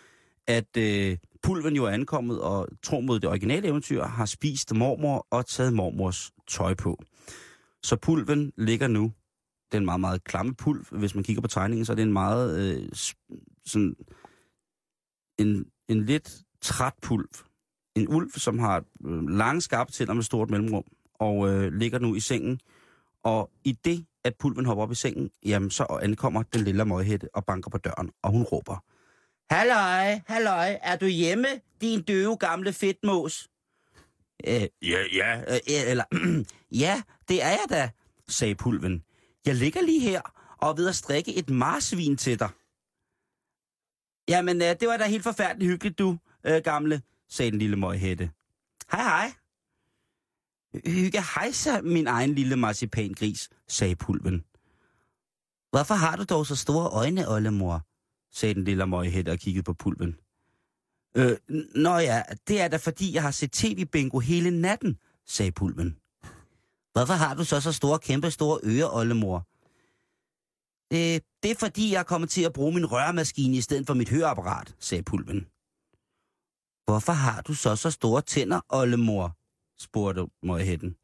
at 0.47 0.77
øh, 0.79 1.17
pulven 1.43 1.77
jo 1.77 1.85
er 1.85 1.91
ankommet, 1.91 2.41
og 2.41 2.69
tro 2.83 3.01
mod 3.01 3.21
det 3.21 3.29
originale 3.29 3.69
eventyr, 3.69 4.05
har 4.05 4.27
spist 4.27 4.75
mormor 4.75 5.27
og 5.31 5.47
taget 5.47 5.73
mormors 5.73 6.31
tøj 6.49 6.75
på. 6.75 7.03
Så 7.83 7.97
pulven 7.97 8.53
ligger 8.59 8.89
nu, 8.89 9.13
den 9.73 9.85
meget, 9.85 10.01
meget 10.01 10.25
klamme 10.25 10.55
pulv, 10.55 10.87
hvis 10.91 11.15
man 11.15 11.25
kigger 11.25 11.43
på 11.43 11.49
tegningen, 11.49 11.85
så 11.85 11.93
er 11.93 11.97
det 11.97 12.03
en 12.03 12.13
meget, 12.13 12.61
øh, 12.61 12.89
sådan, 13.67 13.97
en, 15.39 15.67
en 15.89 16.05
lidt 16.05 16.43
træt 16.61 16.95
pulv. 17.03 17.29
En 17.95 18.09
ulv, 18.09 18.31
som 18.31 18.59
har 18.59 18.85
øh, 19.05 19.29
lange 19.29 19.61
skarpe 19.61 19.93
tænder 19.93 20.15
med 20.15 20.23
stort 20.23 20.51
mellemrum, 20.51 20.85
og 21.15 21.49
øh, 21.49 21.73
ligger 21.73 21.99
nu 21.99 22.15
i 22.15 22.21
sengen. 22.21 22.61
Og 23.23 23.51
i 23.65 23.73
det, 23.73 24.07
at 24.25 24.35
pulven 24.39 24.67
hopper 24.67 24.83
op 24.83 24.93
i 24.93 24.95
sengen, 24.95 25.31
jamen 25.45 25.71
så 25.71 25.83
ankommer 26.03 26.43
den 26.43 26.61
lille 26.61 26.85
møghætte 26.85 27.29
og 27.35 27.45
banker 27.45 27.71
på 27.71 27.79
døren, 27.79 28.11
og 28.23 28.31
hun 28.31 28.43
råber, 28.43 28.85
Halløj, 29.51 30.21
halløj, 30.27 30.79
er 30.83 30.97
du 30.97 31.07
hjemme, 31.07 31.47
din 31.81 32.03
døve 32.03 32.37
gamle 32.37 32.73
fedtmås? 32.73 33.49
Øh, 34.47 34.63
ja, 34.83 34.99
ja, 35.15 35.41
øh, 35.41 35.59
eller, 35.67 36.05
ja, 36.85 37.03
det 37.29 37.43
er 37.43 37.49
jeg 37.49 37.67
da, 37.71 37.91
sagde 38.29 38.55
pulven. 38.55 39.05
Jeg 39.47 39.55
ligger 39.55 39.83
lige 39.83 40.01
her 40.01 40.21
og 40.59 40.71
er 40.71 40.75
ved 40.75 40.89
at 40.89 40.97
strikke 40.97 41.35
et 41.35 41.51
marsvin 41.51 42.17
til 42.17 42.39
dig. 42.39 42.51
Jamen, 44.29 44.63
øh, 44.63 44.81
det 44.81 44.89
var 44.89 44.97
da 44.97 45.05
helt 45.05 45.23
forfærdeligt 45.23 45.71
hyggeligt, 45.71 45.99
du, 45.99 46.19
øh, 46.45 46.63
gamle, 46.65 47.03
sagde 47.29 47.51
den 47.51 47.59
lille 47.59 47.77
møghætte. 47.77 48.31
Hej, 48.93 49.03
hej. 49.03 49.33
Hygge 50.87 51.23
hejser 51.35 51.83
min 51.83 52.07
egen 52.07 52.35
lille 52.35 52.57
marcipangris, 52.57 53.49
sagde 53.69 53.97
pulven. 53.97 54.45
Hvorfor 55.71 55.95
har 55.95 56.17
du 56.17 56.25
dog 56.25 56.47
så 56.47 56.57
store 56.57 56.91
øjne, 56.91 57.29
oldemor? 57.29 57.87
sagde 58.33 58.55
den 58.55 58.65
lille 58.65 58.87
møghætte 58.87 59.31
og 59.31 59.39
kiggede 59.39 59.63
på 59.63 59.75
pulven. 59.75 60.17
Øh, 61.17 61.37
nå 61.75 61.97
ja, 61.97 62.23
det 62.49 62.61
er 62.61 62.69
da 62.69 62.77
fordi, 62.77 63.15
jeg 63.15 63.23
har 63.23 63.31
set 63.31 63.53
tv-bingo 63.53 64.19
hele 64.19 64.61
natten, 64.61 64.99
sagde 65.27 65.53
pulven. 65.53 65.97
Hvorfor 66.93 67.15
har 67.15 67.35
du 67.35 67.45
så 67.45 67.61
så 67.61 67.73
store, 67.73 67.99
kæmpe 67.99 68.31
store 68.31 68.61
ører, 68.65 68.95
oldemor? 68.95 69.47
Øh, 70.93 71.21
det 71.43 71.51
er 71.51 71.55
fordi, 71.59 71.93
jeg 71.93 71.99
er 71.99 72.03
kommet 72.13 72.31
til 72.31 72.43
at 72.43 72.53
bruge 72.53 72.75
min 72.75 72.87
rørmaskine 72.87 73.57
i 73.57 73.61
stedet 73.61 73.87
for 73.87 73.95
mit 73.95 74.09
høreapparat, 74.09 74.75
sagde 74.79 75.03
pulven. 75.03 75.41
Hvorfor 76.85 77.13
har 77.13 77.41
du 77.43 77.55
så 77.55 77.77
så 77.77 77.91
store 77.91 78.23
tænder, 78.23 78.61
oldemor? 78.69 79.37
spurgte 79.83 80.27
møghætten. 80.43 80.97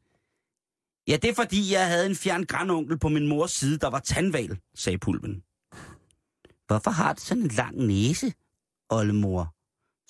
Ja, 1.07 1.17
det 1.21 1.29
er 1.29 1.33
fordi, 1.35 1.73
jeg 1.73 1.87
havde 1.87 2.05
en 2.05 2.15
fjern 2.15 2.43
grandonkel 2.43 2.99
på 2.99 3.09
min 3.09 3.27
mors 3.27 3.51
side, 3.51 3.77
der 3.77 3.87
var 3.87 3.99
tandval, 3.99 4.59
sagde 4.75 4.97
pulven. 4.97 5.43
Hvorfor 6.67 6.91
har 6.91 7.13
du 7.13 7.21
sådan 7.21 7.43
en 7.43 7.49
lang 7.49 7.77
næse, 7.77 8.33
oldemor? 8.89 9.53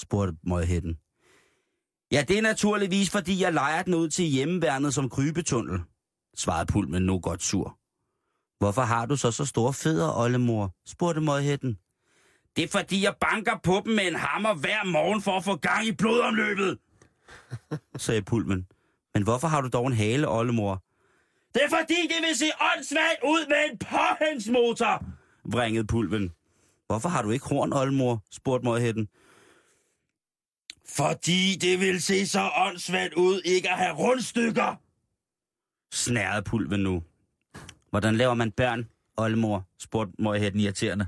spurgte 0.02 0.38
møghætten. 0.44 0.98
Ja, 2.12 2.24
det 2.28 2.38
er 2.38 2.42
naturligvis, 2.42 3.10
fordi 3.10 3.42
jeg 3.42 3.54
leger 3.54 3.84
den 3.84 3.94
ud 3.94 4.10
til 4.10 4.26
hjemmeværnet 4.26 4.94
som 4.94 5.10
krybetunnel, 5.10 5.80
svarede 6.38 6.66
pulven 6.72 7.04
nu 7.04 7.20
godt 7.20 7.44
sur. 7.44 7.78
Hvorfor 8.60 8.82
har 8.82 9.06
du 9.06 9.16
så 9.16 9.32
så 9.32 9.46
store 9.46 9.74
fødder, 9.74 10.18
oldemor? 10.18 10.72
spurgte 10.86 11.22
møghætten. 11.22 11.78
Det 12.56 12.64
er 12.64 12.68
fordi, 12.68 13.04
jeg 13.04 13.16
banker 13.22 13.60
på 13.64 13.82
dem 13.86 13.94
med 13.96 14.08
en 14.08 14.16
hammer 14.16 14.54
hver 14.54 14.86
morgen 14.86 15.22
for 15.22 15.32
at 15.32 15.44
få 15.44 15.56
gang 15.56 15.88
i 15.88 15.92
blodomløbet, 15.92 16.78
sagde 18.06 18.22
pulven. 18.22 18.68
Men 19.14 19.24
hvorfor 19.24 19.48
har 19.48 19.62
du 19.62 19.68
dog 19.68 19.88
en 19.88 19.94
hale, 19.94 20.30
oldemor? 20.30 20.84
Det 21.54 21.62
er 21.66 21.70
fordi, 21.70 21.96
det 22.08 22.28
vil 22.28 22.38
se 22.38 22.46
åndssvagt 22.76 23.22
ud 23.24 23.48
med 23.48 23.58
en 23.72 23.78
påhængsmotor, 23.78 25.04
vringede 25.46 25.88
pulven. 25.88 26.32
Hvorfor 26.88 27.10
har 27.10 27.22
du 27.22 27.30
ikke 27.32 27.46
horn, 27.46 27.74
oldemor? 27.74 28.24
spurgte 28.32 28.66
morhætten. 28.66 29.08
Fordi 30.90 31.56
det 31.62 31.80
vil 31.80 32.02
se 32.02 32.28
så 32.28 32.50
åndssvagt 32.58 33.14
ud 33.14 33.42
ikke 33.46 33.70
at 33.70 33.78
have 33.78 33.96
rundstykker, 33.96 34.76
snærede 35.94 36.44
pulven 36.44 36.80
nu. 36.80 37.04
Hvordan 37.90 38.16
laver 38.16 38.34
man 38.34 38.52
børn, 38.52 38.90
oldemor? 39.18 39.68
spurgte 39.80 40.14
morhætten 40.20 40.62
irriterende. 40.62 41.08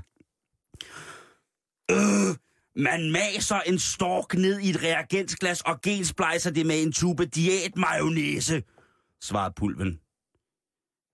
Øh, 1.90 2.36
man 2.76 3.10
maser 3.10 3.60
en 3.60 3.78
stork 3.78 4.34
ned 4.34 4.60
i 4.60 4.70
et 4.70 4.82
reagensglas 4.82 5.60
og 5.60 5.80
gensplejser 5.80 6.50
det 6.50 6.66
med 6.66 6.82
en 6.82 6.92
tube 6.92 7.26
diætmayonnaise, 7.26 8.62
svarede 9.22 9.54
pulven. 9.56 10.00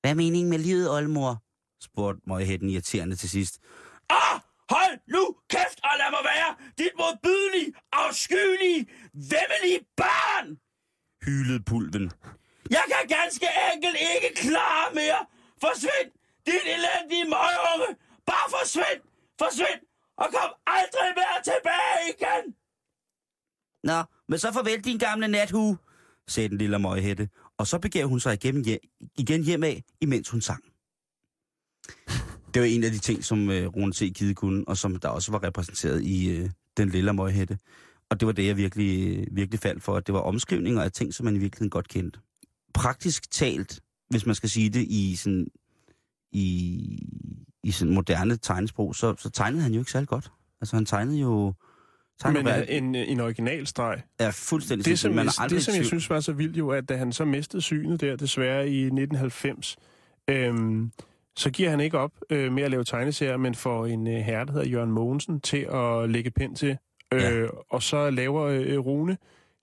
Hvad 0.00 0.10
er 0.10 0.14
meningen 0.14 0.50
med 0.50 0.58
livet, 0.58 0.90
oldemor? 0.90 1.42
spurgte 1.82 2.22
morhætten 2.26 2.70
irriterende 2.70 3.16
til 3.16 3.30
sidst. 3.30 3.58
Åh, 4.12 4.40
hold 4.74 4.94
nu 5.14 5.22
kæft 5.52 5.78
og 5.88 5.94
lad 6.00 6.10
mig 6.16 6.24
være, 6.32 6.50
dit 6.78 6.94
modbydelige, 7.00 7.72
afskyelige, 7.92 8.80
vemmelige 9.32 9.80
barn! 9.96 10.48
hylede 11.26 11.62
pulven. 11.70 12.10
Jeg 12.70 12.84
kan 12.92 13.16
ganske 13.18 13.46
enkelt 13.72 13.96
ikke 14.14 14.30
klare 14.42 14.94
mere. 14.94 15.20
Forsvind, 15.60 16.08
din 16.46 16.64
elendige 16.76 17.24
møgunge. 17.34 17.88
Bare 18.26 18.46
forsvind, 18.56 19.00
forsvind, 19.38 19.80
og 20.16 20.26
kom 20.36 20.50
aldrig 20.66 21.10
mere 21.20 21.38
tilbage 21.50 22.02
igen. 22.14 22.44
Nå, 23.84 23.98
men 24.28 24.38
så 24.38 24.52
farvel 24.52 24.84
din 24.84 24.98
gamle 24.98 25.28
nathue, 25.28 25.78
sagde 26.28 26.48
den 26.48 26.58
lille 26.58 26.78
møghætte, 26.78 27.28
og 27.58 27.66
så 27.66 27.78
begav 27.78 28.06
hun 28.06 28.20
sig 28.20 28.34
igen, 28.34 28.64
hjem, 28.64 28.80
igen 29.18 29.44
hjem 29.44 29.64
af, 29.64 29.84
imens 30.00 30.28
hun 30.30 30.40
sang. 30.40 30.64
Det 32.56 32.62
var 32.62 32.68
en 32.68 32.84
af 32.84 32.90
de 32.90 32.98
ting, 32.98 33.24
som 33.24 33.50
øh, 33.50 33.66
Rune 33.66 33.92
T. 33.92 33.98
Kide 33.98 34.34
kunne, 34.34 34.64
og 34.68 34.76
som 34.76 34.96
der 34.96 35.08
også 35.08 35.32
var 35.32 35.42
repræsenteret 35.42 36.02
i 36.02 36.30
øh, 36.30 36.50
Den 36.76 36.88
Lille 36.88 37.12
Møghætte. 37.12 37.58
Og 38.10 38.20
det 38.20 38.26
var 38.26 38.32
det, 38.32 38.46
jeg 38.46 38.56
virkelig, 38.56 39.18
øh, 39.18 39.26
virkelig 39.30 39.60
faldt 39.60 39.82
for, 39.82 39.96
at 39.96 40.06
det 40.06 40.14
var 40.14 40.20
omskrivninger 40.20 40.82
af 40.82 40.92
ting, 40.92 41.14
som 41.14 41.24
man 41.24 41.36
i 41.36 41.38
virkeligheden 41.38 41.70
godt 41.70 41.88
kendte. 41.88 42.18
Praktisk 42.74 43.30
talt, 43.30 43.80
hvis 44.10 44.26
man 44.26 44.34
skal 44.34 44.50
sige 44.50 44.70
det 44.70 44.82
i 44.88 45.16
sådan, 45.16 45.46
i, 46.32 46.98
i 47.62 47.70
sådan 47.70 47.94
moderne 47.94 48.36
tegnesprog, 48.36 48.94
så, 48.94 49.14
så 49.18 49.30
tegnede 49.30 49.62
han 49.62 49.72
jo 49.72 49.80
ikke 49.80 49.90
særlig 49.90 50.08
godt. 50.08 50.30
Altså 50.60 50.76
han 50.76 50.86
tegnede 50.86 51.18
jo... 51.18 51.54
Tegnede 52.20 52.44
Men 52.44 52.54
øh, 52.54 52.64
en, 52.68 52.94
en 52.94 53.20
originalstreg. 53.20 54.02
er 54.18 54.30
fuldstændig 54.30 54.86
Det, 54.86 54.98
som, 54.98 55.14
man 55.14 55.26
er 55.26 55.48
det, 55.48 55.64
som 55.64 55.74
jeg 55.74 55.86
synes 55.86 56.10
var 56.10 56.20
så 56.20 56.32
vildt 56.32 56.56
jo, 56.56 56.70
at 56.70 56.88
da 56.88 56.96
han 56.96 57.12
så 57.12 57.24
mistede 57.24 57.62
synet 57.62 58.00
der, 58.00 58.16
desværre 58.16 58.68
i 58.68 58.80
1990, 58.80 59.76
øhm, 60.28 60.92
så 61.36 61.50
giver 61.50 61.70
han 61.70 61.80
ikke 61.80 61.98
op 61.98 62.10
øh, 62.30 62.52
med 62.52 62.62
at 62.62 62.70
lave 62.70 62.84
tegneserier, 62.84 63.36
men 63.36 63.54
får 63.54 63.86
en 63.86 64.06
øh, 64.06 64.14
herre, 64.14 64.44
der 64.46 64.52
hedder 64.52 64.68
Jørgen 64.68 64.90
Mogensen, 64.92 65.40
til 65.40 65.66
at 65.72 66.10
lægge 66.10 66.30
pind 66.30 66.56
til. 66.56 66.78
Øh, 67.14 67.20
Ja. 67.22 67.46
Og 67.70 67.82
så 67.82 68.10
laver 68.10 68.42
øh, 68.44 68.78
Rune 68.78 69.16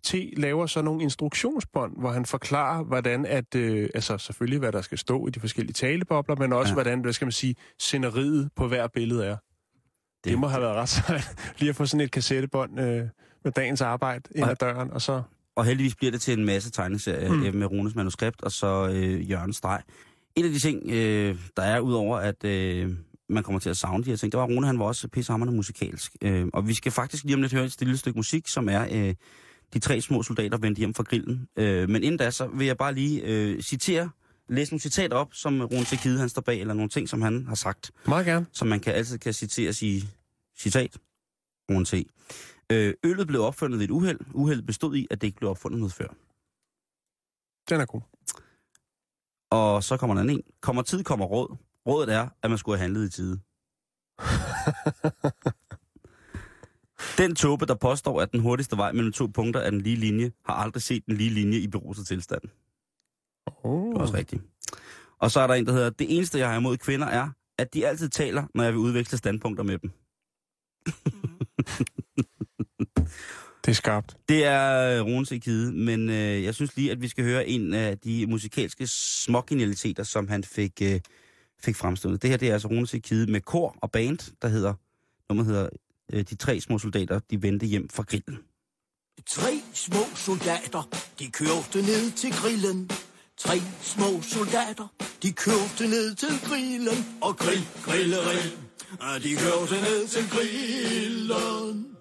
T. 0.03 0.15
laver 0.37 0.65
så 0.65 0.81
nogle 0.81 1.01
instruktionsbånd, 1.03 1.93
hvor 1.99 2.11
han 2.11 2.25
forklarer, 2.25 2.83
hvordan 2.83 3.25
at, 3.25 3.55
øh, 3.55 3.89
altså 3.95 4.17
selvfølgelig, 4.17 4.59
hvad 4.59 4.71
der 4.71 4.81
skal 4.81 4.97
stå 4.97 5.27
i 5.27 5.31
de 5.31 5.39
forskellige 5.39 5.73
talebobler, 5.73 6.35
men 6.35 6.53
også, 6.53 6.69
Ja. 6.69 6.73
hvordan, 6.73 7.01
hvad 7.01 7.13
skal 7.13 7.25
man 7.25 7.31
sige, 7.31 7.55
sceneriet 7.79 8.49
på 8.55 8.67
hver 8.67 8.87
billede 8.87 9.25
er. 9.25 9.35
Det, 10.23 10.31
det 10.31 10.39
må 10.39 10.47
have 10.47 10.61
været 10.61 10.75
ret 10.75 10.89
sejt, 10.89 11.35
lige 11.59 11.69
at 11.69 11.75
få 11.75 11.85
sådan 11.85 12.01
et 12.01 12.11
kassettebånd 12.11 12.79
øh, 12.79 13.07
med 13.43 13.51
dagens 13.51 13.81
arbejde 13.81 14.23
ind 14.35 14.49
ad 14.49 14.55
døren, 14.55 14.91
og 14.91 15.01
så... 15.01 15.21
Og 15.55 15.65
heldigvis 15.65 15.95
bliver 15.95 16.11
det 16.11 16.21
til 16.21 16.39
en 16.39 16.45
masse 16.45 16.71
tegneserier 16.71 17.31
mm. 17.31 17.35
Mm. 17.39 17.55
med 17.55 17.67
Runes 17.71 17.95
manuskript, 17.95 18.43
og 18.43 18.51
så 18.51 18.87
øh, 18.93 19.31
Jørgen 19.31 19.53
Streg. 19.53 19.81
En 20.35 20.45
af 20.45 20.51
de 20.51 20.59
ting, 20.59 20.83
øh, 20.89 21.37
der 21.57 21.63
er 21.63 21.79
udover, 21.79 22.17
at 22.17 22.43
øh, 22.43 22.97
man 23.29 23.43
kommer 23.43 23.59
til 23.59 23.69
at 23.69 23.77
savne 23.77 24.03
de 24.03 24.09
her 24.09 24.17
ting, 24.17 24.31
det 24.31 24.37
var, 24.37 24.43
at 24.43 24.49
Rune 24.49 24.67
han 24.67 24.79
var 24.79 24.85
også 24.85 25.07
pissehammerende 25.07 25.55
musikalsk. 25.55 26.15
Øh, 26.21 26.47
og 26.53 26.67
vi 26.67 26.73
skal 26.73 26.91
faktisk 26.91 27.23
lige 27.23 27.35
om 27.35 27.41
lidt 27.41 27.53
høre 27.53 27.65
et 27.65 27.71
stille 27.71 27.97
stykke 27.97 28.19
musik, 28.19 28.47
som 28.47 28.69
er 28.69 28.87
øh, 28.91 29.15
De 29.73 29.79
tre 29.79 30.01
små 30.01 30.23
soldater 30.23 30.57
vendte 30.57 30.79
hjem 30.79 30.93
fra 30.93 31.03
grillen. 31.03 31.47
Øh, 31.57 31.89
men 31.89 32.03
inden 32.03 32.17
da, 32.17 32.31
så 32.31 32.47
vil 32.47 32.67
jeg 32.67 32.77
bare 32.77 32.93
lige 32.93 33.21
øh, 33.21 33.61
citere, 33.61 34.09
læse 34.49 34.71
nogle 34.71 34.79
citater 34.81 35.17
op, 35.17 35.33
som 35.33 35.61
Rune 35.61 35.85
Tekide 35.85 36.19
han 36.19 36.29
står 36.29 36.41
bag, 36.41 36.59
eller 36.59 36.73
nogle 36.73 36.89
ting, 36.89 37.09
som 37.09 37.21
han 37.21 37.47
har 37.47 37.55
sagt. 37.55 37.91
Meget 38.07 38.25
gerne. 38.25 38.45
som 38.51 38.67
man 38.67 38.79
kan 38.79 38.93
altid 38.93 39.17
kan 39.17 39.33
citeres 39.33 39.81
i 39.81 40.03
citat. 40.57 40.97
Rune 41.71 41.85
T. 41.85 41.93
Øh, 42.71 42.93
øllet 43.03 43.27
blev 43.27 43.41
opfundet 43.41 43.79
ved 43.79 43.85
et 43.85 43.91
uheld. 43.91 44.19
Uheldet 44.33 44.65
bestod 44.65 44.95
i, 44.95 45.07
at 45.11 45.21
det 45.21 45.27
ikke 45.27 45.37
blev 45.37 45.49
opfundet 45.49 45.79
noget 45.79 45.93
før. 45.93 46.07
Den 47.69 47.81
er 47.81 47.85
god. 47.85 48.01
Og 49.53 49.83
så 49.83 49.97
kommer 49.97 50.15
der 50.15 50.21
en. 50.21 50.41
Kommer 50.61 50.81
tid, 50.81 51.03
kommer 51.03 51.25
råd. 51.25 51.57
Rådet 51.87 52.13
er, 52.13 52.29
at 52.43 52.49
man 52.49 52.57
skulle 52.57 52.77
have 52.77 52.83
handlet 52.83 53.07
i 53.07 53.11
tide. 53.11 53.39
Den 57.17 57.35
tåbe, 57.35 57.65
der 57.65 57.75
påstår, 57.75 58.21
at 58.21 58.31
den 58.31 58.39
hurtigste 58.39 58.77
vej 58.77 58.91
mellem 58.91 59.13
to 59.13 59.27
punkter 59.27 59.61
er 59.61 59.69
den 59.69 59.81
lige 59.81 59.95
linje, 59.95 60.31
har 60.45 60.53
aldrig 60.53 60.83
set 60.83 61.05
den 61.05 61.17
lige 61.17 61.29
linje 61.29 61.57
i 61.57 61.67
beruset 61.67 62.07
tilstand. 62.07 62.41
Det 62.41 62.51
Oh. 63.63 63.95
er 63.95 63.99
også 63.99 64.13
rigtigt. 64.13 64.43
Og 65.19 65.31
så 65.31 65.39
er 65.39 65.47
der 65.47 65.53
en, 65.53 65.65
der 65.65 65.73
hedder, 65.73 65.89
det 65.89 66.17
eneste, 66.17 66.39
jeg 66.39 66.49
har 66.49 66.57
imod 66.57 66.77
kvinder 66.77 67.07
er, 67.07 67.29
at 67.57 67.73
de 67.73 67.87
altid 67.87 68.09
taler, 68.09 68.47
når 68.55 68.63
jeg 68.63 68.73
vil 68.73 68.79
udveksle 68.79 69.17
standpunkter 69.17 69.63
med 69.63 69.79
dem. 69.79 69.91
Det 73.65 73.71
er 73.71 73.75
skarpt. 73.75 74.17
Det 74.29 74.45
er 74.45 74.99
øh, 74.99 75.05
Rune 75.05 75.39
Kide, 75.39 75.71
men 75.71 76.09
øh, 76.09 76.43
jeg 76.43 76.55
synes 76.55 76.75
lige, 76.75 76.91
at 76.91 77.01
vi 77.01 77.07
skal 77.07 77.23
høre 77.23 77.47
en 77.47 77.73
af 77.73 77.97
de 77.97 78.27
musikalske 78.27 78.87
smågenialiteter, 78.87 80.03
som 80.03 80.27
han 80.27 80.43
fik, 80.43 80.81
øh, 80.81 80.99
fik 81.63 81.75
fremstået. 81.75 82.21
Det 82.21 82.29
her 82.29 82.37
det 82.37 82.49
er 82.49 82.53
altså 82.53 82.67
Rune 82.67 82.87
Kide 82.87 83.31
med 83.31 83.41
kor 83.41 83.75
og 83.81 83.91
band, 83.91 84.33
der 84.41 84.47
hedder, 84.47 84.73
nummer 85.29 85.43
hedder 85.43 85.69
øh, 86.13 86.23
De 86.29 86.35
tre 86.35 86.59
små 86.59 86.79
soldater, 86.79 87.19
de 87.31 87.41
vendte 87.41 87.65
hjem 87.65 87.89
fra 87.89 88.03
grillen. 88.03 88.37
Tre 89.27 89.61
små 89.73 90.03
soldater, 90.15 90.89
de 91.19 91.31
kørte 91.31 91.81
ned 91.81 92.11
til 92.11 92.31
grillen. 92.31 92.89
Tre 93.37 93.61
små 93.81 94.21
soldater, 94.21 94.87
de 95.23 95.31
kørte 95.31 95.87
ned 95.87 96.15
til 96.15 96.39
grillen. 96.43 97.05
Og 97.21 97.37
grill, 97.37 97.67
grillerill, 97.83 98.51
de 99.23 99.35
kørte 99.35 99.75
ned 99.81 100.07
til 100.07 100.29
grillen. 100.29 101.92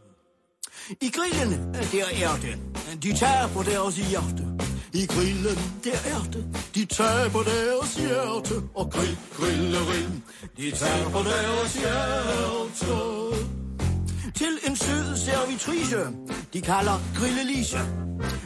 I 1.01 1.11
grillen, 1.11 1.77
øh, 1.77 1.93
der 1.93 2.27
er 2.27 2.37
det, 2.37 2.59
de 3.03 3.17
taber 3.17 3.63
deres 3.63 3.97
hjerte. 3.97 4.45
I 4.93 5.07
grillen, 5.07 5.59
der 5.85 5.99
er 6.15 6.23
det, 6.33 6.45
de 6.75 6.85
taber 6.85 7.43
deres 7.43 7.95
hjerte. 7.95 8.55
Og 8.75 8.91
grill, 8.91 9.19
grillerin, 9.37 10.25
de 10.57 10.71
taber 10.71 11.23
deres 11.23 11.75
hjerte 11.75 13.43
til 14.35 14.59
en 14.69 14.77
sød 14.77 15.17
servitrice, 15.17 15.97
de 16.53 16.61
kalder 16.61 17.01
Grillelise. 17.19 17.79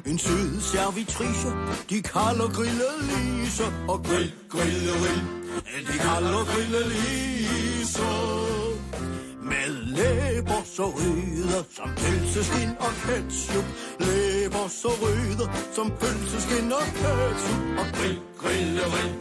En 0.07 0.19
sød 0.19 0.61
servitrice, 0.61 1.49
de 1.91 2.03
kalder 2.03 2.49
Grillelise. 2.49 3.65
Og 3.89 4.03
grill, 4.03 4.33
grillerin, 4.49 5.25
de 5.87 5.99
kalder 5.99 6.45
Grillelise. 6.45 8.56
Med 9.51 9.69
læber 9.97 10.63
så 10.65 10.87
røde 10.97 11.65
som 11.77 11.89
pølseskin 12.01 12.71
og 12.87 12.93
ketchup. 13.05 13.67
Læber 14.01 14.69
så 14.69 14.89
røde 15.03 15.47
som 15.73 15.91
pølseskin 16.01 16.73
og 16.73 16.87
ketchup. 17.01 17.61
Og 17.81 17.87
grill, 17.97 18.19
grillerill, 18.41 19.13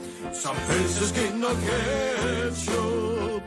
som 0.43 0.55
pølseskin 0.67 1.43
og 1.49 1.55
ketchup. 1.67 3.43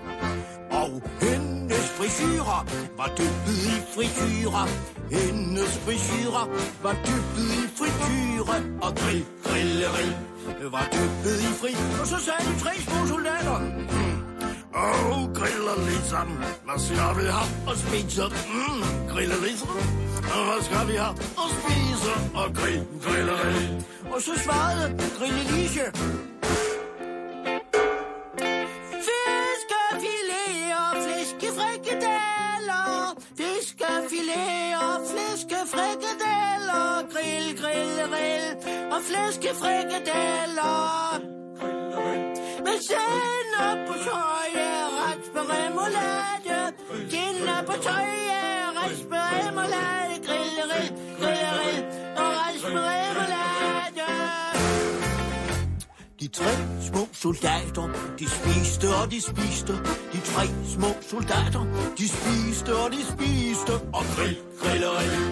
Og 0.82 0.90
hendes 1.20 1.86
frisyrer 1.98 2.60
var 2.96 3.08
dyppet 3.18 3.58
i 3.72 3.76
frityre. 3.94 4.62
Hendes 5.16 5.72
frisyrer 5.84 6.46
var 6.82 6.96
dyppet 7.06 7.48
i 7.60 7.62
frityre. 7.78 8.56
Og 8.84 8.90
grill, 9.00 9.24
grillerill 9.44 10.14
var 10.74 10.86
dyppet 10.94 11.38
i 11.48 11.50
fri. 11.60 11.72
Og 12.00 12.06
så 12.06 12.18
sagde 12.26 12.42
de 12.48 12.54
tre 12.62 12.72
små 12.86 13.06
soldater. 13.06 13.58
Mm. 13.58 14.27
Og 14.74 15.30
griller 15.34 15.76
ligesom. 15.90 16.28
Hvad 16.66 16.78
skal 16.86 17.10
vi 17.18 17.24
have 17.36 17.48
og 17.70 17.76
spise? 17.76 18.22
Mm, 18.54 18.82
griller 19.12 19.40
ligesom. 19.46 19.68
Og 20.34 20.42
hvad 20.48 20.60
skal 20.68 20.84
vi 20.90 20.96
have 21.04 21.14
og 21.42 21.48
spise? 21.58 22.12
Og 22.40 22.48
grill, 22.58 22.82
grillerill. 23.04 23.84
Og 24.12 24.22
så 24.22 24.32
svarede 24.44 24.86
Grillelise. 25.18 25.84
Fiskefilet 29.08 30.72
og 30.82 30.90
flæskefrikadeller. 31.04 32.86
Fiskefilet 33.40 34.74
og 34.86 34.94
flæskefrikadeller. 35.10 36.86
Grill, 37.12 37.46
grill, 37.60 37.94
grill 38.10 38.46
og 38.92 39.00
flæskefrikadeller. 39.08 41.27
Med 42.90 43.66
op 43.70 43.78
på 43.86 43.92
tøjet, 43.92 44.88
ret 44.98 45.34
med 45.34 45.42
remoulade. 45.42 46.72
op 47.60 47.66
på 47.66 47.72
tøjet, 47.72 48.68
ret 48.78 49.06
remoulade. 49.12 50.14
Grill, 50.26 50.92
grill, 51.20 51.84
og 52.16 52.28
ret 52.40 52.64
remoulade. 52.64 53.28
De 56.20 56.28
De 56.28 56.28
tre 56.28 56.52
små 56.80 57.08
soldater, 57.12 57.88
de 58.18 58.30
spiste 58.30 58.86
og 59.02 59.10
de 59.10 59.20
spiste. 59.20 59.72
De 60.12 60.20
tre 60.20 60.46
små 60.74 60.88
soldater, 61.10 61.66
de 61.98 62.08
spiste 62.08 62.76
og 62.76 62.92
de 62.92 63.02
spiste. 63.12 63.72
Og 63.72 64.04
grill, 64.16 64.38
grilleri. 64.60 65.24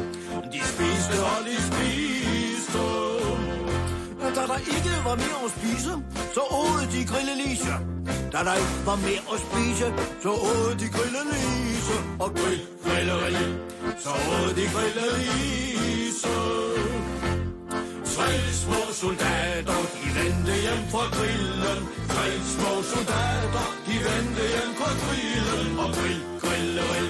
De 0.52 0.60
spiste 0.72 1.16
og 1.32 1.40
de 1.46 1.56
spiste. 1.68 3.05
Da 4.36 4.42
der 4.46 4.58
ikke 4.58 4.94
var 5.04 5.14
mere 5.14 5.38
at 5.44 5.50
spise, 5.56 5.92
så 6.34 6.42
åd 6.60 6.82
de 6.92 7.00
grillelise. 7.10 7.74
Da 8.32 8.38
der 8.48 8.54
ikke 8.62 8.80
var 8.90 8.98
mere 9.06 9.24
at 9.32 9.38
spise, 9.46 9.86
så 10.22 10.32
åd 10.50 10.74
de 10.80 10.88
grillelise. 10.96 11.96
Og 12.24 12.30
grill, 12.38 12.62
grilleri. 12.84 13.46
Så 14.04 14.12
åd 14.34 14.48
de 14.58 14.64
grillelise. 14.74 16.34
Tre 18.14 18.30
små 18.62 18.80
soldater, 19.02 19.80
de 20.00 20.08
vendte 20.18 20.54
hjem 20.64 20.82
fra 20.92 21.04
grillen. 21.16 21.80
Tre 22.12 22.26
små 22.54 22.72
soldater, 22.92 23.66
de 23.86 23.94
vendte 24.06 24.42
hjem 24.54 24.72
fra 24.78 24.90
grillen. 25.02 25.78
Og 25.82 25.88
grill, 25.96 26.20
grilleri, 26.42 27.08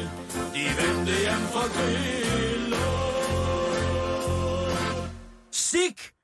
de 0.54 0.64
vendte 0.78 1.14
hjem 1.24 1.44
fra 1.52 1.64
grillen. 1.74 2.56
Sick! 5.52 6.15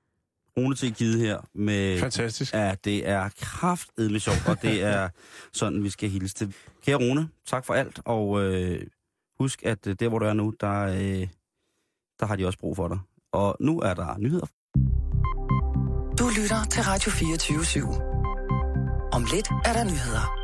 Rune 0.59 0.75
til 0.75 0.95
Kide 0.95 1.19
her 1.19 1.39
med... 1.55 1.99
Fantastisk. 2.01 2.55
Ja, 2.55 2.75
det 2.85 3.09
er 3.09 3.29
kraftedme 3.41 4.21
sjovt, 4.21 4.49
og 4.49 4.63
det 4.63 4.83
er 4.83 5.09
sådan, 5.53 5.85
vi 5.85 5.91
skal 5.91 6.09
hilse 6.11 6.35
til. 6.35 6.55
Kære 6.85 6.97
Rune, 6.97 7.29
tak 7.47 7.65
for 7.65 7.75
alt, 7.75 8.01
og 8.05 8.43
øh, 8.43 8.87
husk, 9.41 9.63
at 9.67 9.87
øh, 9.87 9.97
der, 10.01 10.09
hvor 10.09 10.19
du 10.19 10.27
er 10.27 10.33
nu, 10.33 10.55
der, 10.61 10.83
øh, 10.83 11.29
der 12.21 12.27
har 12.27 12.37
de 12.37 12.47
også 12.47 12.59
brug 12.59 12.77
for 12.77 12.89
dig. 12.89 12.99
Og 13.33 13.57
nu 13.61 13.81
er 13.81 13.95
der 13.95 14.19
nyheder. 14.19 14.47
Du 16.19 16.29
lytter 16.41 16.65
til 16.71 16.83
Radio 16.83 17.11
24 17.11 17.59
/7. 17.59 18.03
Om 19.13 19.25
lidt 19.33 19.49
er 19.65 19.73
der 19.73 19.85
nyheder. 19.85 20.41